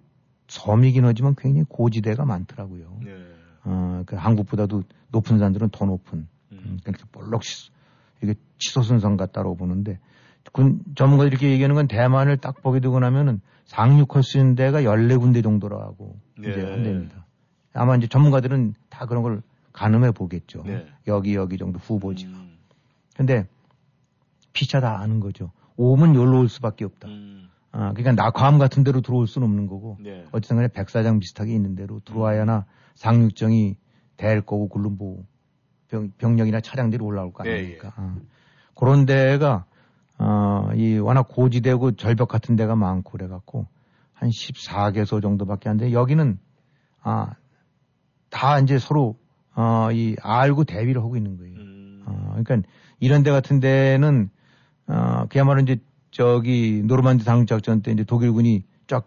섬이긴 0.49 1.05
하지만 1.05 1.35
굉장히 1.37 1.65
고지대가 1.69 2.25
많더라고요. 2.25 2.99
네. 3.05 3.13
어, 3.65 4.03
그 4.07 4.17
한국보다도 4.17 4.85
높은 5.11 5.39
산들은 5.39 5.71
더 5.71 5.85
높은 5.85 6.29
음. 6.53 6.79
이렇게 6.85 7.05
볼록 7.13 7.43
치, 7.43 7.71
이게 8.23 8.35
치솟은 8.59 9.17
같다고 9.17 9.57
보는데 9.57 9.99
군 10.53 10.81
전문가들이 10.95 11.33
이렇게 11.33 11.51
얘기하는 11.51 11.75
건 11.77 11.87
대만을 11.87 12.39
딱 12.39 12.63
보게 12.63 12.81
되고 12.81 12.99
나면은 12.99 13.41
상륙할 13.67 14.23
수 14.23 14.39
있는 14.39 14.55
데가 14.55 14.83
14군데 14.83 15.43
정도라고 15.43 16.19
네. 16.39 16.51
이제 16.51 16.61
한답니다. 16.63 17.27
아마 17.73 17.97
이제 17.97 18.09
전문가들은 18.09 18.75
다 18.89 19.07
그런 19.07 19.23
걸 19.23 19.43
가늠해 19.73 20.11
보겠죠. 20.13 20.63
네. 20.65 20.87
여기 21.07 21.35
여기 21.35 21.57
정도 21.57 21.79
후보지가. 21.79 22.33
음. 22.33 22.59
근데 23.17 23.47
피차 24.53 24.81
다 24.81 24.99
아는 25.01 25.21
거죠. 25.21 25.53
오면 25.77 26.15
여기로 26.17 26.41
올 26.41 26.49
수밖에 26.49 26.85
없다. 26.85 27.09
음. 27.09 27.49
아, 27.73 27.93
그러니까 27.93 28.13
낙화암 28.25 28.59
같은 28.59 28.83
데로 28.83 29.01
들어올 29.01 29.29
수는 29.29 29.47
없는 29.47 29.67
거고 29.69 29.97
네. 30.01 30.25
어쨌든 30.33 30.57
간에 30.57 30.69
백사장 30.69 31.21
비슷하게 31.21 31.55
있는 31.55 31.77
데로 31.77 32.01
들어와야나 32.05 32.67
상륙정이 32.97 33.77
될 34.17 34.41
거고 34.41 34.69
굴름보 34.69 35.25
병, 35.91 36.11
병력이나 36.19 36.61
차량들이 36.61 37.03
올라올 37.03 37.33
거 37.33 37.43
아닙니까? 37.43 37.93
네, 37.97 38.05
예. 38.05 38.07
어. 38.07 38.17
그런 38.75 39.07
데가 39.07 39.65
어, 40.19 40.71
이 40.75 40.99
워낙 40.99 41.29
고지대고 41.29 41.93
절벽 41.93 42.29
같은 42.29 42.57
데가 42.57 42.77
많고 42.77 43.13
그래갖고 43.13 43.67
한 44.13 44.31
14개소 44.31 45.23
정도밖에 45.23 45.69
안 45.69 45.77
돼. 45.77 45.93
여기는 45.93 46.39
아, 47.03 47.35
다 48.29 48.59
이제 48.61 48.79
서로 48.79 49.17
어, 49.55 49.89
이 49.93 50.17
알고 50.23 50.65
대비를 50.65 51.03
하고 51.03 51.17
있는 51.17 51.37
거예요. 51.39 51.57
음. 51.57 52.05
어, 52.07 52.35
그러니까 52.37 52.69
이런 52.99 53.23
데 53.23 53.31
같은 53.31 53.61
데는 53.61 54.31
어, 54.87 55.27
그야말로 55.29 55.61
이제 55.61 55.79
저기 56.11 56.83
노르만디 56.85 57.25
상륙작전 57.25 57.83
때 57.83 57.93
이제 57.93 58.05
독일군이 58.05 58.65
쫙 58.87 59.07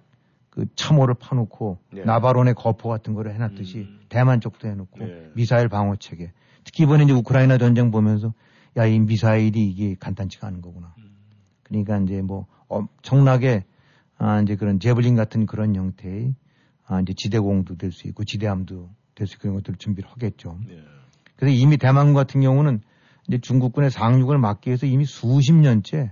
그 0.53 0.67
참호를 0.75 1.15
파놓고 1.15 1.79
네. 1.93 2.03
나바론의 2.03 2.53
거포 2.53 2.87
같은 2.87 3.15
거를 3.15 3.33
해놨듯이 3.33 3.79
음. 3.79 3.99
대만 4.07 4.39
쪽도 4.39 4.67
해놓고 4.67 4.99
네. 4.99 5.31
미사일 5.33 5.67
방어 5.67 5.95
체계 5.95 6.31
특히 6.63 6.84
이번에 6.84 7.04
이제 7.04 7.13
우크라이나 7.13 7.58
전쟁 7.58 7.91
보면서 7.91 8.34
야, 8.78 8.86
이 8.86 8.99
미사일이 8.99 9.67
이게 9.67 9.95
간단치가 9.99 10.47
않은 10.47 10.62
거구나. 10.62 10.93
그러니까 11.63 11.97
이제 11.99 12.21
뭐 12.21 12.47
엄청나게 12.67 13.65
아, 14.17 14.41
이제 14.41 14.56
그런 14.56 14.80
제블린 14.80 15.15
같은 15.15 15.45
그런 15.45 15.76
형태의 15.76 16.36
아, 16.86 16.99
이제 17.02 17.13
지대공도 17.13 17.78
될 17.78 17.91
수 17.91 18.08
있고 18.08 18.23
지대함도 18.23 18.89
될 19.15 19.28
수 19.28 19.36
있고 19.36 19.41
그런 19.43 19.56
것들을 19.56 19.78
준비를 19.78 20.10
하겠죠. 20.10 20.60
네. 20.67 20.82
그래서 21.36 21.56
이미 21.56 21.78
대만 21.78 22.13
같은 22.13 22.41
경우는 22.41 22.82
이제 23.28 23.38
중국군의 23.39 23.91
상륙을 23.91 24.38
막기 24.38 24.69
위해서 24.69 24.86
이미 24.86 25.06
수십 25.06 25.54
년째 25.54 26.12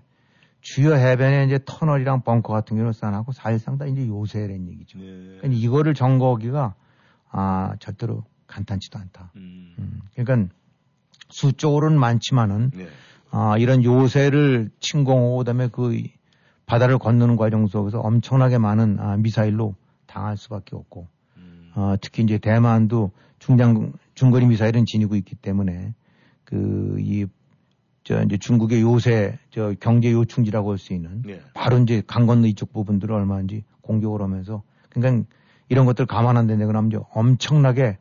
주요 0.61 0.93
해변에 0.93 1.45
이제 1.45 1.59
터널이랑 1.65 2.21
벙커 2.21 2.53
같은 2.53 2.77
경우를 2.77 2.93
쌓아놓고 2.93 3.31
사실상 3.31 3.77
다 3.77 3.85
이제 3.85 4.07
요새라는 4.07 4.67
얘기죠. 4.69 4.99
네. 4.99 5.05
그러니까 5.05 5.47
이거를 5.49 5.93
점거하기가 5.93 6.75
아 7.31 7.75
절대로 7.79 8.23
간단치도 8.51 8.99
않다. 8.99 9.31
음. 9.35 9.73
음. 9.79 10.01
그러니까 10.15 10.53
수적으로는 11.29 11.99
많지만은 11.99 12.71
네. 12.75 12.87
아 13.31 13.57
이런 13.57 13.83
요새를 13.83 14.69
침공하고 14.79 15.37
그다음에 15.39 15.69
그 15.71 16.03
바다를 16.65 16.97
건너는 16.97 17.37
과정 17.37 17.67
속에서 17.67 17.99
엄청나게 17.99 18.57
많은 18.57 18.99
아, 18.99 19.17
미사일로 19.17 19.75
당할 20.05 20.37
수밖에 20.37 20.75
없고 20.75 21.07
음. 21.37 21.71
어, 21.75 21.95
특히 22.01 22.23
이제 22.23 22.37
대만도 22.37 23.11
중장 23.39 23.93
중거리 24.15 24.45
미사일은 24.45 24.85
지니고 24.85 25.15
있기 25.15 25.35
때문에 25.35 25.93
그 26.43 26.97
이 26.99 27.25
저 28.03 28.23
이제 28.23 28.37
중국의 28.37 28.81
요새 28.81 29.37
저 29.51 29.73
경제 29.79 30.11
요충지라고 30.11 30.71
할 30.71 30.77
수 30.77 30.93
있는 30.93 31.21
네. 31.21 31.39
바로 31.53 31.77
이제 31.77 32.01
강 32.07 32.25
건너 32.25 32.47
이쪽 32.47 32.73
부분들을 32.73 33.13
얼마인지 33.13 33.63
공격을 33.81 34.21
하면서 34.21 34.63
그러니까 34.89 35.27
이런 35.69 35.85
것들 35.85 36.07
감안 36.07 36.35
안 36.35 36.47
된다 36.47 36.65
그러면 36.65 36.89
이제 36.89 36.99
엄청나게 37.11 37.99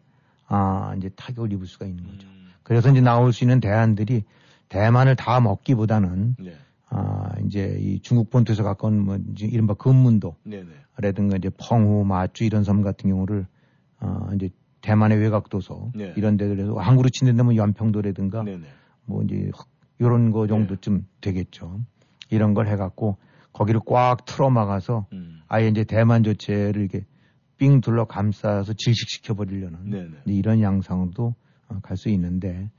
아 0.50 0.94
이제 0.98 1.08
타격을 1.14 1.52
입을 1.52 1.66
수가 1.66 1.86
있는 1.86 2.04
거죠. 2.04 2.26
음. 2.26 2.50
그래서 2.64 2.90
이제 2.90 3.00
나올 3.00 3.32
수 3.32 3.44
있는 3.44 3.60
대안들이 3.60 4.24
대만을 4.68 5.14
다 5.16 5.40
먹기보다는 5.40 6.36
네. 6.40 6.54
아 6.88 7.32
이제 7.46 7.78
이 7.80 8.00
중국 8.00 8.30
본토에서 8.30 8.64
가까운 8.64 9.04
뭐 9.04 9.18
이른바 9.38 9.74
금문도 9.74 10.36
네, 10.42 10.64
네. 10.64 10.70
라든가 10.96 11.36
이제 11.36 11.50
펑후, 11.56 12.04
마주 12.04 12.44
이런 12.44 12.64
섬 12.64 12.82
같은 12.82 13.10
경우를 13.10 13.46
아 14.00 14.30
이제 14.34 14.50
대만의 14.80 15.18
외곽 15.18 15.50
도서 15.50 15.92
네. 15.94 16.12
이런 16.16 16.36
데들에서 16.36 16.74
항구로 16.74 17.10
친다면 17.10 17.54
연평도라든가 17.54 18.42
네, 18.42 18.56
네. 18.56 18.66
뭐 19.04 19.22
이제 19.22 19.52
요런 20.00 20.32
거 20.32 20.48
정도쯤 20.48 20.98
네. 20.98 21.04
되겠죠. 21.20 21.80
이런 22.28 22.54
걸 22.54 22.66
해갖고 22.66 23.18
거기를 23.52 23.80
꽉 23.86 24.24
틀어 24.24 24.50
막아서 24.50 25.06
음. 25.12 25.42
아예 25.46 25.68
이제 25.68 25.84
대만 25.84 26.24
조체를 26.24 26.82
이렇게 26.82 27.04
삥 27.60 27.80
둘러 27.82 28.06
감싸서 28.06 28.72
질식시켜 28.72 29.34
버리려는 29.34 29.78
네, 29.90 30.02
네. 30.02 30.32
이런 30.32 30.62
양상으로도 30.62 31.34
어, 31.68 31.78
갈수 31.82 32.08
있는데 32.08 32.70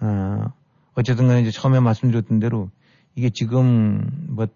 어, 0.00 0.52
어쨌든 0.94 1.28
간에 1.28 1.40
이제 1.40 1.52
처음에 1.52 1.78
말씀드렸던 1.78 2.40
대로 2.40 2.68
이게 3.14 3.30
지금 3.30 4.26
뭐 4.28 4.48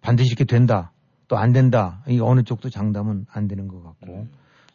반드시 0.00 0.28
이렇게 0.28 0.44
된다 0.44 0.90
또 1.28 1.36
안 1.36 1.52
된다 1.52 2.02
이 2.08 2.18
어느 2.20 2.42
쪽도 2.42 2.70
장담은 2.70 3.26
안 3.30 3.46
되는 3.46 3.68
것 3.68 3.82
같고 3.82 4.12
음. 4.12 4.30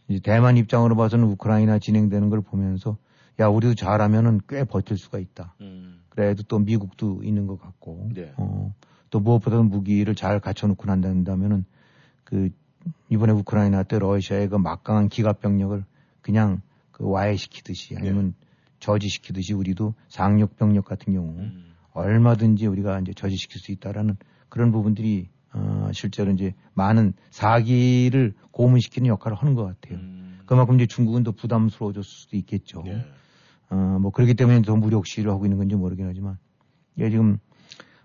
이제 0.07 0.19
대만 0.19 0.57
입장으로 0.57 0.95
봐서는 0.95 1.25
우크라이나 1.25 1.79
진행되는 1.79 2.29
걸 2.29 2.41
보면서 2.41 2.97
야 3.39 3.47
우리도 3.47 3.75
잘하면은 3.75 4.41
꽤 4.47 4.63
버틸 4.63 4.97
수가 4.97 5.19
있다. 5.19 5.55
음. 5.61 6.01
그래도 6.09 6.43
또 6.43 6.59
미국도 6.59 7.21
있는 7.23 7.47
것 7.47 7.59
같고 7.59 8.09
네. 8.13 8.33
어, 8.37 8.73
또 9.09 9.19
무엇보다 9.19 9.61
무기를 9.61 10.15
잘 10.15 10.39
갖춰놓고 10.39 10.85
난다면은 10.85 11.65
그 12.23 12.49
이번에 13.09 13.33
우크라이나 13.33 13.83
때 13.83 13.99
러시아의 13.99 14.49
그 14.49 14.55
막강한 14.55 15.09
기갑 15.09 15.39
병력을 15.41 15.83
그냥 16.21 16.61
그 16.91 17.09
와해시키듯이 17.09 17.95
아니면 17.97 18.33
네. 18.39 18.47
저지시키듯이 18.79 19.53
우리도 19.53 19.93
상륙 20.07 20.57
병력 20.57 20.85
같은 20.85 21.13
경우 21.13 21.29
음. 21.37 21.73
얼마든지 21.93 22.67
우리가 22.67 22.99
이제 22.99 23.13
저지시킬 23.13 23.59
수 23.59 23.71
있다라는 23.71 24.15
그런 24.47 24.71
부분들이 24.71 25.29
어, 25.51 25.89
실제로 25.93 26.31
이제 26.31 26.53
많은 26.73 27.13
사기를 27.31 28.33
고문시키는 28.51 29.07
역할을 29.07 29.35
하는 29.35 29.55
것 29.55 29.65
같아요. 29.65 29.99
음. 29.99 30.39
그만큼 30.45 30.75
이제 30.75 30.85
중국은 30.85 31.23
더 31.23 31.31
부담스러워졌을 31.31 32.03
수도 32.03 32.37
있겠죠. 32.37 32.83
네. 32.83 33.05
어, 33.69 33.97
뭐 33.99 34.11
그렇기 34.11 34.33
때문에 34.35 34.61
더 34.61 34.75
무력 34.75 35.05
시위를 35.05 35.31
하고 35.31 35.45
있는 35.45 35.57
건지 35.57 35.75
모르긴 35.75 36.07
하지만, 36.07 36.37
예, 36.97 37.09
지금 37.09 37.37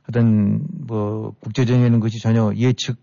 하여튼 0.02 0.66
뭐 0.70 1.34
국제적인 1.40 2.00
것이 2.00 2.20
전혀 2.20 2.52
예측 2.56 2.98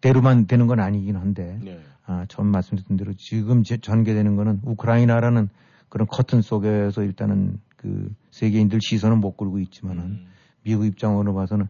대로만 0.00 0.46
되는 0.46 0.66
건 0.66 0.80
아니긴 0.80 1.16
한데, 1.16 1.58
네. 1.62 1.80
아, 2.06 2.26
처음 2.28 2.48
말씀드린 2.48 2.96
대로 2.96 3.12
지금 3.14 3.62
전개되는 3.62 4.36
거는 4.36 4.60
우크라이나라는 4.64 5.48
그런 5.88 6.06
커튼 6.08 6.42
속에서 6.42 7.02
일단은 7.02 7.60
그 7.76 8.12
세계인들 8.30 8.80
시선은 8.82 9.18
못 9.18 9.36
끌고 9.36 9.58
있지만은 9.60 10.02
음. 10.04 10.26
미국 10.62 10.86
입장으로 10.86 11.34
봐서는 11.34 11.66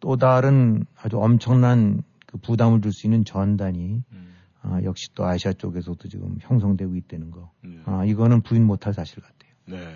또 0.00 0.16
다른 0.16 0.84
아주 1.00 1.18
엄청난 1.18 2.02
그 2.26 2.38
부담을 2.38 2.80
줄 2.80 2.92
수 2.92 3.06
있는 3.06 3.24
전단이 3.24 4.02
음. 4.12 4.34
아, 4.62 4.80
역시 4.82 5.08
또 5.14 5.24
아시아 5.24 5.52
쪽에서도 5.52 6.08
지금 6.08 6.36
형성되고 6.40 6.94
있다는 6.96 7.30
거. 7.30 7.50
네. 7.62 7.78
아, 7.84 8.04
이거는 8.04 8.42
부인 8.42 8.64
못할 8.64 8.94
사실 8.94 9.22
같아요. 9.22 9.52
네. 9.66 9.94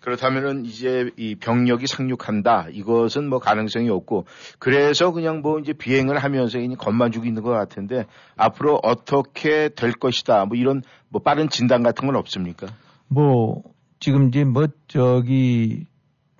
그렇다면은 0.00 0.64
이제 0.64 1.10
이 1.16 1.34
병력이 1.34 1.86
상륙한다. 1.86 2.68
이것은 2.72 3.28
뭐 3.28 3.38
가능성이 3.38 3.90
없고 3.90 4.24
그래서 4.58 5.12
그냥 5.12 5.40
뭐 5.40 5.58
이제 5.58 5.72
비행을 5.72 6.18
하면서 6.18 6.58
이니 6.58 6.76
겁만 6.76 7.12
주고 7.12 7.26
있는 7.26 7.42
것 7.42 7.50
같은데 7.50 8.06
앞으로 8.36 8.80
어떻게 8.82 9.68
될 9.68 9.92
것이다. 9.92 10.46
뭐 10.46 10.56
이런 10.56 10.82
뭐 11.08 11.22
빠른 11.22 11.48
진단 11.48 11.82
같은 11.82 12.06
건 12.06 12.16
없습니까? 12.16 12.66
뭐 13.08 13.62
지금 13.98 14.28
이제 14.28 14.44
뭐 14.44 14.68
저기 14.88 15.86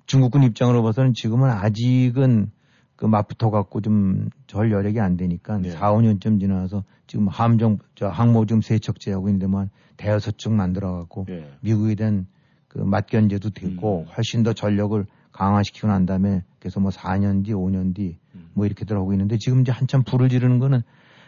중국군 0.06 0.42
입장으로 0.42 0.82
봐서는 0.82 1.12
지금은 1.14 1.50
아직은 1.50 2.50
그 2.96 3.06
맞붙어 3.06 3.50
갖고 3.50 3.80
좀 3.80 4.30
절 4.50 4.72
여력이 4.72 4.98
안 4.98 5.16
되니까 5.16 5.58
네. 5.58 5.70
4, 5.70 5.92
5년쯤 5.92 6.40
지나서 6.40 6.82
지금 7.06 7.28
함정 7.28 7.78
저 7.94 8.08
항모 8.08 8.46
좀 8.46 8.60
세척제하고 8.60 9.28
있는데만 9.28 9.70
대여섯 9.96 10.38
척 10.38 10.52
만들어 10.52 10.90
갖고 10.98 11.24
네. 11.28 11.48
미국에 11.60 11.94
대한 11.94 12.26
그 12.70 12.78
맞견제도 12.78 13.50
되고 13.50 14.06
음. 14.08 14.12
훨씬 14.16 14.42
더 14.42 14.54
전력을 14.54 15.04
강화시키고 15.32 15.88
난 15.88 16.06
다음에 16.06 16.42
그래서 16.58 16.80
뭐 16.80 16.90
4년 16.90 17.44
뒤, 17.44 17.52
5년 17.52 17.94
뒤 17.94 18.18
뭐 18.54 18.66
이렇게 18.66 18.84
들어가고 18.84 19.12
있는데 19.12 19.36
지금 19.38 19.60
이제 19.60 19.72
한참 19.72 20.02
불을 20.02 20.28
지르는 20.28 20.58
거는 20.58 20.82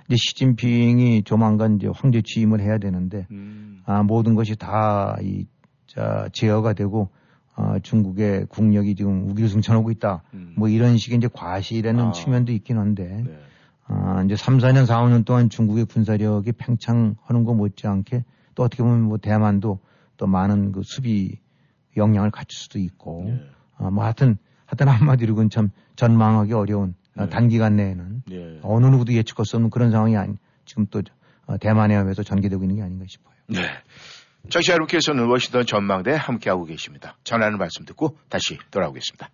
이제 0.09 0.17
시진핑이 0.17 1.23
조만간 1.25 1.77
이제 1.77 1.89
황제 1.93 2.23
취임을 2.23 2.61
해야 2.61 2.79
되는데 2.79 3.27
음. 3.31 3.83
아 3.87 4.03
모든 4.03 4.35
것이 4.35 4.57
다이 4.57 5.47
자 5.87 6.29
제어가 6.33 6.73
되고 6.73 7.11
아 7.55 7.79
중국의 7.83 8.47
국력이 8.49 8.95
지금 8.95 9.29
우기승천하고 9.31 9.91
있다. 9.93 10.23
음. 10.35 10.55
뭐 10.57 10.69
이런 10.69 10.97
식의 10.97 11.19
이제 11.19 11.29
과시라는 11.33 12.07
아. 12.07 12.13
측면도 12.13 12.53
있긴 12.53 12.79
한데 12.79 13.25
네. 13.27 13.39
아 13.87 14.23
이제 14.25 14.37
3, 14.37 14.59
4년, 14.59 14.87
4, 14.87 15.03
5년 15.03 15.25
동안 15.25 15.51
중국의 15.51 15.85
군사력이 15.87 16.53
팽창하는 16.53 17.45
거 17.45 17.55
못지않게 17.55 18.25
또 18.55 18.63
어떻게 18.63 18.83
보면 18.83 19.03
뭐 19.03 19.19
대만도 19.19 19.81
또 20.23 20.29
많은 20.29 20.71
그 20.71 20.83
수비 20.85 21.41
역량을 21.97 22.31
갖출 22.31 22.57
수도 22.57 22.79
있고, 22.79 23.25
네. 23.27 23.45
어, 23.77 23.91
뭐 23.91 24.05
하여튼, 24.05 24.39
하여튼 24.67 24.87
한마디로 24.87 25.35
그건 25.35 25.51
참 25.51 25.71
전망하기 25.97 26.53
어려운 26.53 26.95
네. 27.17 27.29
단기간 27.29 27.75
내에는 27.75 28.23
네. 28.29 28.61
어느 28.63 28.87
누구도 28.87 29.15
예측할 29.15 29.45
수 29.45 29.57
없는 29.57 29.71
그런 29.71 29.91
상황이 29.91 30.17
아니, 30.17 30.37
지금 30.65 30.87
또 30.93 31.03
어, 31.47 31.57
대만에 31.59 31.97
의해서 31.97 32.23
전개되고 32.23 32.63
있는 32.63 32.77
게 32.77 32.83
아닌가 32.83 33.05
싶어요. 33.09 33.35
네. 33.49 33.63
청취자 34.49 34.75
여러분께서는 34.75 35.27
워싱턴 35.27 35.67
전망대 35.67 36.13
함께하고 36.13 36.67
계십니다. 36.67 37.17
전하는 37.25 37.59
말씀 37.59 37.85
듣고 37.85 38.17
다시 38.29 38.59
돌아오겠습니다. 38.71 39.29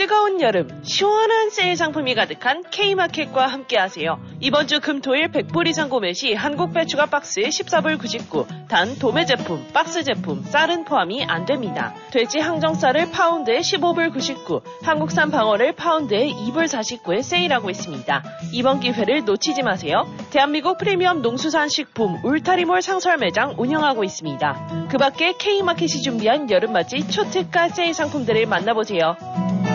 뜨거운 0.00 0.40
여름 0.40 0.80
시원한 0.82 1.50
세일 1.50 1.76
상품이 1.76 2.14
가득한 2.14 2.64
K마켓과 2.70 3.46
함께하세요. 3.46 4.18
이번 4.40 4.66
주 4.66 4.80
금토일 4.80 5.30
100불 5.30 5.68
이상 5.68 5.90
구매 5.90 6.14
시 6.14 6.32
한국 6.32 6.72
배추가 6.72 7.04
박스에 7.04 7.42
14불 7.42 7.98
99, 7.98 8.46
단 8.66 8.98
도매 8.98 9.26
제품, 9.26 9.62
박스 9.74 10.02
제품, 10.02 10.42
쌀은 10.42 10.86
포함이 10.86 11.24
안 11.24 11.44
됩니다. 11.44 11.94
돼지 12.12 12.38
항정살을 12.38 13.10
파운드에 13.10 13.58
15불 13.58 14.14
99, 14.14 14.62
한국산 14.82 15.30
방어를 15.30 15.72
파운드에 15.72 16.30
2불 16.30 16.64
49에 16.64 17.22
세일하고 17.22 17.68
있습니다. 17.68 18.24
이번 18.54 18.80
기회를 18.80 19.26
놓치지 19.26 19.62
마세요. 19.62 20.10
대한민국 20.30 20.78
프리미엄 20.78 21.20
농수산 21.20 21.68
식품 21.68 22.24
울타리몰 22.24 22.80
상설 22.80 23.18
매장 23.18 23.54
운영하고 23.58 24.02
있습니다. 24.04 24.86
그 24.90 24.96
밖에 24.96 25.34
K마켓이 25.36 26.00
준비한 26.00 26.50
여름 26.50 26.72
맞이 26.72 27.06
초특가 27.06 27.68
세일 27.68 27.92
상품들을 27.92 28.46
만나보세요. 28.46 29.69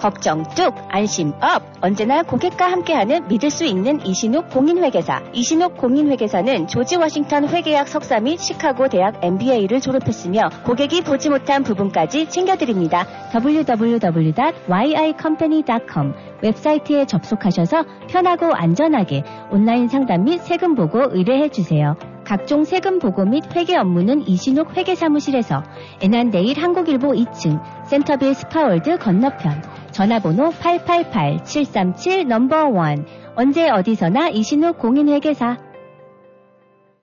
걱정 0.00 0.42
뚝, 0.54 0.74
안심 0.88 1.34
up. 1.42 1.62
언제나 1.82 2.22
고객과 2.22 2.72
함께하는 2.72 3.28
믿을 3.28 3.50
수 3.50 3.64
있는 3.64 4.04
이신욱 4.04 4.50
공인회계사. 4.50 5.22
이신욱 5.34 5.76
공인회계사는 5.76 6.66
조지 6.68 6.96
워싱턴 6.96 7.46
회계학 7.48 7.86
석사 7.86 8.18
및 8.18 8.40
시카고 8.40 8.88
대학 8.88 9.22
MBA를 9.22 9.80
졸업했으며 9.80 10.48
고객이 10.64 11.02
보지 11.02 11.28
못한 11.28 11.62
부분까지 11.62 12.30
챙겨드립니다. 12.30 13.06
www.yicompany.com 13.34 16.14
웹사이트에 16.42 17.04
접속하셔서 17.04 17.84
편하고 18.08 18.54
안전하게 18.54 19.24
온라인 19.50 19.88
상담 19.88 20.24
및 20.24 20.38
세금 20.38 20.74
보고 20.74 21.02
의뢰해 21.10 21.50
주세요. 21.50 21.96
각종 22.30 22.62
세금 22.62 23.00
보고 23.00 23.24
및 23.24 23.42
회계 23.56 23.76
업무는 23.76 24.24
이신욱 24.24 24.76
회계사무실에서 24.76 25.64
애난데일 26.00 26.62
한국일보 26.62 27.08
2층 27.08 27.60
센터빌 27.86 28.34
스파월드 28.34 28.98
건너편 28.98 29.60
전화번호 29.90 30.50
888-737 30.50 32.28
number 32.28 32.68
one 32.68 33.04
언제 33.34 33.68
어디서나 33.68 34.28
이신욱 34.28 34.78
공인회계사 34.78 35.69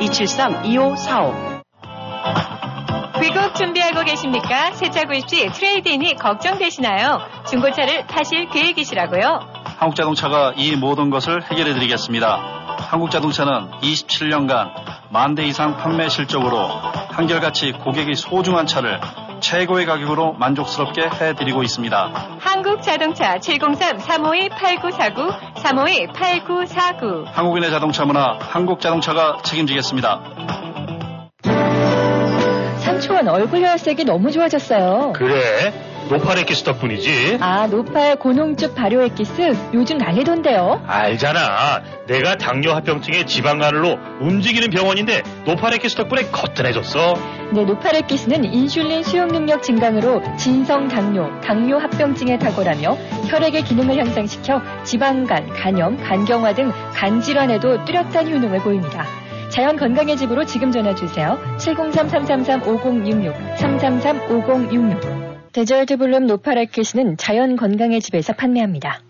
273-2545 0.00 1.56
귀국 3.22 3.54
준비하고 3.54 4.04
계십니까? 4.04 4.72
새 4.72 4.90
차 4.90 5.04
구입 5.04 5.28
시 5.28 5.48
trade-in이 5.48 6.14
걱정되시나요? 6.16 7.20
중고차를 7.48 8.06
타실 8.06 8.48
계획이시라고요? 8.50 9.40
한국자동차가 9.78 10.52
이 10.56 10.76
모든 10.76 11.10
것을 11.10 11.42
해결해 11.42 11.72
드리겠습니다. 11.74 12.76
한국자동차는 12.90 13.70
27년간 13.82 14.70
만 15.10 15.34
대 15.34 15.44
이상 15.44 15.76
판매 15.76 16.08
실적으로 16.08 16.68
한결같이 17.10 17.72
고객의 17.72 18.14
소중한 18.14 18.66
차를 18.66 19.00
최고의 19.46 19.86
가격으로 19.86 20.32
만족스럽게 20.32 21.02
해드리고 21.02 21.62
있습니다. 21.62 22.38
한국자동차 22.40 23.36
703-352-8949, 23.36 25.54
352-8949. 25.54 27.26
한국인의 27.26 27.70
자동차 27.70 28.04
문화, 28.04 28.36
한국자동차가 28.40 29.38
책임지겠습니다. 29.44 30.20
삼촌 32.78 33.28
얼굴 33.28 33.64
혈색이 33.64 34.04
너무 34.04 34.32
좋아졌어요. 34.32 35.12
그래? 35.14 35.72
노팔 36.08 36.38
엑기스 36.38 36.62
덕분이지. 36.62 37.38
아, 37.40 37.66
노팔 37.66 38.16
고농축 38.16 38.74
발효 38.76 39.02
엑기스 39.02 39.56
요즘 39.74 39.98
난리던데요. 39.98 40.82
알잖아. 40.86 41.82
내가 42.06 42.36
당뇨 42.36 42.72
합병증의 42.74 43.26
지방간으로 43.26 43.98
움직이는 44.20 44.70
병원인데 44.70 45.22
노팔 45.44 45.74
엑기스 45.74 45.96
덕분에 45.96 46.22
거뜬해졌어. 46.30 47.14
네, 47.52 47.64
노팔 47.64 47.96
엑기스는 47.96 48.44
인슐린 48.44 49.02
수용 49.02 49.28
능력 49.28 49.62
증강으로 49.64 50.22
진성 50.36 50.86
당뇨, 50.88 51.28
당뇨 51.40 51.78
합병증에 51.78 52.38
탁월하며 52.38 52.96
혈액의 53.28 53.64
기능을 53.64 53.96
향상시켜 53.98 54.62
지방간, 54.84 55.48
간염, 55.54 55.96
간경화 55.96 56.54
등 56.54 56.72
간 56.94 57.20
질환에도 57.20 57.84
뚜렷한 57.84 58.30
효능을 58.32 58.60
보입니다. 58.60 59.04
자연 59.50 59.76
건강의 59.76 60.16
집으로 60.16 60.44
지금 60.44 60.70
전화 60.72 60.94
주세요. 60.94 61.38
703-333-5066, 61.58 63.56
333-5066. 63.56 65.25
데저트 65.56 65.96
블룸 65.96 66.26
노파라켓은 66.26 67.16
자연 67.16 67.56
건강의 67.56 68.02
집에서 68.02 68.34
판매합니다. 68.34 69.00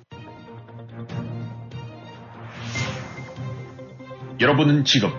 여러분은 4.41 4.85
지금 4.85 5.11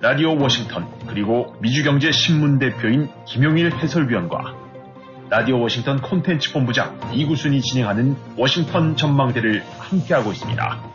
라디오 0.00 0.40
워싱턴 0.40 0.88
그리고 1.06 1.54
미주경제 1.60 2.12
신문 2.12 2.58
대표인 2.58 3.10
김용일 3.26 3.74
해설위원과 3.76 4.56
라디오 5.28 5.60
워싱턴 5.60 6.00
콘텐츠 6.00 6.50
본부장 6.54 6.98
이구순이 7.12 7.60
진행하는 7.60 8.16
워싱턴 8.38 8.96
전망대를 8.96 9.62
함께하고 9.80 10.32
있습니다. 10.32 10.89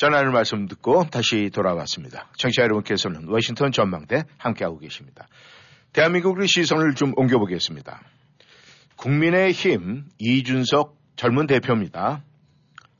전하는 0.00 0.32
말씀 0.32 0.66
듣고 0.66 1.04
다시 1.10 1.50
돌아왔습니다. 1.52 2.30
청취자 2.38 2.62
여러분께서는 2.62 3.28
워싱턴 3.28 3.70
전망대 3.70 4.24
함께하고 4.38 4.78
계십니다. 4.78 5.28
대한민국의 5.92 6.48
시선을 6.48 6.94
좀 6.94 7.12
옮겨보겠습니다. 7.16 8.00
국민의힘 8.96 10.04
이준석 10.18 10.96
젊은 11.16 11.46
대표입니다. 11.46 12.22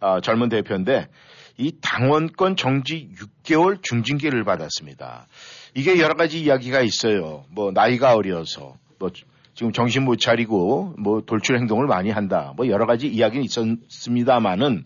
아, 0.00 0.20
젊은 0.20 0.50
대표인데 0.50 1.08
이 1.56 1.72
당원권 1.80 2.56
정지 2.56 3.08
6개월 3.16 3.82
중징계를 3.82 4.44
받았습니다. 4.44 5.26
이게 5.74 5.98
여러 6.00 6.12
가지 6.12 6.38
이야기가 6.42 6.82
있어요. 6.82 7.46
뭐 7.48 7.70
나이가 7.72 8.14
어려서 8.14 8.74
뭐 8.98 9.08
지금 9.54 9.72
정신 9.72 10.04
못 10.04 10.16
차리고 10.16 10.94
뭐 10.98 11.22
돌출 11.22 11.56
행동을 11.56 11.86
많이 11.86 12.10
한다. 12.10 12.52
뭐 12.56 12.68
여러 12.68 12.84
가지 12.84 13.08
이야기는 13.08 13.42
있었습니다만은 13.44 14.84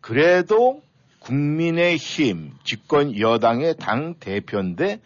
그래도 0.00 0.85
국민의힘 1.26 2.52
집권 2.62 3.18
여당의 3.18 3.76
당 3.78 4.14
대표인데 4.20 5.00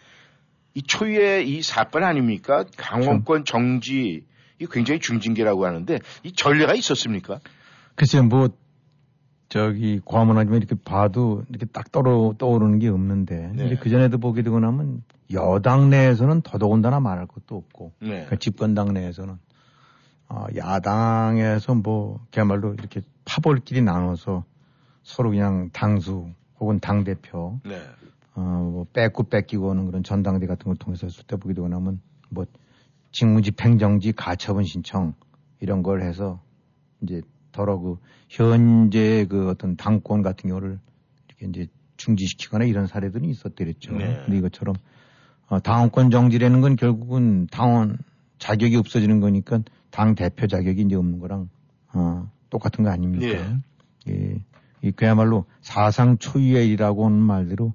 이 0.73 0.83
초유의 0.83 1.49
이 1.49 1.61
사건 1.61 2.03
아닙니까? 2.03 2.63
강원권 2.77 3.45
정지 3.45 4.23
이 4.59 4.67
굉장히 4.67 4.99
중징계라고 4.99 5.65
하는데 5.65 5.99
이 6.23 6.31
전례가 6.31 6.75
있었습니까? 6.75 7.39
글쎄요, 7.95 8.23
뭐 8.23 8.49
저기 9.49 9.99
과문하지만 10.05 10.57
이렇게 10.61 10.75
봐도 10.75 11.43
이렇게 11.49 11.65
딱 11.65 11.91
떠오르, 11.91 12.35
떠오르는 12.37 12.79
게 12.79 12.87
없는데 12.87 13.51
네. 13.53 13.75
그 13.75 13.89
전에도 13.89 14.17
보게 14.17 14.43
되고 14.43 14.59
나면 14.59 15.03
여당 15.33 15.89
내에서는 15.89 16.41
더더군다나 16.41 16.99
말할 16.99 17.25
것도 17.27 17.57
없고 17.57 17.93
네. 17.99 18.09
그러니까 18.09 18.35
집권당 18.37 18.93
내에서는 18.93 19.37
어, 20.29 20.45
야당에서 20.55 21.75
뭐 21.75 22.25
그야말로 22.31 22.73
이렇게 22.75 23.01
파벌끼리 23.25 23.81
나눠서 23.81 24.45
서로 25.03 25.29
그냥 25.29 25.69
당수 25.73 26.29
혹은 26.59 26.79
당 26.79 27.03
대표 27.03 27.59
네. 27.65 27.81
어뭐 28.35 28.87
뺏고 28.93 29.23
뺏기고 29.23 29.71
하는 29.71 29.85
그런 29.85 30.03
전당대 30.03 30.47
같은 30.47 30.65
걸 30.65 30.75
통해서 30.75 31.07
되고 31.27 31.67
나면 31.67 31.99
뭐 32.29 32.45
직무집행정지 33.11 34.13
가처분 34.13 34.63
신청 34.63 35.13
이런 35.59 35.83
걸 35.83 36.01
해서 36.01 36.41
이제 37.01 37.21
더러 37.51 37.77
그 37.77 37.97
현재 38.29 39.25
그 39.29 39.49
어떤 39.49 39.75
당권 39.75 40.21
같은 40.21 40.49
경우를 40.49 40.79
이렇게 41.27 41.47
이제 41.47 41.71
중지시키거나 41.97 42.65
이런 42.65 42.87
사례들이 42.87 43.29
있었더랬죠. 43.29 43.93
네. 43.93 44.17
근데 44.23 44.37
이것처럼 44.37 44.75
어, 45.47 45.59
당원권 45.59 46.09
정지라는 46.11 46.61
건 46.61 46.75
결국은 46.75 47.47
당원 47.47 47.97
자격이 48.39 48.77
없어지는 48.77 49.19
거니까 49.19 49.59
당 49.89 50.15
대표 50.15 50.47
자격이 50.47 50.81
이제 50.81 50.95
없는 50.95 51.19
거랑 51.19 51.49
어, 51.93 52.31
똑같은 52.49 52.83
거 52.83 52.89
아닙니까? 52.89 53.27
네. 53.27 54.13
예. 54.13 54.39
이 54.81 54.91
그야말로 54.91 55.45
사상 55.61 56.17
초유의 56.17 56.67
일이라고 56.67 57.05
하는 57.05 57.17
말대로 57.17 57.73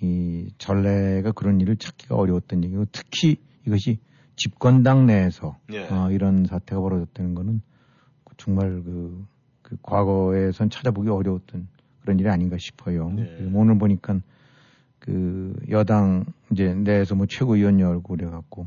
이 0.00 0.50
전례가 0.58 1.32
그런 1.32 1.60
일을 1.60 1.76
찾기가 1.76 2.16
어려웠던 2.16 2.64
얘기고 2.64 2.86
특히 2.90 3.36
이것이 3.66 3.98
집권당 4.36 5.06
내에서 5.06 5.58
예. 5.72 5.86
어, 5.88 6.10
이런 6.10 6.46
사태가 6.46 6.80
벌어졌다는 6.80 7.34
거는 7.34 7.60
정말 8.36 8.82
그, 8.82 9.24
그 9.62 9.76
과거에선 9.82 10.70
찾아보기 10.70 11.08
어려웠던 11.08 11.68
그런 12.00 12.18
일이 12.18 12.28
아닌가 12.28 12.56
싶어요. 12.58 13.14
예. 13.18 13.50
오늘 13.52 13.78
보니까 13.78 14.20
그 14.98 15.54
여당 15.70 16.24
이제 16.50 16.74
내에서 16.74 17.14
뭐 17.14 17.26
최고위원 17.26 17.78
열고 17.78 18.16
그래갖고 18.16 18.66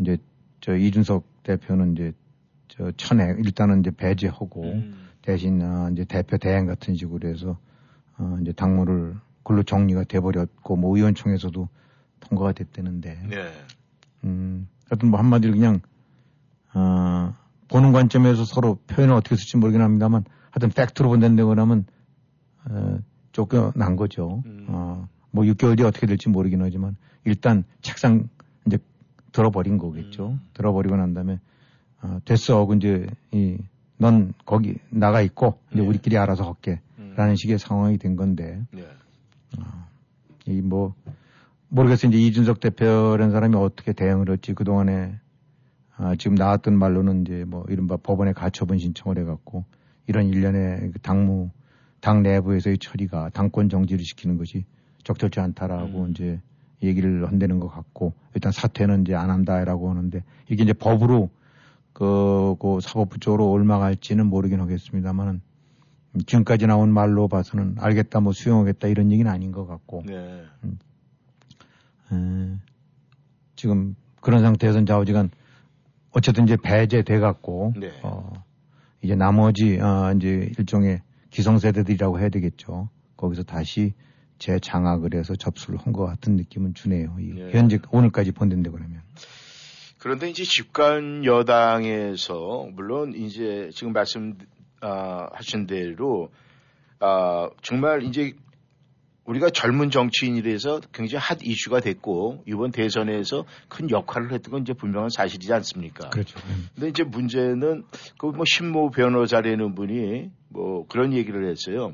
이제 0.00 0.16
저 0.60 0.76
이준석 0.76 1.42
대표는 1.44 1.92
이제 1.92 2.12
저 2.68 2.90
천액 2.92 3.38
일단은 3.38 3.80
이제 3.80 3.90
배제하고 3.90 4.64
음. 4.64 5.07
대신 5.28 5.60
어, 5.60 5.90
이제 5.92 6.06
대표 6.06 6.38
대행 6.38 6.64
같은 6.64 6.94
식으로 6.94 7.28
해서 7.28 7.58
어, 8.16 8.38
이제 8.40 8.50
당무를 8.52 9.14
글로 9.42 9.62
정리가 9.62 10.04
돼버렸고 10.04 10.76
뭐 10.76 10.96
의원총회에서도 10.96 11.68
통과가 12.20 12.52
됐다는데. 12.52 13.26
네. 13.28 13.52
음, 14.24 14.66
하여튼 14.88 15.10
뭐 15.10 15.18
한마디로 15.20 15.52
그냥 15.52 15.80
어, 16.72 17.34
보는 17.68 17.92
관점에서 17.92 18.46
서로 18.46 18.76
표현을 18.86 19.14
어떻게 19.14 19.36
쓸지 19.36 19.58
모르긴 19.58 19.82
합니다만 19.82 20.24
하여튼 20.50 20.70
팩트로 20.70 21.10
본다고 21.10 21.54
하면 21.54 21.84
어, 22.70 22.98
쫓겨난 23.32 23.96
거죠. 23.96 24.42
음. 24.46 24.64
어, 24.68 25.08
뭐 25.30 25.44
6개월 25.44 25.76
뒤에 25.76 25.86
어떻게 25.86 26.06
될지 26.06 26.30
모르긴 26.30 26.62
하지만 26.62 26.96
일단 27.26 27.64
책상 27.82 28.30
이제 28.66 28.78
들어버린 29.32 29.76
거겠죠. 29.76 30.28
음. 30.28 30.40
들어버리고 30.54 30.96
난 30.96 31.12
다음에 31.12 31.38
아, 32.00 32.18
됐어. 32.24 32.64
그 32.64 32.76
이제 32.76 33.06
이, 33.30 33.58
넌 33.98 34.32
거기 34.46 34.76
나가 34.90 35.20
있고 35.20 35.58
이제 35.72 35.82
네. 35.82 35.86
우리끼리 35.86 36.16
알아서 36.16 36.44
할게. 36.44 36.80
음. 36.98 37.14
라는 37.16 37.36
식의 37.36 37.58
상황이 37.58 37.98
된 37.98 38.16
건데. 38.16 38.62
네. 38.72 38.86
아, 39.58 39.86
이뭐 40.46 40.94
모르겠어요. 41.68 42.10
이제 42.10 42.18
이준석 42.18 42.60
대표라는 42.60 43.30
사람이 43.30 43.56
어떻게 43.56 43.92
대응을 43.92 44.30
할지 44.30 44.54
그 44.54 44.64
동안에 44.64 45.18
아, 45.96 46.14
지금 46.16 46.36
나왔던 46.36 46.78
말로는 46.78 47.22
이제 47.22 47.44
뭐 47.46 47.64
이른바 47.68 47.96
법원에 47.96 48.32
가처분 48.32 48.78
신청을 48.78 49.18
해갖고 49.18 49.64
이런 50.06 50.28
일련의 50.28 50.92
그 50.92 50.98
당무 51.00 51.50
당 52.00 52.22
내부에서의 52.22 52.78
처리가 52.78 53.30
당권 53.30 53.68
정지를 53.68 54.04
시키는 54.04 54.38
것이 54.38 54.64
적절치 55.02 55.40
않다라고 55.40 56.04
음. 56.04 56.10
이제 56.10 56.40
얘기를 56.82 57.26
한다는 57.26 57.58
것 57.58 57.68
같고 57.68 58.14
일단 58.34 58.52
사퇴는 58.52 59.02
이제 59.02 59.14
안 59.14 59.30
한다라고 59.30 59.90
하는데 59.90 60.22
이게 60.48 60.62
이제 60.62 60.72
법으로 60.72 61.30
그, 61.98 62.54
그 62.60 62.78
사법부 62.80 63.18
쪽으로 63.18 63.50
올라갈지는 63.50 64.24
모르긴 64.26 64.60
하겠습니다만은 64.60 65.40
지금까지 66.26 66.68
나온 66.68 66.92
말로 66.92 67.26
봐서는 67.26 67.74
알겠다 67.80 68.20
뭐 68.20 68.32
수용하겠다 68.32 68.86
이런 68.86 69.10
얘기는 69.10 69.28
아닌 69.28 69.50
것 69.50 69.66
같고 69.66 70.04
네. 70.06 70.44
음, 70.62 70.78
에, 72.12 72.70
지금 73.56 73.96
그런 74.20 74.42
상태에서 74.42 74.84
좌우지간 74.84 75.30
어쨌든 76.12 76.44
이제 76.44 76.56
배제돼 76.62 77.18
갖고 77.18 77.74
네. 77.76 77.90
어, 78.04 78.32
이제 79.02 79.16
나머지 79.16 79.80
어, 79.80 80.12
이제 80.14 80.52
일종의 80.56 81.02
기성세대들이라고 81.30 82.20
해야 82.20 82.28
되겠죠. 82.28 82.90
거기서 83.16 83.42
다시 83.42 83.92
재장악을 84.38 85.14
해서 85.14 85.34
접수를 85.34 85.80
한 85.80 85.92
것 85.92 86.06
같은 86.06 86.36
느낌은 86.36 86.74
주네요. 86.74 87.16
네. 87.16 87.50
현재 87.50 87.80
오늘까지 87.90 88.30
본된데 88.30 88.70
그러면. 88.70 89.00
그런데 89.98 90.30
이제 90.30 90.44
집권 90.44 91.24
여당에서 91.24 92.68
물론 92.72 93.14
이제 93.14 93.70
지금 93.72 93.92
말씀 93.92 94.38
아, 94.80 95.28
하신 95.32 95.66
대로 95.66 96.30
아, 97.00 97.50
정말 97.62 98.02
이제 98.02 98.34
우리가 99.24 99.50
젊은 99.50 99.90
정치인이라서 99.90 100.80
굉장히 100.92 101.22
핫 101.22 101.38
이슈가 101.42 101.80
됐고 101.80 102.44
이번 102.46 102.70
대선에서 102.70 103.44
큰 103.68 103.90
역할을 103.90 104.32
했던 104.32 104.52
건 104.52 104.62
이제 104.62 104.72
분명한 104.72 105.10
사실이지 105.10 105.52
않습니까? 105.52 106.08
그렇죠. 106.08 106.38
근데 106.74 106.88
이제 106.88 107.04
문제는 107.04 107.84
그 108.18 108.28
뭐 108.28 108.44
신모 108.46 108.90
변호사라는 108.90 109.74
분이 109.74 110.30
뭐 110.48 110.86
그런 110.88 111.12
얘기를 111.12 111.46
했어요. 111.50 111.92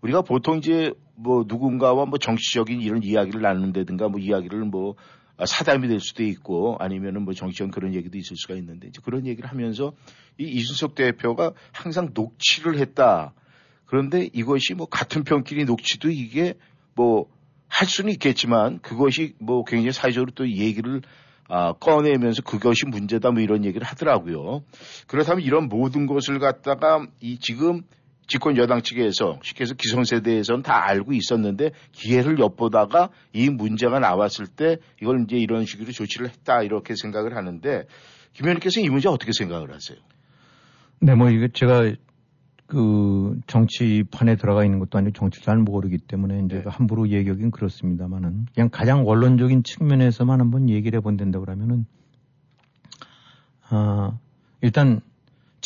우리가 0.00 0.22
보통 0.22 0.58
이제 0.58 0.92
뭐 1.16 1.44
누군가와 1.48 2.04
뭐 2.06 2.18
정치적인 2.18 2.80
이런 2.80 3.02
이야기를 3.02 3.40
나눈다든가 3.40 4.08
뭐 4.08 4.20
이야기를 4.20 4.60
뭐 4.60 4.94
사담이 5.44 5.88
될 5.88 6.00
수도 6.00 6.22
있고 6.22 6.76
아니면은 6.78 7.22
뭐 7.22 7.34
정치적인 7.34 7.70
그런 7.70 7.94
얘기도 7.94 8.16
있을 8.16 8.36
수가 8.36 8.54
있는데 8.54 8.88
이제 8.88 9.00
그런 9.04 9.26
얘기를 9.26 9.50
하면서 9.50 9.92
이 10.38 10.44
이준석 10.44 10.94
대표가 10.94 11.52
항상 11.72 12.10
녹취를 12.14 12.78
했다. 12.78 13.34
그런데 13.84 14.28
이것이 14.32 14.74
뭐 14.74 14.86
같은 14.86 15.24
편끼리 15.24 15.64
녹취도 15.64 16.10
이게 16.10 16.54
뭐 16.94 17.36
할 17.68 17.86
수는 17.86 18.12
있겠지만 18.12 18.78
그것이 18.80 19.34
뭐 19.38 19.64
굉장히 19.64 19.92
사회적으로 19.92 20.30
또 20.34 20.48
얘기를 20.48 21.02
아, 21.48 21.72
꺼내면서 21.74 22.42
그것이 22.42 22.86
문제다 22.86 23.30
뭐 23.30 23.40
이런 23.40 23.64
얘기를 23.64 23.86
하더라고요. 23.86 24.64
그렇다면 25.06 25.44
이런 25.44 25.68
모든 25.68 26.06
것을 26.06 26.38
갖다가 26.38 27.06
이 27.20 27.38
지금 27.38 27.82
집권 28.26 28.56
여당 28.56 28.82
측에서 28.82 29.38
쉽게 29.42 29.62
해서 29.62 29.74
기성세대에서는 29.74 30.62
다 30.62 30.84
알고 30.88 31.12
있었는데 31.12 31.70
기회를 31.92 32.38
엿보다가 32.38 33.10
이 33.32 33.50
문제가 33.50 34.00
나왔을 34.00 34.46
때 34.46 34.78
이걸 35.00 35.24
이제 35.24 35.36
이런 35.36 35.64
식으로 35.64 35.92
조치를 35.92 36.28
했다 36.28 36.62
이렇게 36.62 36.94
생각을 36.96 37.36
하는데 37.36 37.86
김 38.32 38.46
의원님께서는 38.46 38.86
이 38.86 38.90
문제 38.90 39.08
어떻게 39.08 39.32
생각을 39.32 39.72
하세요? 39.72 39.98
네, 41.00 41.14
뭐 41.14 41.30
이거 41.30 41.48
제가 41.52 41.92
그 42.66 43.38
정치판에 43.46 44.36
들어가 44.36 44.64
있는 44.64 44.80
것도 44.80 44.98
아니고 44.98 45.12
정치를 45.12 45.44
잘 45.44 45.58
모르기 45.58 45.98
때문에 45.98 46.42
이제 46.44 46.62
네. 46.62 46.64
함부로 46.66 47.08
얘기하긴 47.08 47.52
그렇습니다만은 47.52 48.46
그냥 48.52 48.70
가장 48.70 49.06
원론적인 49.06 49.62
측면에서만 49.62 50.40
한번 50.40 50.68
얘기를 50.68 50.96
해본다고 50.98 51.44
그러면은 51.44 51.86
아 53.68 54.18
일단 54.62 55.00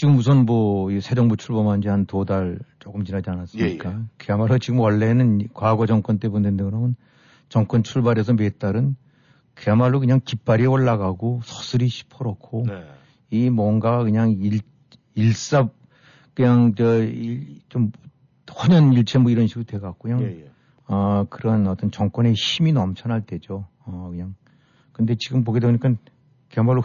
지금 0.00 0.16
우선 0.16 0.46
뭐 0.46 0.88
새 1.02 1.14
정부 1.14 1.36
출범한 1.36 1.82
지 1.82 1.88
한 1.90 2.06
두 2.06 2.24
달 2.24 2.58
조금 2.78 3.04
지나지 3.04 3.28
않았습니까? 3.28 3.90
예, 3.90 3.94
예. 3.94 3.98
그야말로 4.16 4.56
지금 4.58 4.78
원래는 4.80 5.48
과거 5.52 5.84
정권 5.84 6.18
때 6.18 6.30
본다는데 6.30 6.64
그러면 6.64 6.96
정권 7.50 7.82
출발해서 7.82 8.32
몇 8.32 8.58
달은 8.58 8.96
그야말로 9.52 10.00
그냥 10.00 10.20
깃발이 10.24 10.64
올라가고 10.64 11.40
서슬이 11.44 11.88
시퍼렇고 11.88 12.64
네. 12.66 12.82
이 13.28 13.50
뭔가 13.50 14.02
그냥 14.02 14.30
일, 14.30 14.60
일사 15.16 15.68
그냥 16.32 16.74
저좀 16.74 17.92
혼연일체 18.50 19.18
뭐 19.18 19.30
이런 19.30 19.48
식으로 19.48 19.64
돼갖고 19.64 19.98
그냥 20.08 20.22
예, 20.22 20.44
예. 20.44 20.50
어 20.86 21.26
그런 21.28 21.66
어떤 21.66 21.90
정권의 21.90 22.32
힘이 22.32 22.72
넘쳐날 22.72 23.20
때죠. 23.26 23.66
어 23.84 24.08
그냥 24.10 24.34
근데 24.92 25.14
지금 25.18 25.44
보게 25.44 25.60
되니까 25.60 25.92
그야말로 26.50 26.80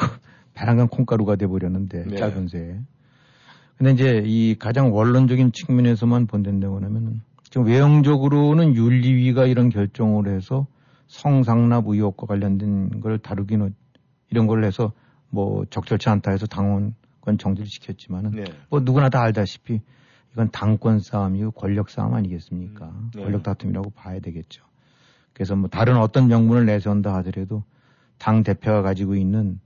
배란간 0.54 0.90
콩가루가 0.92 1.38
돼버렸는데 1.38 2.08
네. 2.08 2.16
짧은 2.18 2.50
새에. 2.50 2.78
근데 3.78 3.92
이제 3.92 4.24
이 4.26 4.56
가장 4.58 4.94
원론적인 4.94 5.52
측면에서만 5.52 6.28
본다고 6.28 6.78
하면은 6.78 7.22
지금 7.44 7.68
외형적으로는 7.68 8.76
윤리위가 8.76 9.46
이런 9.46 9.70
결정을 9.70 10.28
해서 10.28 10.68
성상납 11.08 11.86
의혹과 11.88 12.26
관련된 12.26 13.02
걸 13.02 13.20
다루기는 13.20 13.74
이런 14.30 14.48
걸 14.48 14.64
해서 14.64 14.92
뭐 15.30 15.66
적절치 15.70 16.10
않다 16.10 16.32
해서 16.32 16.46
당원권 16.48 17.38
정지를 17.38 17.68
시켰지만은 17.68 18.32
네. 18.32 18.44
뭐 18.70 18.80
누구나 18.80 19.10
다 19.10 19.22
알다시피 19.22 19.82
이건 20.34 20.52
당권 20.52 21.00
싸움이고 21.00 21.52
권력 21.52 21.90
싸움 21.90 22.14
아니겠습니까? 22.14 22.88
음, 22.88 23.12
네. 23.16 23.24
권력 23.24 23.44
다툼이라고 23.44 23.92
봐야 23.92 24.20
되겠죠. 24.20 24.64
그래서 25.34 25.56
뭐 25.56 25.70
다른 25.70 25.98
어떤 25.98 26.28
명분을 26.28 26.66
내세운다 26.66 27.14
하더라도 27.16 27.64
당 28.18 28.44
대표가 28.44 28.82
가지고 28.82 29.16
있는 29.16 29.60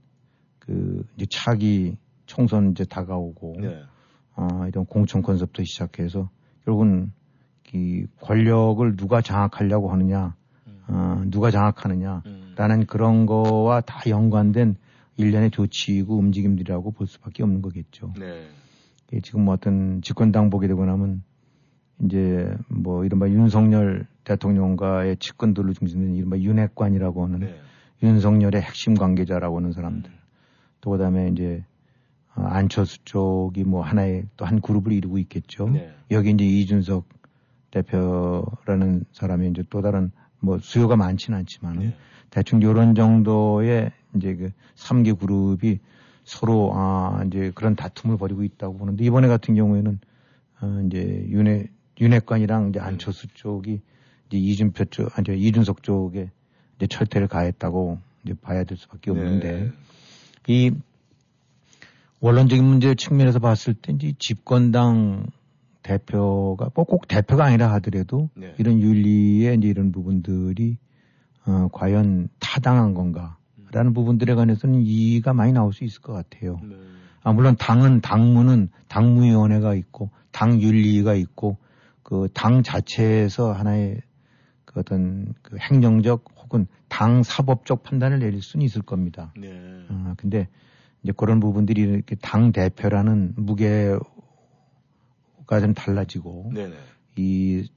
그 0.58 1.04
이제 1.16 1.26
차기 1.30 1.96
총선 2.26 2.72
이제 2.72 2.84
다가오고 2.84 3.56
네. 3.60 3.82
어, 4.36 4.66
이런 4.68 4.86
공천권서부터 4.86 5.64
시작해서 5.64 6.30
결국은 6.64 7.12
이 7.72 8.06
권력을 8.20 8.96
누가 8.96 9.20
장악하려고 9.20 9.92
하느냐, 9.92 10.34
음. 10.66 10.82
어, 10.88 11.22
누가 11.26 11.50
장악하느냐라는 11.50 12.22
음. 12.26 12.86
그런 12.86 13.26
거와 13.26 13.80
다 13.80 14.00
연관된 14.08 14.76
일련의 15.16 15.50
조치이고 15.50 16.16
움직임들이라고 16.16 16.90
볼 16.92 17.06
수밖에 17.06 17.42
없는 17.42 17.62
거겠죠. 17.62 18.14
네. 18.18 18.48
지금 19.22 19.44
뭐 19.44 19.54
어떤 19.54 20.00
집권당 20.02 20.50
보게 20.50 20.66
되고 20.68 20.84
나면 20.84 21.22
이제 22.04 22.56
뭐 22.68 23.04
이른바 23.04 23.28
윤석열 23.28 24.06
대통령과의 24.24 25.16
측근들로 25.18 25.72
중심된 25.74 26.14
이른바 26.14 26.38
윤핵관이라고 26.38 27.24
하는 27.24 27.40
네. 27.40 27.60
윤석열의 28.02 28.62
핵심 28.62 28.94
관계자라고 28.94 29.58
하는 29.58 29.72
사람들. 29.72 30.10
음. 30.10 30.16
또 30.80 30.90
그다음에 30.90 31.28
이제 31.28 31.62
어, 31.62 31.69
안철수 32.34 33.04
쪽이 33.04 33.64
뭐 33.64 33.82
하나의 33.82 34.24
또 34.36 34.44
한 34.44 34.60
그룹을 34.60 34.92
이루고 34.92 35.18
있겠죠. 35.18 35.68
네. 35.68 35.92
여기 36.10 36.30
이제 36.30 36.44
이준석 36.44 37.04
대표라는 37.70 39.04
사람이 39.12 39.48
이제 39.50 39.62
또 39.70 39.82
다른 39.82 40.10
뭐 40.40 40.58
수요가 40.60 40.96
많지는 40.96 41.38
않지만 41.40 41.78
네. 41.78 41.96
대충 42.30 42.62
요런 42.62 42.94
정도의 42.94 43.92
이제 44.16 44.34
그 44.34 44.50
3개 44.76 45.18
그룹이 45.18 45.78
서로 46.24 46.72
아 46.74 47.22
이제 47.26 47.50
그런 47.54 47.74
다툼을 47.76 48.16
벌이고 48.16 48.42
있다고 48.44 48.76
보는데 48.78 49.04
이번에 49.04 49.28
같은 49.28 49.54
경우에는 49.54 49.98
어 50.62 50.82
이제 50.86 51.26
윤회 51.28 51.66
윤핵관이랑 52.00 52.70
이제 52.70 52.80
안철수 52.80 53.26
쪽이 53.34 53.80
이제 54.28 54.38
이준표 54.38 54.86
쪽, 54.86 55.18
아니 55.18 55.38
이준석 55.38 55.82
쪽에 55.82 56.30
이제 56.76 56.86
철퇴를 56.86 57.28
가했다고 57.28 57.98
이제 58.24 58.34
봐야 58.40 58.64
될 58.64 58.78
수밖에 58.78 59.10
없는데 59.10 59.52
네. 59.52 59.72
이 60.46 60.72
원론적인 62.20 62.64
문제 62.64 62.94
측면에서 62.94 63.38
봤을 63.38 63.74
때 63.74 63.92
이제 63.92 64.12
집권당 64.18 65.26
대표가 65.82 66.70
뭐꼭 66.74 67.08
대표가 67.08 67.44
아니라 67.44 67.72
하더라도 67.74 68.28
네. 68.34 68.54
이런 68.58 68.80
윤리의 68.80 69.56
이제 69.56 69.68
이런 69.68 69.92
부분들이 69.92 70.76
어, 71.46 71.68
과연 71.72 72.28
타당한 72.38 72.92
건가라는 72.92 73.94
부분들에 73.94 74.34
관해서는 74.34 74.82
이의가 74.82 75.32
많이 75.32 75.52
나올 75.52 75.72
수 75.72 75.84
있을 75.84 76.02
것 76.02 76.12
같아요. 76.12 76.60
네. 76.62 76.76
아, 77.22 77.32
물론 77.32 77.56
당은 77.56 78.00
당무는 78.02 78.68
당무위원회가 78.88 79.74
있고 79.74 80.10
당 80.30 80.60
윤리가 80.60 81.14
있고 81.14 81.56
그 82.02 82.28
당 82.34 82.62
자체에서 82.62 83.52
하나의 83.52 84.02
그 84.64 84.80
어떤 84.80 85.32
그 85.42 85.56
행정적 85.58 86.24
혹은 86.42 86.66
당 86.88 87.22
사법적 87.22 87.84
판단을 87.84 88.18
내릴 88.18 88.42
수는 88.42 88.66
있을 88.66 88.82
겁니다. 88.82 89.32
네. 89.36 89.48
어, 89.88 90.14
근데 90.16 90.48
이제 91.02 91.12
그런 91.16 91.40
부분들이 91.40 91.82
이렇게 91.82 92.16
당 92.16 92.52
대표라는 92.52 93.34
무게가 93.36 94.00
좀 95.60 95.74
달라지고 95.74 96.52
이 97.16 97.68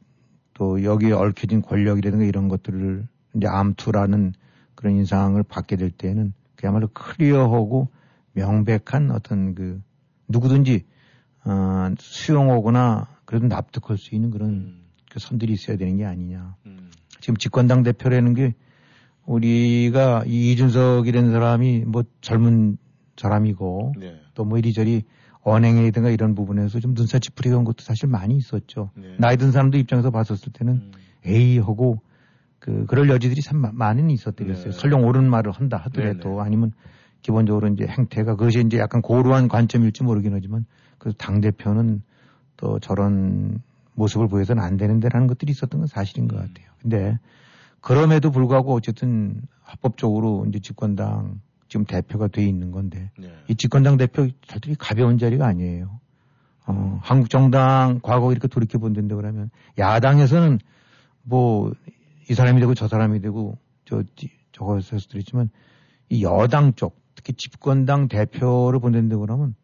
또 0.54 0.84
여기에 0.84 1.14
얽혀진 1.14 1.62
권력이라든가 1.62 2.26
이런 2.26 2.48
것들을 2.48 3.08
이제 3.36 3.48
암투라는 3.48 4.34
그런 4.76 4.96
인상을 4.96 5.42
받게 5.44 5.76
될 5.76 5.92
때는 5.92 6.34
그야말로 6.56 6.88
클리어하고 6.94 7.90
명백한 8.34 9.12
어떤 9.12 9.56
그 9.56 9.82
누구든지 10.28 10.86
어, 11.46 11.94
수용하거나 11.98 13.08
그래도 13.26 13.48
납득할 13.48 13.98
수 13.98 14.16
있는 14.16 14.32
그런 14.32 14.50
음. 14.50 14.84
그 15.10 15.20
선들이 15.20 15.54
있어야 15.54 15.78
되는 15.78 15.98
게 15.98 16.06
아니냐. 16.06 16.56
음. 16.66 16.92
지금 17.20 17.36
집권당 17.38 17.84
대표라는 17.84 18.34
게 18.34 18.56
우리가 19.26 20.24
이 20.26 20.52
이준석이라는 20.52 21.32
사람이 21.32 21.84
뭐 21.86 22.04
젊은 22.22 22.78
사람이고 23.18 23.94
네. 24.00 24.20
또뭐 24.34 24.58
이리저리 24.58 25.04
언행이든가 25.42 26.10
이런 26.10 26.36
부분에서 26.36 26.80
좀 26.80 26.94
눈살 26.94 27.20
찌푸리던 27.20 27.64
것도 27.66 27.78
사실 27.80 28.08
많이 28.08 28.36
있었죠. 28.38 28.92
네. 28.96 29.16
나이 29.20 29.38
든 29.38 29.52
사람들 29.52 29.80
입장에서 29.80 30.10
봤었을 30.10 30.54
때는 30.54 30.74
음. 30.74 30.92
에이 31.26 31.60
하고 31.60 32.02
그 32.60 32.86
그럴 32.86 33.10
여지들이 33.10 33.42
참 33.42 33.62
많이 33.74 34.14
있었대겠어요. 34.14 34.72
네. 34.72 34.80
설령 34.80 35.04
옳은 35.06 35.30
말을 35.30 35.52
한다 35.52 35.78
하더라도 35.86 36.30
네, 36.30 36.36
네. 36.36 36.42
아니면 36.42 36.72
기본적으로 37.22 37.68
이제 37.68 37.86
행태가 37.86 38.36
그것이 38.36 38.62
이제 38.66 38.78
약간 38.78 39.02
고루한 39.02 39.48
관점일지 39.48 40.04
모르긴 40.04 40.34
하지만 40.34 40.66
그래서 40.98 41.18
당 41.18 41.42
대표는 41.42 42.02
또 42.56 42.80
저런 42.80 43.60
모습을 43.96 44.28
보여서는 44.28 44.64
안 44.64 44.78
되는데라는 44.78 45.28
것들이 45.28 45.52
있었던 45.52 45.82
건 45.82 45.88
사실인 45.88 46.28
것 46.28 46.38
음. 46.38 46.48
같아요. 46.48 46.72
근데 46.82 47.20
그럼에도 47.82 48.32
불구하고 48.32 48.74
어쨌든 48.74 49.42
합법적으로 49.62 50.46
이제 50.48 50.60
집권당 50.60 51.42
지금 51.74 51.86
대표가 51.86 52.28
돼 52.28 52.44
있는 52.44 52.72
건데 52.72 53.10
네. 53.18 53.34
이 53.48 53.56
집권당 53.56 53.98
대표 53.98 54.28
절대 54.46 54.76
가벼운 54.78 55.18
자리가 55.18 55.46
아니에요. 55.48 56.00
어, 56.68 57.00
한국 57.02 57.30
정당 57.30 58.00
과거 58.04 58.32
이렇게 58.32 58.48
돌이켜 58.48 58.78
본다는데 58.78 59.16
그러면 59.16 59.50
야당에서는 59.78 60.60
뭐 61.24 61.74
이 62.30 62.34
사람이 62.34 62.60
되고 62.60 62.74
저 62.74 62.88
사람이 62.88 63.22
되고 63.22 63.58
저 63.86 64.04
저거 64.52 64.74
할 64.74 64.82
수도 64.82 65.18
있지만 65.18 65.50
이 66.10 66.24
여당 66.24 66.74
쪽 66.74 67.02
특히 67.16 67.34
집권당 67.34 68.08
대표를 68.08 68.80
보낸다 68.80 69.18
그러면 69.18 69.56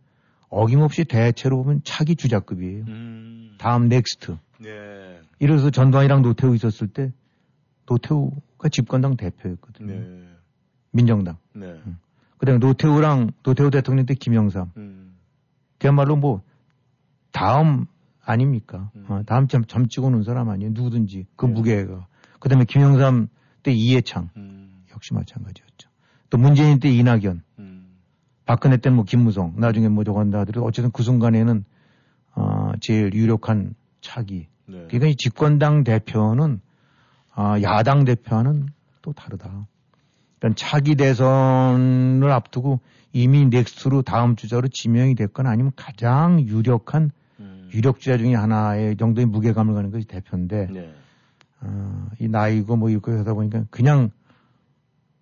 어김없이 0.49 1.05
대체로 1.05 1.63
보면 1.63 1.81
차기 1.83 2.15
주자급이에요. 2.15 2.85
음. 2.87 3.55
다음 3.59 3.87
next. 3.87 4.37
네. 4.59 5.19
이래서 5.39 5.69
전두환이랑 5.69 6.21
노태우 6.21 6.55
있었을 6.55 6.87
때 6.87 7.11
노태우가 7.87 8.69
집권당 8.71 9.15
대표였거든요. 9.15 9.93
네. 9.93 10.28
민정당. 10.91 11.37
네. 11.53 11.81
응. 11.85 11.97
그다음에 12.37 12.59
노태우랑 12.59 13.31
노태우 13.43 13.69
대통령 13.69 14.05
때 14.05 14.13
김영삼. 14.13 14.71
음. 14.77 15.15
그야말로 15.77 16.15
뭐 16.15 16.41
다음 17.31 17.85
아닙니까? 18.23 18.91
음. 18.95 19.05
어, 19.09 19.23
다음 19.25 19.47
점, 19.47 19.65
점 19.65 19.87
찍어 19.87 20.09
놓은 20.09 20.23
사람 20.23 20.49
아니에요. 20.49 20.71
누구든지 20.73 21.25
그 21.35 21.45
네. 21.45 21.53
무게가. 21.53 22.07
그다음에 22.39 22.65
김영삼 22.65 23.27
때 23.63 23.71
이해창 23.71 24.29
음. 24.37 24.83
역시 24.93 25.13
마찬가지였죠. 25.13 25.89
또 26.29 26.37
문재인 26.37 26.79
때 26.79 26.89
이낙연. 26.89 27.43
음. 27.59 27.97
박근혜 28.45 28.77
때는 28.77 28.95
뭐 28.95 29.05
김무성. 29.05 29.53
나중에 29.57 29.89
뭐 29.89 30.03
한다 30.17 30.39
하더라도 30.39 30.65
어쨌든 30.65 30.91
그 30.91 31.03
순간에는 31.03 31.65
어, 32.35 32.71
제일 32.79 33.13
유력한 33.13 33.75
차기. 34.01 34.47
네. 34.65 34.85
그러니까 34.87 35.07
이 35.07 35.15
집권당 35.15 35.83
대표는 35.83 36.61
아, 37.33 37.61
야당 37.61 38.05
대표와는 38.05 38.67
또 39.01 39.13
다르다. 39.13 39.67
그러니까 40.39 40.57
차기 40.57 40.95
대선을 40.95 42.31
앞두고 42.31 42.79
이미 43.11 43.45
next로 43.45 44.01
다음 44.01 44.35
주자로 44.35 44.67
지명이 44.69 45.15
됐거나 45.15 45.49
아니면 45.49 45.71
가장 45.75 46.41
유력한 46.41 47.11
음. 47.39 47.69
유력 47.73 47.99
주자 47.99 48.17
중에 48.17 48.35
하나의 48.35 48.97
정도의 48.97 49.25
무게감을 49.25 49.73
가는 49.73 49.91
것이 49.91 50.05
대표인데 50.07 50.67
네. 50.71 50.93
어, 51.61 52.07
이 52.19 52.27
나이고 52.27 52.75
뭐 52.75 52.89
이거 52.89 53.17
하다 53.17 53.33
보니까 53.33 53.65
그냥 53.69 54.11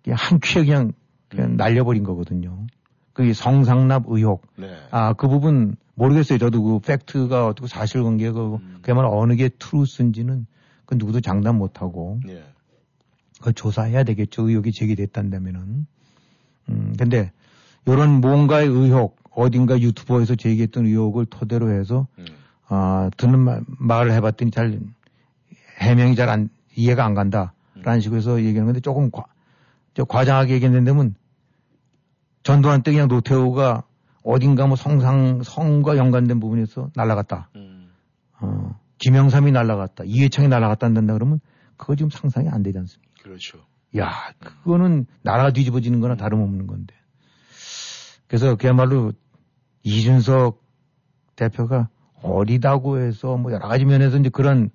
한 0.08 0.38
큐에 0.40 0.64
그냥, 0.64 0.92
그냥 1.28 1.50
음. 1.52 1.56
날려버린 1.56 2.04
거거든요. 2.04 2.66
그 3.12 3.32
성상납 3.32 4.04
의혹. 4.06 4.46
네. 4.56 4.76
아, 4.90 5.12
그 5.14 5.28
부분 5.28 5.76
모르겠어요. 5.94 6.38
저도 6.38 6.62
그 6.62 6.78
팩트가 6.78 7.46
어떻게 7.46 7.66
사실관계가 7.66 8.40
음. 8.40 8.78
그야말로 8.82 9.18
어느 9.18 9.34
게 9.34 9.48
truth인지는 9.48 10.46
그 10.86 10.94
누구도 10.94 11.20
장담 11.20 11.58
못하고 11.58 12.20
예. 12.28 12.44
그걸 13.38 13.52
조사해야 13.54 14.04
되겠죠. 14.04 14.48
의혹이 14.48 14.72
제기됐단다면은. 14.72 15.86
음, 16.68 16.94
근데 16.98 17.32
이런 17.86 18.20
뭔가의 18.20 18.68
의혹 18.68 19.16
어딘가 19.30 19.80
유튜버에서 19.80 20.34
제기했던 20.34 20.86
의혹을 20.86 21.26
토대로 21.26 21.70
해서 21.70 22.06
음. 22.18 22.26
아, 22.66 23.10
듣는 23.16 23.38
말, 23.38 23.62
말을 23.78 24.12
해봤더니 24.12 24.50
잘 24.50 24.78
해명이 25.78 26.16
잘 26.16 26.28
안, 26.28 26.50
이해가 26.74 27.04
안 27.04 27.14
간다. 27.14 27.54
라는 27.74 27.98
음. 27.98 28.00
식으로 28.00 28.18
해서 28.18 28.38
얘기하는 28.38 28.66
건데 28.66 28.80
조금 28.80 29.10
과, 29.10 29.24
저 29.94 30.04
과장하게 30.04 30.54
얘기했는데면 30.54 31.14
전두환 32.42 32.82
때 32.82 32.90
그냥 32.90 33.08
노태우가 33.08 33.84
어딘가 34.24 34.66
뭐 34.66 34.76
성상, 34.76 35.42
성과 35.44 35.96
연관된 35.96 36.40
부분에서 36.40 36.90
날라갔다. 36.94 37.50
음. 37.56 37.90
어, 38.40 38.78
김영삼이 38.98 39.52
날라갔다. 39.52 40.04
이회창이 40.04 40.48
날라갔다 40.48 40.86
한다 40.86 41.00
그러면 41.12 41.40
그거 41.76 41.94
지금 41.94 42.10
상상이 42.10 42.48
안 42.48 42.62
되지 42.62 42.78
않습니까? 42.78 43.07
그렇죠. 43.28 43.58
야, 43.98 44.32
그거는 44.40 45.06
나라가 45.22 45.50
뒤집어지는 45.50 46.00
거나 46.00 46.16
다름없는 46.16 46.66
건데. 46.66 46.94
그래서 48.26 48.56
그야말로 48.56 49.12
이준석 49.82 50.62
대표가 51.36 51.88
어리다고 52.22 52.98
해서 52.98 53.36
뭐 53.36 53.52
여러 53.52 53.68
가지 53.68 53.84
면에서 53.84 54.18
이제 54.18 54.28
그런 54.30 54.70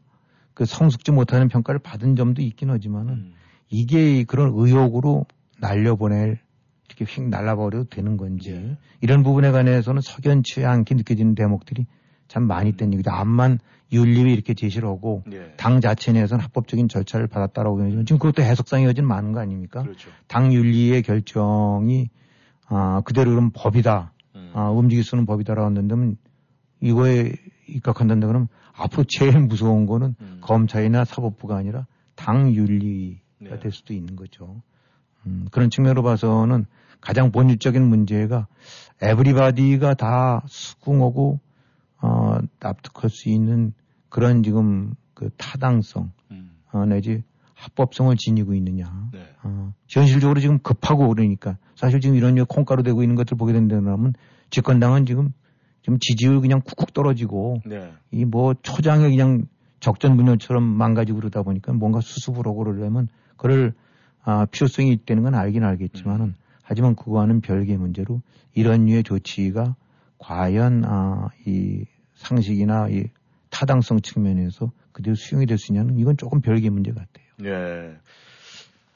그 0.54 0.66
성숙지 0.66 1.12
못하는 1.12 1.47
평가를 1.47 1.80
받은 1.80 2.16
점도 2.16 2.41
있긴 2.41 2.70
하지만은 2.70 3.14
음. 3.14 3.34
이게 3.70 4.24
그런 4.24 4.51
의혹으로 4.56 5.26
날려보낼 5.60 6.39
이렇게 6.88 7.06
휙 7.06 7.28
날라버려도 7.28 7.89
되는 7.89 8.18
건지 8.18 8.51
예. 8.51 8.78
이런 9.01 9.24
부분에 9.24 9.51
관해서는 9.51 10.01
석연치 10.01 10.64
않게 10.64 10.95
느껴지는 10.95 11.34
대목들이 11.34 11.88
참 12.34 12.48
많이 12.48 12.74
음. 12.82 12.94
얘기죠. 12.94 13.12
암만 13.12 13.60
윤리위 13.92 14.34
이렇게 14.34 14.56
제시를 14.56 14.90
하고 14.90 15.24
예. 15.32 15.54
당 15.56 15.82
자체 15.82 16.12
내에서는 16.12 16.44
합법적인 16.44 16.90
절차를 16.90 17.28
받았다라고 17.28 17.80
하지만 17.80 18.08
지금 18.08 18.18
그것도 18.18 18.42
해석상이 18.42 18.86
여진 18.86 19.06
많은 19.06 19.34
거 19.34 19.40
아닙니까? 19.40 19.84
그렇죠. 19.84 20.10
당 20.28 20.52
윤리의 20.52 21.04
결정이 21.04 22.10
아, 22.66 23.02
그대로 23.06 23.30
그럼 23.30 23.52
법이다. 23.54 24.14
음. 24.36 24.52
아, 24.56 24.70
움직일 24.72 25.04
수는 25.04 25.28
법이다라고 25.28 25.68
한다면 25.68 26.18
이거에 26.82 27.34
입각한다는데 27.68 28.26
그럼 28.26 28.48
앞으로 28.76 29.04
제일 29.08 29.40
무서운 29.40 29.86
거는 29.86 30.16
음. 30.20 30.40
검찰이나 30.42 31.06
사법부가 31.06 31.56
아니라 31.56 31.86
당 32.16 32.52
윤리가 32.52 33.20
네. 33.42 33.60
될 33.60 33.72
수도 33.72 33.94
있는 33.94 34.16
거죠. 34.16 34.64
음, 35.28 35.46
그런 35.52 35.70
측면으로 35.70 36.02
봐서는 36.02 36.66
가장 37.00 37.32
본질적인 37.32 37.84
문제가 37.84 38.48
에브리바디가 39.04 39.94
다 39.94 40.42
수긍하고 40.48 41.40
어, 42.04 42.38
납득할 42.60 43.10
수 43.10 43.30
있는 43.30 43.74
그런 44.10 44.43
지금 44.43 44.93
그 45.14 45.30
타당성 45.38 46.12
음. 46.32 46.51
어, 46.74 46.86
내지 46.86 47.24
합법성을 47.56 48.14
지니고 48.18 48.54
있느냐. 48.56 49.10
네. 49.14 49.26
어, 49.43 49.74
현실적으로 49.88 50.41
지금 50.41 50.60
급하고 50.60 51.08
그러니까 51.08 51.58
사실 51.76 52.01
지금 52.01 52.18
이런 52.18 52.36
콩가루 52.45 52.84
되고 52.84 53.01
있는 53.04 53.16
것들 53.16 53.38
보게 53.38 53.54
된다면 53.54 54.14
집권당은 54.49 55.06
지금 55.06 55.32
지금 55.82 55.97
지지율 55.99 56.41
그냥 56.41 56.62
쿡쿡 56.62 56.93
떨어지고 56.93 57.62
네. 57.66 57.93
이뭐 58.12 58.56
초장에 58.62 59.10
그냥 59.10 59.45
적전 59.80 60.18
분열처럼 60.18 60.62
망가지고 60.62 61.20
그러다 61.20 61.43
보니까 61.43 61.72
뭔가 61.72 62.01
수습을 62.01 62.45
하고 62.45 62.64
그러려면 62.64 63.08
그럴 63.38 63.74
아, 64.24 64.45
필요성이 64.45 64.91
있다는 64.91 65.24
건 65.24 65.36
알긴 65.36 65.64
알겠지만은 65.64 66.26
음. 66.26 66.36
하지만 66.64 66.95
그거와는 66.95 67.39
별개의 67.41 67.78
문제로 67.78 68.22
이런 68.54 68.86
류의 68.86 69.04
조치가 69.04 69.76
과연 70.18 70.84
아, 70.86 71.30
이 71.45 71.86
상식이나 72.24 72.90
이 72.90 73.06
타당성 73.50 74.02
측면에서 74.02 74.72
그대로 74.92 75.16
수용이 75.16 75.46
될 75.46 75.58
수 75.58 75.72
있냐는 75.72 75.98
이건 76.00 76.18
조금 76.18 76.42
별개의 76.42 76.70
문제 76.70 76.92
같아요. 76.92 77.26
네. 77.38 77.96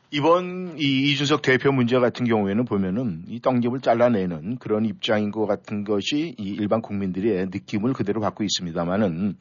이번 0.10 0.78
이 0.80 1.12
이준석 1.12 1.42
대표 1.42 1.72
문제 1.72 2.00
같은 2.00 2.26
경우에는 2.26 2.64
보면은 2.66 3.24
이 3.28 3.42
떡잎을 3.42 3.82
잘라내는 3.82 4.58
그런 4.58 4.86
입장인 4.86 5.32
것 5.32 5.46
같은 5.46 5.84
것이 5.84 6.34
이 6.38 6.44
일반 6.44 6.82
국민들의 6.82 7.48
느낌을 7.48 7.92
그대로 7.94 8.22
갖고 8.22 8.44
있습니다만은 8.46 9.36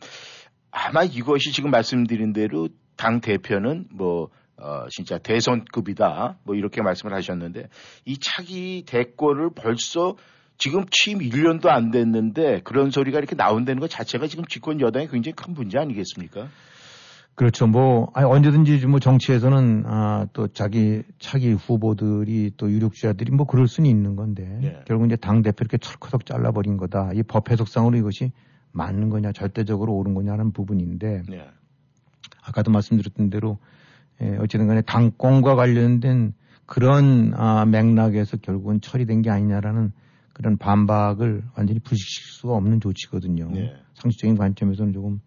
아마 0.72 1.04
이것이 1.04 1.52
지금 1.52 1.70
말씀드린 1.70 2.32
대로 2.32 2.68
당 2.96 3.20
대표는 3.20 3.86
뭐 3.92 4.28
어, 4.58 4.86
진짜 4.90 5.18
대선급이다. 5.18 6.38
뭐 6.42 6.54
이렇게 6.56 6.82
말씀을 6.82 7.14
하셨는데 7.14 7.68
이 8.04 8.18
차기 8.18 8.84
대권을 8.86 9.50
벌써 9.54 10.16
지금 10.58 10.84
취임 10.90 11.18
1년도 11.18 11.66
안 11.68 11.90
됐는데 11.90 12.60
그런 12.64 12.90
소리가 12.90 13.18
이렇게 13.18 13.36
나온다는 13.36 13.80
것 13.80 13.90
자체가 13.90 14.26
지금 14.26 14.44
집권 14.46 14.80
여당이 14.80 15.08
굉장히 15.08 15.34
큰 15.34 15.54
문제 15.54 15.78
아니겠습니까? 15.78 16.48
그렇죠. 17.34 17.66
뭐, 17.66 18.10
아니, 18.14 18.26
언제든지 18.26 18.86
뭐 18.86 18.98
정치에서는, 18.98 19.84
아, 19.86 20.26
또 20.32 20.48
자기 20.48 21.02
차기 21.18 21.52
후보들이 21.52 22.52
또 22.56 22.70
유력주자들이 22.70 23.30
뭐 23.32 23.46
그럴 23.46 23.68
수는 23.68 23.90
있는 23.90 24.16
건데, 24.16 24.58
네. 24.62 24.80
결국 24.86 25.04
이제 25.04 25.16
당 25.16 25.42
대표 25.42 25.56
이렇게 25.60 25.76
철커덕 25.76 26.24
잘라버린 26.24 26.78
거다. 26.78 27.10
이 27.14 27.22
법 27.22 27.50
해석상으로 27.50 27.98
이것이 27.98 28.32
맞는 28.72 29.10
거냐, 29.10 29.32
절대적으로 29.32 29.92
옳은 29.96 30.14
거냐는 30.14 30.52
부분인데, 30.52 31.24
네. 31.28 31.46
아까도 32.42 32.70
말씀드렸던 32.70 33.28
대로, 33.28 33.58
예, 34.22 34.38
어쨌든 34.40 34.66
간에 34.66 34.80
당권과 34.80 35.56
관련된 35.56 36.32
그런 36.64 37.34
아, 37.36 37.66
맥락에서 37.66 38.38
결국은 38.38 38.80
처리된 38.80 39.20
게 39.20 39.28
아니냐라는 39.28 39.92
그런 40.36 40.58
반박을 40.58 41.44
완전히 41.56 41.80
부식시킬 41.80 42.30
수가 42.30 42.56
없는 42.56 42.78
조치거든요. 42.80 43.48
네. 43.52 43.74
상식적인 43.94 44.36
관점에서는 44.36 44.92
조금 44.92 45.22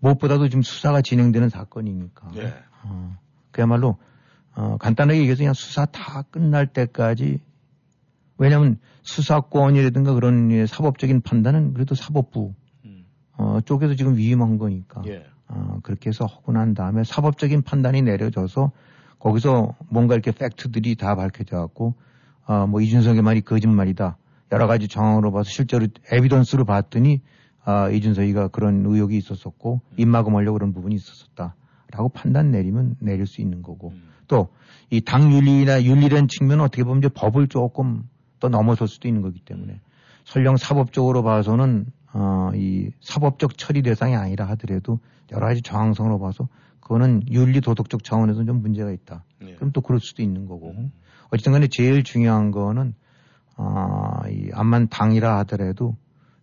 무엇보다도 0.00 0.48
지금 0.48 0.62
수사가 0.62 1.02
진행되는 1.02 1.48
사건이니까. 1.48 2.32
네. 2.34 2.52
어, 2.82 3.16
그야말로 3.52 3.96
어, 4.56 4.76
간단하게 4.78 5.20
얘기해서 5.20 5.38
그냥 5.38 5.54
수사 5.54 5.84
다 5.84 6.22
끝날 6.22 6.66
때까지 6.66 7.38
왜냐하면 8.36 8.78
수사권이라든가 9.02 10.14
그런 10.14 10.66
사법적인 10.66 11.20
판단은 11.20 11.72
그래도 11.72 11.94
사법부 11.94 12.54
음. 12.86 13.04
어, 13.36 13.60
쪽에서 13.64 13.94
지금 13.94 14.16
위임한 14.16 14.58
거니까. 14.58 15.00
예. 15.06 15.24
어, 15.46 15.78
그렇게 15.84 16.08
해서 16.08 16.26
하고 16.26 16.50
난 16.50 16.74
다음에 16.74 17.04
사법적인 17.04 17.62
판단이 17.62 18.02
내려져서 18.02 18.72
거기서 19.20 19.76
뭔가 19.90 20.14
이렇게 20.14 20.32
팩트들이 20.32 20.96
다 20.96 21.14
밝혀져 21.14 21.58
갖고 21.58 21.94
어, 22.46 22.66
뭐 22.66 22.80
이준석의 22.80 23.22
말이 23.22 23.42
거짓말이다. 23.42 24.16
여러 24.52 24.66
가지 24.66 24.88
정황으로 24.88 25.32
봐서 25.32 25.50
실제로 25.50 25.86
에비던스로 26.10 26.64
봤더니 26.64 27.20
아, 27.64 27.88
이준석이가 27.88 28.48
그런 28.48 28.84
의혹이 28.84 29.16
있었었고 29.16 29.80
음. 29.84 29.94
입막음하려고 29.96 30.58
그런 30.58 30.72
부분이 30.72 30.94
있었었다. 30.94 31.54
라고 31.90 32.08
판단 32.08 32.50
내리면 32.50 32.96
내릴 32.98 33.26
수 33.26 33.40
있는 33.40 33.62
거고 33.62 33.90
음. 33.90 34.08
또이 34.28 35.00
당 35.04 35.32
윤리나 35.32 35.84
윤리라는 35.84 36.28
측면은 36.28 36.64
어떻게 36.64 36.82
보면 36.82 36.98
이제 36.98 37.08
법을 37.08 37.48
조금 37.48 38.08
또 38.40 38.48
넘어설 38.48 38.88
수도 38.88 39.08
있는 39.08 39.22
거기 39.22 39.38
때문에 39.40 39.80
설령 40.24 40.56
사법적으로 40.56 41.22
봐서는 41.22 41.86
어, 42.12 42.50
이 42.54 42.90
사법적 43.00 43.58
처리 43.58 43.82
대상이 43.82 44.14
아니라 44.14 44.46
하더라도 44.50 44.98
여러 45.32 45.46
가지 45.46 45.62
정황성으로 45.62 46.18
봐서 46.18 46.48
그거는 46.80 47.22
윤리 47.30 47.60
도덕적 47.60 48.04
차원에서 48.04 48.44
좀 48.44 48.60
문제가 48.60 48.90
있다. 48.92 49.24
네. 49.40 49.54
그럼 49.54 49.72
또 49.72 49.80
그럴 49.80 50.00
수도 50.00 50.22
있는 50.22 50.46
거고. 50.46 50.70
음. 50.70 50.92
어쨌든 51.30 51.52
간에 51.52 51.66
제일 51.68 52.04
중요한 52.04 52.50
거는 52.50 52.94
아, 53.56 54.22
이 54.28 54.50
암만 54.52 54.88
당이라 54.88 55.38
하더라도 55.38 55.96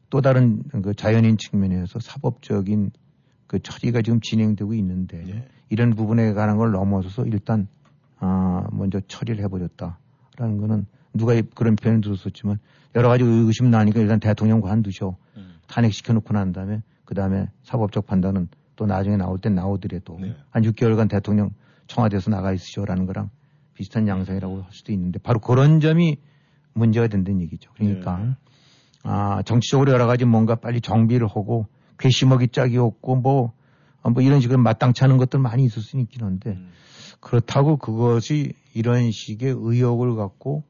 또 0.10 0.22
다른 0.22 0.62
그 0.84 0.94
자연인 0.94 1.38
측면에서 1.38 2.00
사법적인 2.00 2.92
그 3.48 3.60
처리가 3.60 4.02
지금 4.02 4.22
진행되고 4.22 4.74
있는데 4.76 5.24
네. 5.24 5.48
이런 5.70 5.92
부분에 5.92 6.34
관한 6.34 6.58
걸 6.58 6.72
넘어서서 6.72 7.26
일단 7.26 7.68
아, 8.20 8.68
먼저 8.72 9.02
처리를 9.08 9.44
해버렸다라는 9.44 10.58
거는 10.58 10.86
누가 11.14 11.34
그런 11.56 11.76
표현을 11.76 12.02
들었었지만 12.02 12.60
여러 12.96 13.10
가지 13.10 13.24
의구심 13.24 13.70
나니까 13.70 14.00
일단 14.00 14.20
대통령 14.20 14.62
관두셔 14.62 15.16
음. 15.38 15.56
탄핵시켜 15.68 16.14
놓고 16.14 16.34
난 16.34 16.52
다음에 16.54 16.82
그 17.06 17.16
다음에 17.16 17.48
사법적 17.64 18.06
판단은 18.06 18.48
또 18.76 18.86
나중에 18.86 19.18
나올 19.18 19.38
땐 19.38 19.56
나오더라도 19.56 20.18
네. 20.20 20.36
한 20.50 20.64
6개월간 20.64 21.10
대통령 21.10 21.52
청와대에서 21.88 22.32
나가 22.32 22.54
있으셔라는 22.54 23.06
거랑 23.06 23.30
비슷한 23.74 24.08
양상이라고 24.08 24.64
할 24.64 24.72
수도 24.72 24.92
있는데 24.92 25.20
바로 25.20 25.40
그런 25.40 25.80
점이 25.80 26.18
문제가 26.74 27.08
된다는 27.08 27.42
얘기죠. 27.42 27.72
그러니까 27.74 28.18
네. 28.18 28.36
아 29.04 29.42
정치적으로 29.44 29.92
여러 29.92 30.06
가지 30.06 30.26
뭔가 30.26 30.56
빨리 30.56 30.82
정비를 30.82 31.28
하고 31.28 31.68
괘씸하기 31.98 32.50
짝이 32.50 32.78
없고 32.78 33.16
뭐, 33.16 33.54
뭐 34.04 34.22
이런 34.22 34.42
식으로 34.42 34.60
마땅치 34.60 35.04
않은 35.04 35.18
것들 35.18 35.40
많이 35.40 35.64
있을 35.66 35.82
수 35.82 35.98
있긴 35.98 36.24
한데 36.24 36.52
음. 36.52 36.72
그렇다고 37.20 37.78
그것이 37.78 38.54
이런 38.74 39.12
식의 39.12 39.56
의혹을 39.58 40.16
갖고 40.16 40.64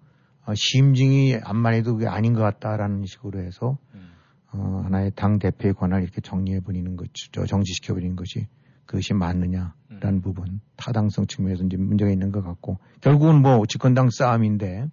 어, 0.46 0.54
심증이 0.56 1.36
암만 1.44 1.74
해도 1.74 1.94
그게 1.94 2.08
아닌 2.08 2.34
것 2.34 2.42
같다라는 2.42 3.06
식으로 3.06 3.40
해서 3.40 3.78
음. 3.94 4.12
어, 4.54 4.82
하나의 4.86 5.12
당 5.16 5.40
대표의 5.40 5.74
권한을 5.74 6.04
이렇게 6.04 6.20
정리해 6.22 6.60
버리는 6.60 6.96
것, 6.96 7.08
정지시켜 7.48 7.94
버리는 7.94 8.16
것이 8.16 8.48
그것이 8.86 9.14
맞느냐라는 9.14 9.72
음. 10.04 10.22
부분, 10.22 10.60
타당성 10.76 11.28
측면에서 11.28 11.64
이제 11.64 11.78
문제가 11.78 12.12
있는 12.12 12.32
것 12.32 12.44
같고 12.44 12.78
결국은 13.00 13.42
뭐 13.42 13.66
집권당 13.66 14.10
싸움인데 14.10 14.88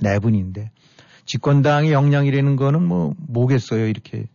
내분인데 0.00 0.70
집권당의 1.26 1.92
역량이라는 1.92 2.56
거는 2.56 2.82
뭐 2.82 3.14
뭐겠어요 3.18 3.86
이렇게 3.86 4.26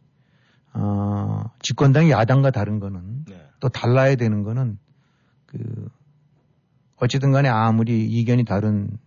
어, 0.74 1.44
집권당이 1.62 2.12
야당과 2.12 2.52
다른 2.52 2.80
거는 2.80 3.26
네. 3.26 3.42
또 3.60 3.70
달라야 3.70 4.16
되는 4.16 4.44
거는 4.44 4.78
그 5.46 5.90
어쨌든 6.98 7.32
간에 7.32 7.50
아무리 7.50 8.06
이견이 8.06 8.46
다른 8.46 8.98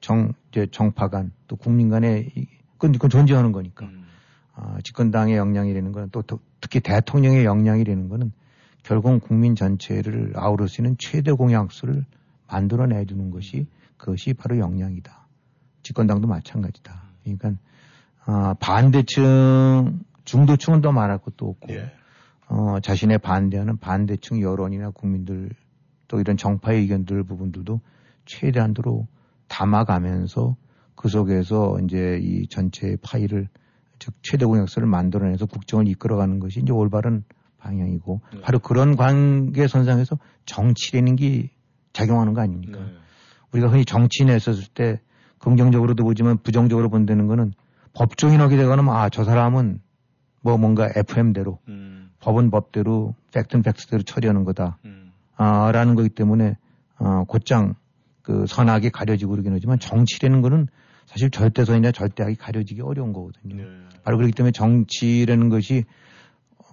정, 0.00 0.32
이제 0.50 0.66
정파 0.70 1.08
간 1.08 1.32
또 1.52 1.56
국민 1.56 1.90
간에 1.90 2.30
그건, 2.78 2.92
그건 2.92 3.10
존재하는 3.10 3.52
거니까. 3.52 3.84
음. 3.84 4.06
아, 4.54 4.78
집권당의 4.82 5.36
역량이라는 5.36 5.92
거는 5.92 6.08
또, 6.10 6.22
또 6.22 6.40
특히 6.62 6.80
대통령의 6.80 7.44
역량이라는 7.44 8.08
거는 8.08 8.32
결국 8.82 9.20
국민 9.20 9.54
전체를 9.54 10.32
아우를 10.34 10.68
수 10.68 10.80
있는 10.80 10.96
최대 10.98 11.30
공약수를 11.30 12.06
만들어내 12.48 13.04
주는 13.04 13.30
것이 13.30 13.66
그것이 13.98 14.32
바로 14.32 14.58
역량이다. 14.58 15.21
집권당도 15.82 16.28
마찬가지다. 16.28 17.02
그러니까 17.22 17.52
아, 18.24 18.54
반대층 18.60 20.00
중도층은 20.24 20.80
더 20.80 20.92
말할 20.92 21.18
것도 21.18 21.48
없고 21.48 21.72
예. 21.72 21.92
어, 22.48 22.80
자신의 22.80 23.18
반대하는 23.18 23.78
반대층 23.78 24.40
여론이나 24.40 24.90
국민들 24.90 25.50
또 26.08 26.20
이런 26.20 26.36
정파의 26.36 26.80
의견들 26.82 27.24
부분들도 27.24 27.80
최대한도로 28.26 29.06
담아가면서 29.48 30.56
그 30.94 31.08
속에서 31.08 31.78
이제 31.80 32.18
이 32.22 32.46
전체 32.48 32.96
파일을 33.02 33.48
즉 33.98 34.14
최대 34.22 34.44
공약서를 34.44 34.86
만들어내서 34.88 35.46
국정을 35.46 35.88
이끌어가는 35.88 36.38
것이 36.38 36.60
이제 36.60 36.72
올바른 36.72 37.24
방향이고 37.58 38.20
네. 38.34 38.40
바로 38.40 38.58
그런 38.58 38.96
관계 38.96 39.66
선상에서 39.66 40.18
정치라는 40.44 41.16
게 41.16 41.50
작용하는 41.92 42.34
거 42.34 42.40
아닙니까? 42.40 42.78
네. 42.78 42.92
우리가 43.52 43.68
흔히 43.68 43.84
정치인에 43.84 44.36
있었을 44.36 44.64
때 44.74 45.00
긍정적으로도 45.42 46.04
보지만 46.04 46.38
부정적으로 46.38 46.88
본다는 46.88 47.26
거는 47.26 47.52
법조인 47.92 48.40
하게 48.40 48.56
되거나 48.56 48.82
아, 48.92 49.08
저 49.08 49.24
사람은 49.24 49.80
뭐 50.40 50.56
뭔가 50.56 50.88
FM대로 50.94 51.58
음. 51.68 52.10
법은 52.20 52.50
법대로 52.50 53.14
팩트는 53.32 53.62
팩트대로 53.62 54.02
처리하는 54.02 54.44
거다. 54.44 54.78
음. 54.84 55.12
아, 55.36 55.70
라는 55.72 55.94
거기 55.94 56.08
때문에 56.08 56.56
어, 56.98 57.24
곧장 57.24 57.74
그 58.22 58.46
선악이 58.46 58.90
가려지고 58.90 59.32
그러긴 59.32 59.52
하지만 59.52 59.78
정치라는 59.78 60.40
거는 60.42 60.68
사실 61.06 61.30
절대선이나 61.30 61.90
절대악이 61.90 62.36
가려지기 62.36 62.80
어려운 62.80 63.12
거거든요. 63.12 63.56
네. 63.56 63.64
바로 64.04 64.16
그렇기 64.16 64.32
때문에 64.32 64.52
정치라는 64.52 65.48
것이 65.48 65.84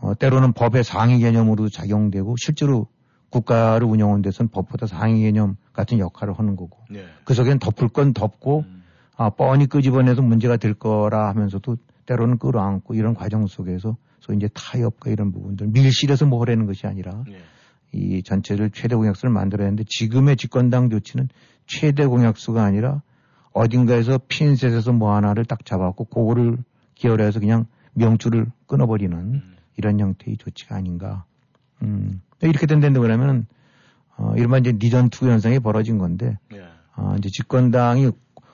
어, 0.02 0.14
때로는 0.14 0.54
법의 0.54 0.84
상위 0.84 1.20
개념으로 1.20 1.70
작용되고 1.70 2.36
실제로 2.38 2.88
국가를 3.30 3.88
운영하는 3.88 4.22
데서는 4.22 4.50
법보다 4.50 4.88
상위 4.88 5.22
개념 5.22 5.56
같은 5.74 6.00
역할을 6.00 6.34
하는 6.34 6.56
거고 6.56 6.80
네. 6.90 7.04
그 7.24 7.34
속엔 7.34 7.60
덮을 7.60 7.90
건 7.90 8.14
덮고 8.14 8.66
음. 8.68 8.84
아, 9.16 9.30
뻔히 9.30 9.68
끄집어내서 9.68 10.22
문제가 10.22 10.58
될 10.58 10.74
거라 10.74 11.30
하면서도 11.30 11.78
때로는 12.06 12.38
끌어안고 12.38 12.96
이런 12.96 13.14
과정 13.14 13.46
속에서 13.48 13.98
소위 14.20 14.38
이제 14.38 14.50
타협과 14.54 15.12
이런 15.12 15.32
부분들 15.32 15.68
밀실에서 15.68 16.26
뭐 16.26 16.42
하라는 16.42 16.66
것이 16.66 16.88
아니라 16.88 17.24
네. 17.28 17.38
이 17.92 18.24
전체를 18.24 18.72
최대 18.72 18.96
공약수를 18.96 19.32
만들어야 19.32 19.68
하는데 19.68 19.84
지금의 19.88 20.38
집권당 20.38 20.90
조치는 20.90 21.30
최대 21.66 22.06
공약수가 22.06 22.64
아니라 22.64 23.02
어딘가에서 23.52 24.20
핀셋에서 24.28 24.94
뭐 24.94 25.16
하나를 25.16 25.46
딱 25.46 25.66
잡았고 25.66 26.06
그거를 26.06 26.58
기어해서 26.96 27.40
그냥 27.40 27.66
명줄을 27.94 28.48
끊어버리는 28.68 29.18
음. 29.18 29.56
이런 29.78 30.00
형태의 30.00 30.38
조치가 30.38 30.76
아닌가. 30.76 31.26
음. 31.82 32.22
이렇게 32.42 32.66
된다는데 32.68 33.00
그러면은 33.00 33.46
어, 34.18 34.34
이른바 34.36 34.58
이제 34.58 34.74
이전투구 34.74 35.30
현상이 35.30 35.60
벌어진 35.60 35.98
건데 35.98 36.38
예. 36.54 36.66
어, 36.96 37.16
이제 37.18 37.30
집권당이 37.30 38.12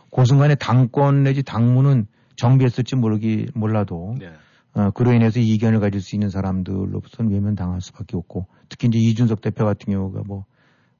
고순간에 0.09 0.55
당권 0.55 1.23
내지 1.23 1.43
당무는 1.43 2.07
정비했을지 2.35 2.95
모르기 2.95 3.47
몰라도 3.53 4.15
예. 4.21 4.33
어, 4.79 4.91
그로 4.91 5.13
인해서 5.13 5.39
이견을 5.39 5.79
가질 5.79 6.01
수 6.01 6.15
있는 6.15 6.29
사람들로부터는 6.29 7.31
외면당할 7.31 7.81
수밖에 7.81 8.17
없고 8.17 8.47
특히 8.69 8.87
이제 8.87 8.99
이준석 8.99 9.41
대표 9.41 9.65
같은 9.65 9.93
경우가 9.93 10.21
뭐 10.25 10.45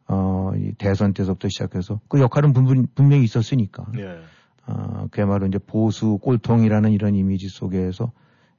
어, 0.08 0.52
이 0.56 0.72
대선 0.78 1.14
때서부터 1.14 1.50
시작해서 1.50 2.00
그 2.08 2.20
역할은 2.20 2.54
분분, 2.54 2.88
분명히 2.94 3.24
있었으니까. 3.24 3.86
예. 3.98 4.20
어, 4.68 5.08
그야말로 5.12 5.46
이제 5.46 5.60
보수 5.60 6.18
꼴통이라는 6.22 6.92
이런 6.92 7.16
이미지 7.16 7.50
속에서 7.50 8.12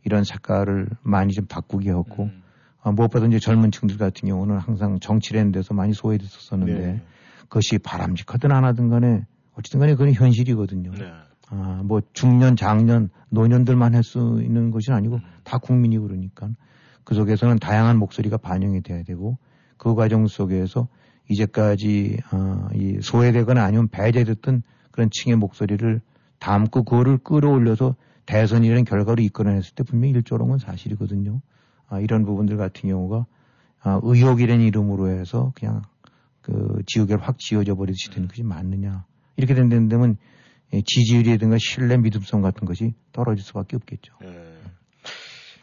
이런 0.04 0.24
색깔을 0.24 0.88
많이 1.02 1.32
좀 1.32 1.46
바꾸게 1.46 1.90
했고, 1.90 2.24
음. 2.24 2.42
어, 2.86 2.92
무엇보다 2.92 3.26
이제 3.26 3.40
젊은 3.40 3.72
층들 3.72 3.98
같은 3.98 4.28
경우는 4.28 4.58
항상 4.58 5.00
정치라는 5.00 5.50
데서 5.50 5.74
많이 5.74 5.92
소외됐었었는데, 5.92 6.86
네. 6.86 7.02
그것이 7.40 7.78
바람직하든 7.78 8.52
안 8.52 8.64
하든 8.64 8.90
간에, 8.90 9.26
어쨌든 9.54 9.80
간에 9.80 9.94
그건 9.94 10.12
현실이거든요. 10.12 10.92
네. 10.92 11.10
아, 11.48 11.82
뭐 11.84 12.00
중년, 12.12 12.54
장년, 12.54 13.10
노년들만 13.30 13.96
할 13.96 14.04
수 14.04 14.40
있는 14.40 14.70
것이 14.70 14.92
아니고 14.92 15.18
다 15.42 15.58
국민이 15.58 15.98
그러니까 15.98 16.48
그 17.02 17.16
속에서는 17.16 17.58
다양한 17.58 17.98
목소리가 17.98 18.36
반영이 18.36 18.82
돼야 18.82 19.02
되고 19.02 19.36
그 19.76 19.94
과정 19.96 20.28
속에서 20.28 20.86
이제까지 21.28 22.18
어, 22.32 22.68
이 22.74 22.98
소외되거나 23.00 23.64
아니면 23.64 23.88
배제됐던 23.88 24.62
그런 24.92 25.08
층의 25.10 25.36
목소리를 25.36 26.00
담고 26.38 26.84
그거를 26.84 27.18
끌어올려서 27.18 27.96
대선이라는 28.26 28.84
결과로 28.84 29.22
이끌어냈을 29.22 29.74
때 29.74 29.82
분명히 29.82 30.14
일조롱은 30.14 30.58
사실이거든요. 30.58 31.40
아, 31.88 32.00
이런 32.00 32.24
부분들 32.24 32.56
같은 32.56 32.88
경우가 32.88 33.26
아, 33.82 34.00
의혹이라는 34.02 34.64
이름으로 34.64 35.08
해서 35.08 35.52
그냥 35.54 35.82
그 36.40 36.82
지우개를 36.86 37.22
확 37.22 37.38
지워져 37.38 37.74
버리듯이 37.74 38.10
되는 38.10 38.28
것이 38.28 38.42
맞느냐. 38.42 39.04
이렇게 39.36 39.54
된 39.54 39.68
데면 39.68 40.16
예, 40.72 40.82
지지율이라든가 40.84 41.56
신뢰 41.58 41.96
믿음성 41.96 42.42
같은 42.42 42.66
것이 42.66 42.94
떨어질 43.12 43.44
수밖에 43.44 43.76
없겠죠. 43.76 44.14
네. 44.20 44.56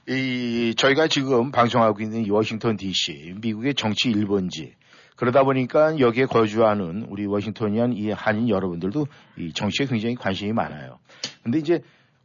이 0.07 0.75
저희가 0.75 1.07
지금 1.07 1.51
방송하고 1.51 2.01
있는 2.01 2.25
이 2.25 2.29
워싱턴 2.29 2.75
D.C. 2.75 3.35
미국의 3.41 3.75
정치 3.75 4.11
1번지 4.11 4.73
그러다 5.15 5.43
보니까 5.43 5.99
여기에 5.99 6.25
거주하는 6.25 7.05
우리 7.09 7.25
워싱턴이한 7.25 7.93
이 7.93 8.11
한인 8.11 8.49
여러분들도 8.49 9.07
이 9.37 9.53
정치에 9.53 9.85
굉장히 9.85 10.15
관심이 10.15 10.51
많아요. 10.51 10.99
근데 11.43 11.59
이제 11.59 11.81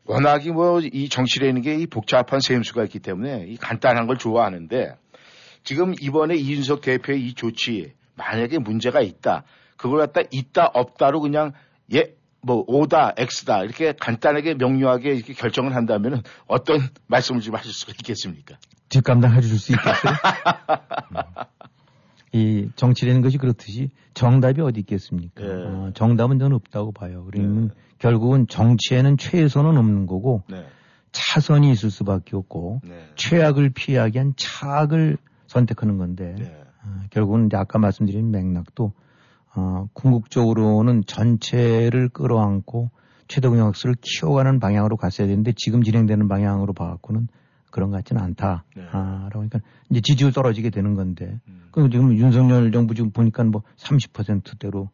워낙이 0.09 0.51
뭐 0.53 0.81
이 0.81 1.09
정치라는 1.09 1.63
게 1.63 1.75
이 1.77 1.87
복잡한 1.87 2.41
세임수가 2.41 2.85
있기 2.85 2.99
때문에 2.99 3.45
이 3.47 3.57
간단한 3.57 4.07
걸 4.07 4.17
좋아하는데 4.19 4.97
지금 5.65 5.95
이번에 6.01 6.35
이준석 6.35 6.81
대표의 6.81 7.21
이 7.27 7.35
조치 7.35 7.93
만약에 8.17 8.59
문제가 8.59 9.01
있다. 9.01 9.45
그걸 9.77 10.01
갖다 10.01 10.23
있다 10.31 10.71
없다로 10.75 11.21
그냥 11.21 11.53
예, 11.95 12.15
뭐 12.41 12.65
오다 12.67 13.15
X다 13.17 13.65
이렇게 13.65 13.93
간단하게 13.93 14.55
명료하게 14.55 15.15
이렇게 15.15 15.35
결정을 15.35 15.75
한다면 15.77 16.23
어떤 16.47 16.81
말씀을 17.07 17.41
좀 17.43 17.55
하실 17.55 17.73
수가 17.73 17.93
있겠습니까? 17.93 18.57
뒷감당해 18.89 19.41
줄수 19.43 19.73
있겠어요? 19.73 20.15
이 22.33 22.69
정치라는 22.77 23.23
것이 23.23 23.39
그렇듯이 23.39 23.91
정답이 24.15 24.61
어디 24.61 24.81
있겠습니까? 24.81 25.43
네. 25.43 25.51
어, 25.51 25.91
정답은 25.95 26.39
저는 26.39 26.57
없다고 26.57 26.93
봐요. 26.93 27.25
그러면 27.31 27.69
네. 27.69 27.75
결국은 27.99 28.47
정치에는 28.49 29.17
최선은 29.17 29.77
없는 29.77 30.07
거고 30.07 30.43
네. 30.49 30.65
차선이 31.13 31.71
있을 31.71 31.91
수밖에 31.91 32.37
없고 32.37 32.81
네. 32.85 33.09
최악을 33.17 33.71
피하기 33.71 34.17
위한 34.17 34.35
차악을 34.37 35.17
선택하는 35.47 35.97
건데 35.97 36.35
네. 36.39 36.63
어, 36.85 37.01
결국은 37.11 37.47
이제 37.47 37.57
아까 37.57 37.79
말씀드린 37.79 38.31
맥락도 38.31 38.93
어, 39.57 39.89
궁극적으로는 39.95 41.05
전체를 41.07 42.11
끌어안고 42.11 42.91
최대 43.27 43.49
공약수를 43.49 43.97
키워가는 44.01 44.61
방향으로 44.61 44.97
갔어야 44.97 45.27
되는데 45.27 45.53
지금 45.57 45.83
진행되는 45.83 46.29
방향으로 46.29 46.73
봐갖고는 46.73 47.29
그런 47.71 47.91
것 47.91 47.97
같지는 47.99 48.23
않다. 48.23 48.65
네. 48.77 48.85
아, 48.93 49.29
라고 49.31 49.41
하니까 49.41 49.61
이제 49.91 50.01
지지율 50.01 50.33
떨어지게 50.33 50.71
되는 50.71 50.95
건데. 50.95 51.41
음. 51.49 51.69
그럼 51.71 51.91
지금 51.91 52.17
윤석열 52.17 52.73
정부 52.73 52.95
지금 52.95 53.11
보니까 53.11 53.45
뭐 53.45 53.63
30%대로 53.77 54.91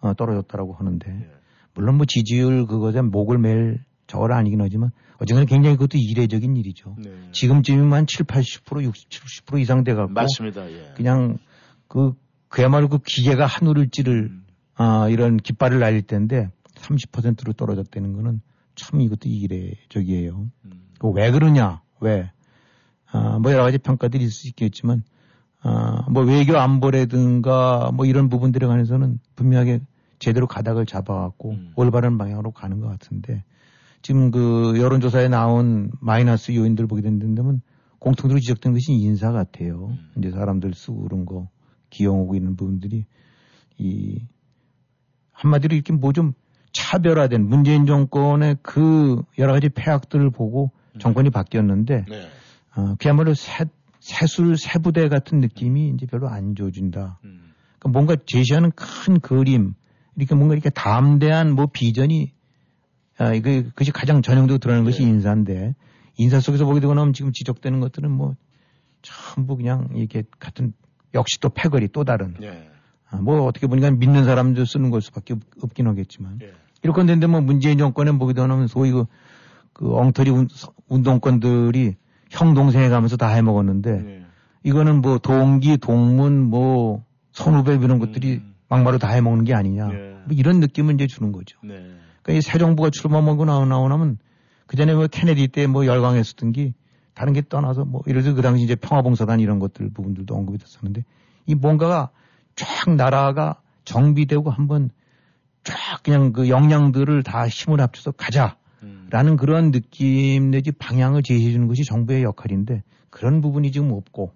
어, 0.00 0.14
떨어졌다라고 0.14 0.74
하는데. 0.74 1.10
네. 1.10 1.30
물론 1.74 1.96
뭐 1.96 2.06
지지율 2.06 2.66
그거에 2.66 3.00
목을 3.02 3.38
맬 3.38 3.84
저걸 4.06 4.32
아니긴 4.32 4.60
하지만 4.60 4.90
어쨌거나 5.18 5.44
굉장히 5.44 5.76
그것도 5.76 5.98
이례적인 5.98 6.56
일이죠. 6.56 6.96
네. 6.98 7.10
지금쯤이면 7.32 8.06
7, 8.06 8.26
80%, 8.26 8.82
60, 8.82 9.08
70% 9.10 9.60
이상 9.60 9.84
돼갖고. 9.84 10.12
맞습니다. 10.12 10.70
예. 10.70 10.92
그냥 10.96 11.38
그 11.88 12.14
그야말로 12.48 12.88
그 12.88 12.98
기계가 12.98 13.46
하늘을 13.46 13.90
찌를 13.90 14.30
음. 14.30 14.46
아, 14.74 15.08
이런 15.08 15.36
깃발을 15.36 15.80
날릴 15.80 16.02
때인데 16.02 16.50
30%로 16.74 17.52
떨어졌다는 17.52 18.12
거는 18.14 18.40
참 18.74 19.00
이것도 19.00 19.28
이례적이에요. 19.28 20.50
음. 20.64 20.88
왜 21.14 21.30
그러냐? 21.30 21.82
왜? 22.00 22.30
아, 23.10 23.38
뭐 23.38 23.52
여러 23.52 23.62
가지 23.62 23.78
평가들이 23.78 24.24
있을 24.24 24.32
수 24.32 24.48
있겠지만 24.48 25.02
아, 25.60 26.06
뭐 26.10 26.22
외교 26.22 26.56
안보라든가 26.56 27.90
뭐 27.94 28.06
이런 28.06 28.28
부분들에 28.28 28.66
관해서는 28.66 29.18
분명하게 29.34 29.80
제대로 30.18 30.46
가닥을 30.46 30.86
잡아갖고 30.86 31.50
음. 31.50 31.72
올바른 31.76 32.18
방향으로 32.18 32.50
가는 32.50 32.80
것 32.80 32.88
같은데 32.88 33.44
지금 34.02 34.30
그 34.30 34.74
여론조사에 34.78 35.28
나온 35.28 35.90
마이너스 36.00 36.54
요인들 36.54 36.86
보게 36.86 37.02
된다면 37.02 37.60
공통적으로 37.98 38.40
지적된 38.40 38.72
것이 38.72 38.92
인사 38.92 39.32
같아요. 39.32 39.88
음. 39.88 40.10
이제 40.18 40.30
사람들 40.30 40.74
쓰고 40.74 41.02
그런 41.02 41.24
거 41.24 41.48
기용하고 41.90 42.34
있는 42.34 42.56
부분들이 42.56 43.06
이 43.78 44.22
한마디로 45.32 45.74
이렇게 45.74 45.92
뭐 45.92 46.12
좀 46.12 46.34
차별화된 46.72 47.48
문재인 47.48 47.86
정권의 47.86 48.58
그 48.62 49.22
여러 49.38 49.52
가지 49.52 49.68
폐악들을 49.68 50.30
보고 50.30 50.70
음. 50.74 50.77
정권이 50.98 51.30
바뀌었는데 51.30 52.04
네. 52.08 52.28
어, 52.76 52.94
그야말로 52.98 53.34
새, 53.34 53.66
새술 54.00 54.56
새부대 54.56 55.08
같은 55.08 55.40
느낌이 55.40 55.90
이제 55.90 56.06
별로 56.06 56.28
안 56.28 56.54
좋아진다. 56.54 57.20
음. 57.24 57.52
그러니까 57.78 57.88
뭔가 57.88 58.16
제시하는 58.24 58.70
큰 58.72 59.20
그림 59.20 59.74
이렇게 60.16 60.34
뭔가 60.34 60.54
이렇게 60.54 60.70
담대한 60.70 61.52
뭐 61.52 61.66
비전이 61.72 62.32
아, 63.18 63.32
이거 63.34 63.50
그것이 63.50 63.90
가장 63.90 64.22
전형적으로 64.22 64.58
드러나는 64.58 64.84
네. 64.84 64.90
것이 64.90 65.02
인사인데 65.02 65.74
인사 66.16 66.40
속에서 66.40 66.64
보게 66.64 66.80
되고 66.80 66.94
나면 66.94 67.12
지금 67.12 67.32
지적되는 67.32 67.80
것들은 67.80 68.10
뭐 68.10 68.34
전부 69.02 69.56
그냥 69.56 69.88
이렇게 69.94 70.24
같은 70.38 70.72
역시 71.14 71.40
또 71.40 71.48
패거리 71.48 71.88
또 71.88 72.04
다른. 72.04 72.34
예. 72.42 72.68
아, 73.10 73.16
뭐 73.16 73.44
어떻게 73.44 73.66
보니까 73.66 73.90
믿는 73.90 74.24
사람들 74.24 74.66
쓰는 74.66 74.90
걸 74.90 75.00
수밖에 75.00 75.34
없, 75.62 75.74
긴 75.74 75.86
하겠지만. 75.86 76.38
예. 76.42 76.52
이렇게 76.82 77.00
됐는데 77.00 77.26
뭐 77.26 77.40
문재인 77.40 77.78
정권에 77.78 78.12
보기도 78.12 78.42
하면 78.42 78.66
소위 78.66 78.92
그, 78.92 79.06
그 79.78 79.96
엉터리 79.96 80.30
운, 80.30 80.48
운동권들이 80.88 81.94
형 82.30 82.52
동생에 82.52 82.88
가면서 82.88 83.16
다 83.16 83.28
해먹었는데 83.28 83.90
예. 83.90 84.26
이거는 84.64 85.00
뭐 85.00 85.18
동기 85.18 85.78
동문 85.78 86.42
뭐 86.42 87.04
선후배 87.32 87.76
이런 87.76 88.00
것들이 88.00 88.34
음. 88.38 88.54
막말로 88.68 88.98
다 88.98 89.08
해먹는 89.08 89.44
게 89.44 89.54
아니냐. 89.54 89.88
예. 89.92 89.96
뭐 90.26 90.26
이런 90.32 90.58
느낌을 90.58 90.94
이제 90.94 91.06
주는 91.06 91.30
거죠. 91.30 91.58
네. 91.62 91.74
그러니까 92.22 92.32
이 92.32 92.40
새 92.42 92.58
정부가 92.58 92.90
출범하고 92.90 93.44
나오, 93.44 93.64
나면 93.64 94.18
그 94.66 94.76
전에 94.76 94.94
뭐 94.94 95.06
케네디 95.06 95.48
때 95.48 95.68
뭐 95.68 95.86
열광했었던 95.86 96.50
게 96.52 96.74
다른 97.14 97.32
게 97.32 97.42
떠나서 97.48 97.84
뭐 97.84 98.02
예를 98.08 98.22
들어 98.22 98.34
그 98.34 98.42
당시 98.42 98.64
이제 98.64 98.74
평화봉사단 98.74 99.38
이런 99.38 99.60
것들 99.60 99.90
부분들도 99.94 100.34
언급이 100.34 100.58
됐었는데 100.58 101.04
이 101.46 101.54
뭔가가 101.54 102.10
쫙 102.56 102.90
나라가 102.90 103.60
정비되고 103.84 104.50
한번 104.50 104.90
쫙 105.62 106.02
그냥 106.02 106.32
그 106.32 106.48
역량들을 106.48 107.22
다 107.22 107.46
힘을 107.46 107.80
합쳐서 107.80 108.10
가자 108.12 108.56
라는 109.10 109.32
음. 109.32 109.36
그런 109.36 109.70
느낌 109.70 110.50
내지 110.50 110.72
방향을 110.72 111.22
제시해 111.22 111.52
주는 111.52 111.66
것이 111.68 111.84
정부의 111.84 112.22
역할인데 112.22 112.82
그런 113.10 113.40
부분이 113.40 113.72
지금 113.72 113.92
없고 113.92 114.32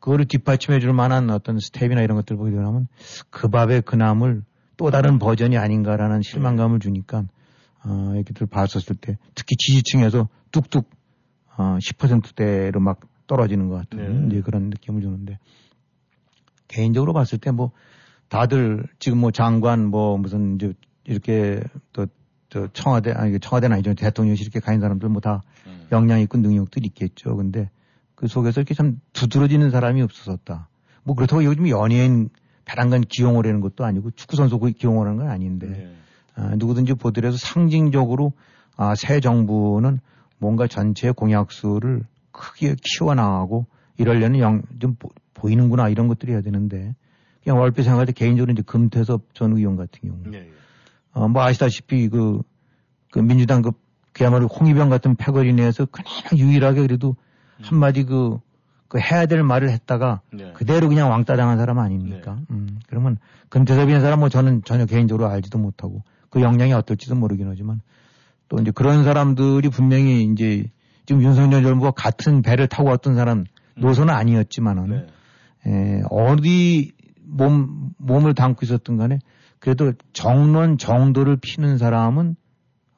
그거를 0.00 0.26
뒷받침해 0.26 0.80
줄 0.80 0.92
만한 0.92 1.30
어떤 1.30 1.58
스텝이나 1.58 2.02
이런 2.02 2.16
것들 2.16 2.36
보게 2.36 2.50
되면 2.50 2.88
그 3.30 3.48
밥의 3.48 3.82
그 3.82 3.96
나물 3.96 4.42
또 4.76 4.90
다른 4.90 5.18
버전이 5.18 5.56
아닌가라는 5.56 6.22
실망감을 6.22 6.80
주니까 6.80 7.24
어, 7.84 8.12
이렇게들 8.14 8.46
봤었을 8.46 8.96
때 8.96 9.18
특히 9.34 9.56
지지층에서 9.56 10.28
뚝뚝 10.52 10.88
어, 11.56 11.78
10%대로 11.78 12.80
막 12.80 13.00
떨어지는 13.26 13.68
것 13.68 13.76
같은 13.76 14.28
네. 14.28 14.28
이제 14.28 14.42
그런 14.42 14.70
느낌을 14.70 15.00
주는데 15.00 15.38
개인적으로 16.68 17.12
봤을 17.12 17.38
때 17.38 17.50
뭐 17.50 17.72
다들 18.28 18.84
지금 18.98 19.18
뭐 19.18 19.30
장관 19.30 19.86
뭐 19.86 20.18
무슨 20.18 20.56
이제 20.56 20.72
이렇게 21.04 21.62
또 21.92 22.06
저 22.54 22.68
청와대 22.72 23.10
아니 23.10 23.40
청와대는 23.40 23.74
아니죠 23.74 23.94
대통령실 23.94 24.46
이렇게 24.46 24.60
가는 24.60 24.78
사람들 24.78 25.08
뭐다 25.08 25.42
음. 25.66 25.88
역량 25.90 26.20
있고 26.20 26.38
능력들 26.38 26.86
있겠죠. 26.86 27.34
근데 27.34 27.68
그 28.14 28.28
속에서 28.28 28.60
이렇게 28.60 28.74
참 28.74 29.00
두드러지는 29.12 29.72
사람이 29.72 30.00
없었었다. 30.02 30.68
뭐 31.02 31.16
그렇다고 31.16 31.42
요즘 31.42 31.68
연예인 31.68 32.28
배란간 32.64 33.00
기용을 33.00 33.44
하는 33.44 33.60
것도 33.60 33.84
아니고 33.84 34.12
축구 34.12 34.36
선수 34.36 34.60
기용을 34.60 35.08
하는 35.08 35.18
건 35.18 35.30
아닌데 35.30 35.66
네. 35.66 35.94
아, 36.36 36.54
누구든지 36.54 36.94
보더라도 36.94 37.36
상징적으로 37.36 38.32
아, 38.76 38.94
새 38.94 39.18
정부는 39.18 39.98
뭔가 40.38 40.68
전체 40.68 41.10
공약수를 41.10 42.04
크게 42.30 42.76
키워나가고 42.80 43.66
이러려는 43.98 44.38
영, 44.38 44.62
좀 44.78 44.96
보, 45.34 45.48
이는구나 45.48 45.88
이런 45.88 46.06
것들이 46.06 46.30
해야 46.30 46.40
되는데 46.40 46.94
그냥 47.42 47.58
얼핏 47.58 47.82
생각할 47.82 48.06
때 48.06 48.12
개인적으로 48.12 48.52
이제 48.52 48.62
금태섭 48.64 49.34
전 49.34 49.56
의원 49.56 49.74
같은 49.74 50.08
경우. 50.08 50.22
네, 50.26 50.38
네. 50.38 50.50
어, 51.14 51.28
뭐 51.28 51.42
아시다시피 51.42 52.08
그, 52.08 52.42
그 53.10 53.20
민주당 53.20 53.62
그 53.62 53.72
그야말로 54.12 54.46
홍위병 54.46 54.90
같은 54.90 55.16
패거리 55.16 55.52
내에서 55.52 55.86
그냥 55.86 56.08
유일하게 56.36 56.82
그래도 56.82 57.16
음. 57.58 57.62
한마디 57.64 58.04
그, 58.04 58.38
그 58.88 58.98
해야 58.98 59.26
될 59.26 59.42
말을 59.42 59.70
했다가 59.70 60.20
네. 60.32 60.52
그대로 60.52 60.88
그냥 60.88 61.10
왕따 61.10 61.36
당한 61.36 61.58
사람 61.58 61.78
아닙니까? 61.78 62.36
네. 62.36 62.46
음, 62.50 62.78
그러면 62.88 63.18
금태섭이라는 63.48 64.00
사람 64.00 64.20
뭐 64.20 64.28
저는 64.28 64.62
전혀 64.64 64.86
개인적으로 64.86 65.28
알지도 65.28 65.58
못하고 65.58 66.02
그 66.30 66.40
역량이 66.40 66.72
어떨지도 66.72 67.16
모르긴 67.16 67.48
하지만 67.48 67.80
또 68.48 68.58
이제 68.60 68.70
그런 68.70 69.02
사람들이 69.04 69.68
분명히 69.68 70.22
이제 70.24 70.70
지금 71.06 71.22
윤석열 71.22 71.62
정부가 71.62 71.90
같은 71.90 72.42
배를 72.42 72.68
타고 72.68 72.88
왔던 72.90 73.16
사람 73.16 73.38
음. 73.38 73.44
노선은 73.80 74.14
아니었지만은 74.14 75.06
네. 75.64 75.66
에, 75.66 76.02
어디 76.10 76.92
몸 77.24 77.90
몸을 77.98 78.34
담고 78.34 78.60
있었던 78.62 78.96
간에 78.96 79.18
그래도 79.64 79.94
정론 80.12 80.76
정도를 80.76 81.38
피는 81.40 81.78
사람은 81.78 82.36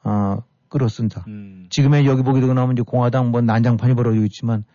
어 0.03 0.39
끌어쓴다. 0.67 1.23
음. 1.29 1.67
지금의 1.69 2.05
여기 2.05 2.23
보게 2.23 2.41
되고 2.41 2.53
나면 2.53 2.73
이제 2.73 2.81
공화당 2.85 3.31
뭐 3.31 3.39
난장판이 3.39 3.95
벌어지고 3.95 4.25
있지만 4.25 4.65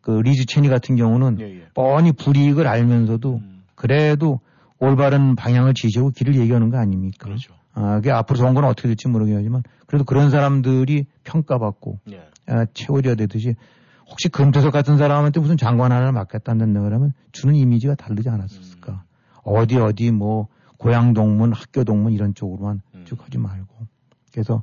그 0.00 0.10
리즈 0.10 0.46
체니 0.46 0.70
같은 0.70 0.96
경우는 0.96 1.40
예, 1.40 1.44
예. 1.44 1.66
뻔히 1.74 2.12
불이익을 2.12 2.66
알면서도 2.66 3.34
음. 3.34 3.62
그래도 3.74 4.40
올바른 4.78 5.36
방향을 5.36 5.74
지시하고 5.74 6.12
길을 6.12 6.36
얘기하는 6.36 6.70
거 6.70 6.78
아닙니까? 6.78 7.26
그렇죠. 7.26 7.52
아, 7.74 7.96
그게 7.96 8.10
앞으로 8.10 8.38
선거는 8.38 8.66
어떻게 8.66 8.88
될지 8.88 9.08
모르겠지만 9.08 9.64
그래도 9.86 10.06
그런 10.06 10.30
사람들이 10.30 11.04
평가받고 11.24 11.98
예. 12.12 12.26
아, 12.46 12.64
채워져야 12.72 13.16
되듯이 13.16 13.54
혹시 14.08 14.30
금태석 14.30 14.72
같은 14.72 14.96
사람한테 14.96 15.40
무슨 15.40 15.58
장관 15.58 15.92
하나를 15.92 16.12
맡겠다는 16.12 16.74
하면 16.74 17.12
주는 17.32 17.54
이미지가 17.54 17.96
다르지 17.96 18.30
않았을까. 18.30 18.92
음. 18.92 18.98
어디 19.42 19.76
어디 19.76 20.10
뭐 20.10 20.48
고향 20.84 21.14
동문, 21.14 21.54
학교 21.54 21.82
동문 21.82 22.12
이런 22.12 22.34
쪽으로만 22.34 22.82
음. 22.94 23.04
쭉 23.06 23.24
하지 23.24 23.38
말고. 23.38 23.86
그래서 24.32 24.62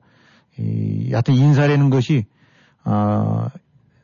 이 0.56 1.10
여하튼 1.10 1.34
인사라는 1.34 1.90
것이 1.90 2.26
아 2.84 3.50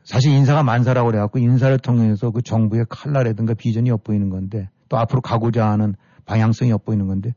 사실 0.02 0.32
인사가 0.32 0.64
만사라고 0.64 1.10
그래갖고 1.10 1.38
인사를 1.38 1.78
통해서 1.78 2.32
그 2.32 2.42
정부의 2.42 2.86
칼날이든가 2.88 3.54
비전이 3.54 3.88
엿보이는 3.90 4.30
건데 4.30 4.68
또 4.88 4.98
앞으로 4.98 5.20
가고자 5.20 5.70
하는 5.70 5.94
방향성이 6.24 6.72
엿보이는 6.72 7.06
건데 7.06 7.36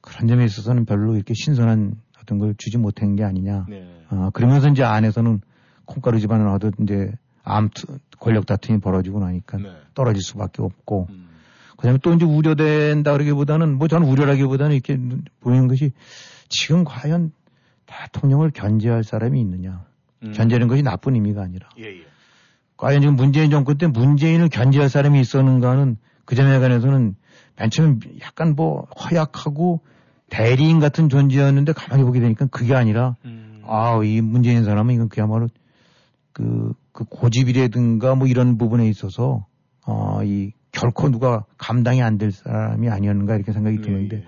그런 0.00 0.26
점에 0.26 0.46
있어서는 0.46 0.86
별로 0.86 1.16
이렇게 1.16 1.34
신선한 1.34 1.96
어떤 2.22 2.38
걸 2.38 2.54
주지 2.56 2.78
못한 2.78 3.16
게 3.16 3.24
아니냐. 3.24 3.66
네. 3.68 3.86
아, 4.08 4.30
그러면서 4.32 4.68
이제 4.68 4.82
안에서는 4.82 5.42
콩가루 5.84 6.18
집안을 6.18 6.50
하도 6.50 6.70
이제 6.80 7.12
암 7.42 7.68
권력 8.18 8.46
다툼이 8.46 8.80
벌어지고 8.80 9.20
나니까 9.20 9.58
네. 9.58 9.68
떨어질 9.92 10.22
수밖에 10.22 10.62
없고 10.62 11.08
음. 11.10 11.23
그다음에 11.76 11.98
또 12.02 12.12
이제 12.12 12.24
우려된다 12.24 13.12
그러기보다는 13.12 13.76
뭐 13.76 13.88
저는 13.88 14.06
우려라기보다는 14.06 14.74
이렇게 14.74 14.98
보이는 15.40 15.68
것이 15.68 15.92
지금 16.48 16.84
과연 16.84 17.32
대통령을 17.86 18.50
견제할 18.50 19.04
사람이 19.04 19.40
있느냐. 19.40 19.84
음. 20.22 20.32
견제하는 20.32 20.68
것이 20.68 20.82
나쁜 20.82 21.14
의미가 21.14 21.42
아니라. 21.42 21.68
예, 21.78 21.84
예. 21.84 22.04
과연 22.76 23.00
지금 23.00 23.16
문재인 23.16 23.50
정권 23.50 23.78
때 23.78 23.86
문재인을 23.86 24.48
견제할 24.48 24.88
사람이 24.88 25.20
있었는가는 25.20 25.96
그 26.24 26.34
점에 26.34 26.58
관해서는 26.58 27.16
맨 27.56 27.70
처음 27.70 28.00
약간 28.22 28.54
뭐 28.54 28.86
허약하고 28.98 29.80
대리인 30.28 30.80
같은 30.80 31.08
존재였는데 31.08 31.72
가만히 31.72 32.02
보게 32.02 32.20
되니까 32.20 32.46
그게 32.46 32.74
아니라 32.74 33.16
음. 33.24 33.62
아, 33.66 34.00
이 34.02 34.20
문재인 34.20 34.64
사람은 34.64 34.94
이건 34.94 35.08
그야말로 35.08 35.48
그, 36.32 36.72
그 36.92 37.04
고집이라든가 37.04 38.14
뭐 38.16 38.26
이런 38.26 38.58
부분에 38.58 38.88
있어서 38.88 39.46
어, 39.86 40.20
이 40.24 40.52
결코 40.74 41.10
누가 41.10 41.44
감당이 41.56 42.02
안 42.02 42.18
될 42.18 42.32
사람이 42.32 42.88
아니었는가 42.90 43.36
이렇게 43.36 43.52
생각이 43.52 43.76
네, 43.78 43.82
드는데 43.82 44.16
네. 44.18 44.24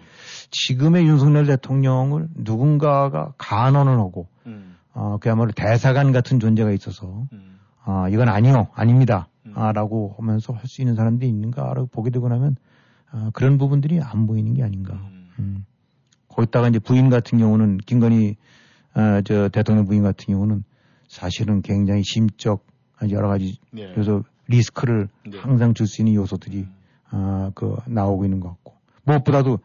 지금의 0.51 1.07
윤석열 1.07 1.47
대통령을 1.47 2.28
누군가가 2.36 3.32
간언을 3.36 3.99
하고 3.99 4.28
음. 4.47 4.76
어, 4.94 5.18
그야말로 5.18 5.51
대사관 5.53 6.12
같은 6.12 6.40
존재가 6.40 6.70
있어서 6.72 7.26
음. 7.32 7.59
아, 7.84 8.09
이건 8.09 8.28
아니요, 8.28 8.68
아닙니다. 8.74 9.28
음. 9.47 9.53
아, 9.55 9.72
라고 9.72 10.14
하면서 10.18 10.53
할 10.53 10.66
수 10.66 10.80
있는 10.82 10.94
사람들이 10.94 11.28
있는가라고 11.28 11.86
보게 11.88 12.11
되고 12.11 12.28
나면 12.28 12.57
아, 13.11 13.30
그런 13.34 13.59
부분들이 13.59 14.01
안 14.01 14.26
보이는 14.26 14.55
게 14.55 14.62
아닌가. 14.62 14.94
음. 14.94 15.28
음. 15.38 15.64
거기다가 16.28 16.68
이제 16.68 16.78
부인 16.78 17.11
같은 17.11 17.38
경우는 17.38 17.78
김건희 17.78 18.36
아, 18.94 19.20
저 19.24 19.49
대통령 19.49 19.84
부인 19.84 20.03
같은 20.03 20.26
경우는 20.32 20.64
사실은 21.09 21.61
굉장히 21.62 22.03
심적 22.05 22.64
여러 23.11 23.28
가지 23.28 23.59
네. 23.70 23.92
그래서 23.92 24.22
리스크를 24.49 25.09
네. 25.26 25.38
항상 25.38 25.74
줄 25.74 25.86
수 25.86 26.03
있는 26.03 26.14
요소들이 26.14 26.59
음. 26.59 26.74
아, 27.11 27.51
그 27.55 27.76
나오고 27.86 28.24
있는 28.24 28.40
것 28.40 28.49
같고 28.51 28.74
무엇보다도 29.05 29.59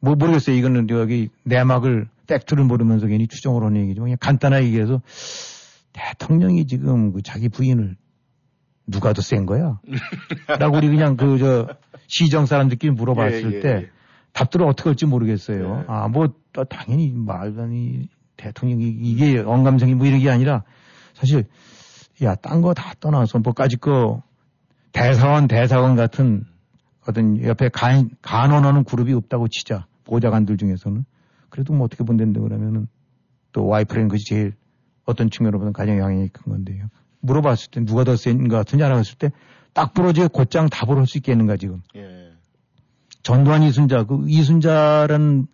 뭐 0.00 0.14
모르겠어요. 0.14 0.54
이거는 0.56 0.88
여기 0.90 1.28
내막을 1.44 2.08
팩트를 2.26 2.64
모르면서 2.64 3.06
괜히 3.06 3.26
추정을 3.26 3.62
하는 3.64 3.80
얘기지만 3.82 4.06
그냥 4.06 4.18
간단하게 4.20 4.66
얘기해서 4.66 5.00
대통령이 5.92 6.66
지금 6.66 7.12
그 7.12 7.22
자기 7.22 7.48
부인을 7.48 7.96
누가 8.86 9.12
더 9.12 9.20
센 9.22 9.44
거야? 9.46 9.80
라고 10.60 10.76
우리 10.76 10.88
그냥 10.88 11.16
그 11.16 11.38
저 11.38 11.68
시정 12.06 12.46
사람들끼리 12.46 12.92
물어봤을 12.92 13.52
예, 13.52 13.56
예, 13.56 13.60
때 13.60 13.68
예. 13.68 13.90
답들을 14.32 14.66
어떻게 14.66 14.88
할지 14.90 15.06
모르겠어요. 15.06 15.80
예. 15.80 15.84
아, 15.88 16.08
뭐 16.08 16.28
당연히 16.68 17.12
말하니 17.14 18.08
대통령이 18.36 18.84
이게 18.84 19.38
언감성이 19.38 19.94
뭐 19.94 20.06
이런 20.06 20.20
게 20.20 20.30
아니라 20.30 20.64
사실 21.14 21.44
야, 22.22 22.34
딴 22.34 22.60
거 22.62 22.74
다 22.74 22.92
떠나서 23.00 23.38
뭐까지 23.40 23.76
그 23.76 24.16
대사원 24.92 25.48
대사관 25.48 25.96
같은 25.96 26.44
어떤 27.06 27.42
옆에 27.42 27.68
간, 27.68 28.10
간원하는 28.22 28.84
그룹이 28.84 29.12
없다고 29.14 29.48
치자. 29.48 29.86
보좌관들 30.04 30.56
중에서는. 30.56 31.04
그래도 31.50 31.72
뭐 31.74 31.84
어떻게 31.84 32.04
본다는데 32.04 32.40
그러면은 32.40 32.88
또 33.52 33.66
와이프라는 33.66 34.08
것이 34.08 34.24
제일 34.24 34.54
어떤 35.04 35.30
측면으로 35.30 35.58
보면 35.58 35.72
가장 35.72 35.98
영향이 35.98 36.28
큰 36.28 36.52
건데요. 36.52 36.86
물어봤을 37.20 37.70
때 37.70 37.84
누가 37.84 38.04
더 38.04 38.14
센 38.16 38.48
것 38.48 38.56
같은지 38.56 38.84
알아봤을 38.84 39.16
때 39.18 39.30
딱 39.74 39.94
부러지게 39.94 40.28
곧장 40.32 40.68
답을 40.68 40.96
할 40.98 41.06
수 41.06 41.18
있겠는가 41.18 41.56
지금. 41.56 41.82
예. 41.96 42.32
전두환 43.22 43.62
이순자 43.62 44.04
그 44.04 44.24
이순자라는 44.26 45.46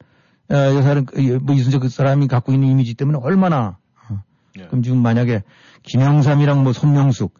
어, 0.50 0.54
여사는 0.54 1.04
그, 1.06 1.20
뭐 1.42 1.54
이순자 1.54 1.78
그 1.78 1.88
사람이 1.88 2.28
갖고 2.28 2.52
있는 2.52 2.68
이미지 2.68 2.94
때문에 2.94 3.18
얼마나 3.20 3.66
어. 3.66 3.76
예. 4.58 4.66
그럼 4.66 4.82
지금 4.82 5.02
만약에 5.02 5.42
김영삼이랑 5.82 6.62
뭐 6.62 6.72
손명숙 6.72 7.34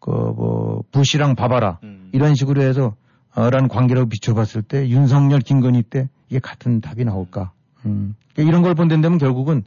그 0.00 0.10
뭐 0.10 0.82
부시랑 0.92 1.34
바바라 1.34 1.78
음. 1.84 2.08
이런 2.12 2.34
식으로 2.34 2.62
해서 2.62 2.94
어라는 3.34 3.68
관계로 3.68 4.06
비춰봤을 4.06 4.62
때 4.62 4.88
윤석열 4.88 5.40
김건희 5.40 5.82
때 5.82 6.08
이게 6.28 6.38
같은 6.40 6.80
답이 6.80 7.04
나올까? 7.04 7.52
음. 7.84 8.14
그러니까 8.32 8.48
이런 8.50 8.62
걸 8.62 8.74
본다면 8.74 9.18
결국은 9.18 9.62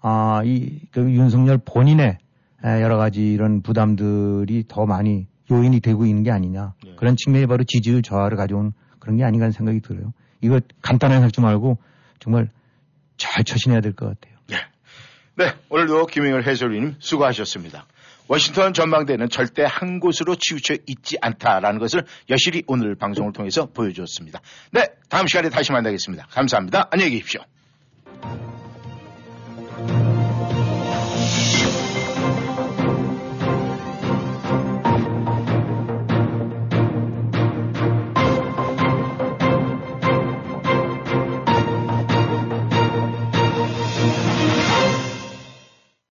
아, 0.00 0.42
이, 0.44 0.80
그 0.90 1.00
윤석열 1.10 1.58
본인의 1.58 2.18
여러 2.62 2.96
가지 2.98 3.32
이런 3.32 3.62
부담들이 3.62 4.64
더 4.68 4.84
많이 4.86 5.26
요인이 5.50 5.80
되고 5.80 6.04
있는 6.06 6.22
게 6.22 6.30
아니냐. 6.30 6.74
네. 6.84 6.94
그런 6.96 7.16
측면이 7.16 7.46
바로 7.46 7.64
지지율 7.64 8.02
저하를 8.02 8.36
가져온 8.36 8.72
그런 8.98 9.16
게 9.16 9.24
아닌가 9.24 9.44
하는 9.44 9.52
생각이 9.52 9.80
들어요. 9.80 10.12
이거 10.40 10.60
간단하게 10.82 11.22
할 11.22 11.30
줄 11.30 11.42
말고 11.42 11.78
정말 12.20 12.50
잘 13.16 13.44
처신해야 13.44 13.80
될 13.80 13.92
것 13.94 14.06
같아요. 14.08 14.33
네. 15.36 15.46
네. 15.46 15.54
오늘도 15.68 16.06
김영열 16.06 16.44
해설위님 16.44 16.96
수고하셨습니다. 16.98 17.86
워싱턴 18.28 18.72
전망대는 18.72 19.28
절대 19.28 19.64
한 19.66 20.00
곳으로 20.00 20.36
치우쳐 20.36 20.76
있지 20.86 21.18
않다라는 21.20 21.78
것을 21.78 22.04
여실히 22.30 22.62
오늘 22.66 22.94
방송을 22.94 23.32
통해서 23.32 23.66
보여주었습니다. 23.66 24.40
네. 24.70 24.86
다음 25.08 25.26
시간에 25.26 25.50
다시 25.50 25.72
만나겠습니다. 25.72 26.26
감사합니다. 26.30 26.88
안녕히 26.90 27.12
계십시오. 27.12 27.42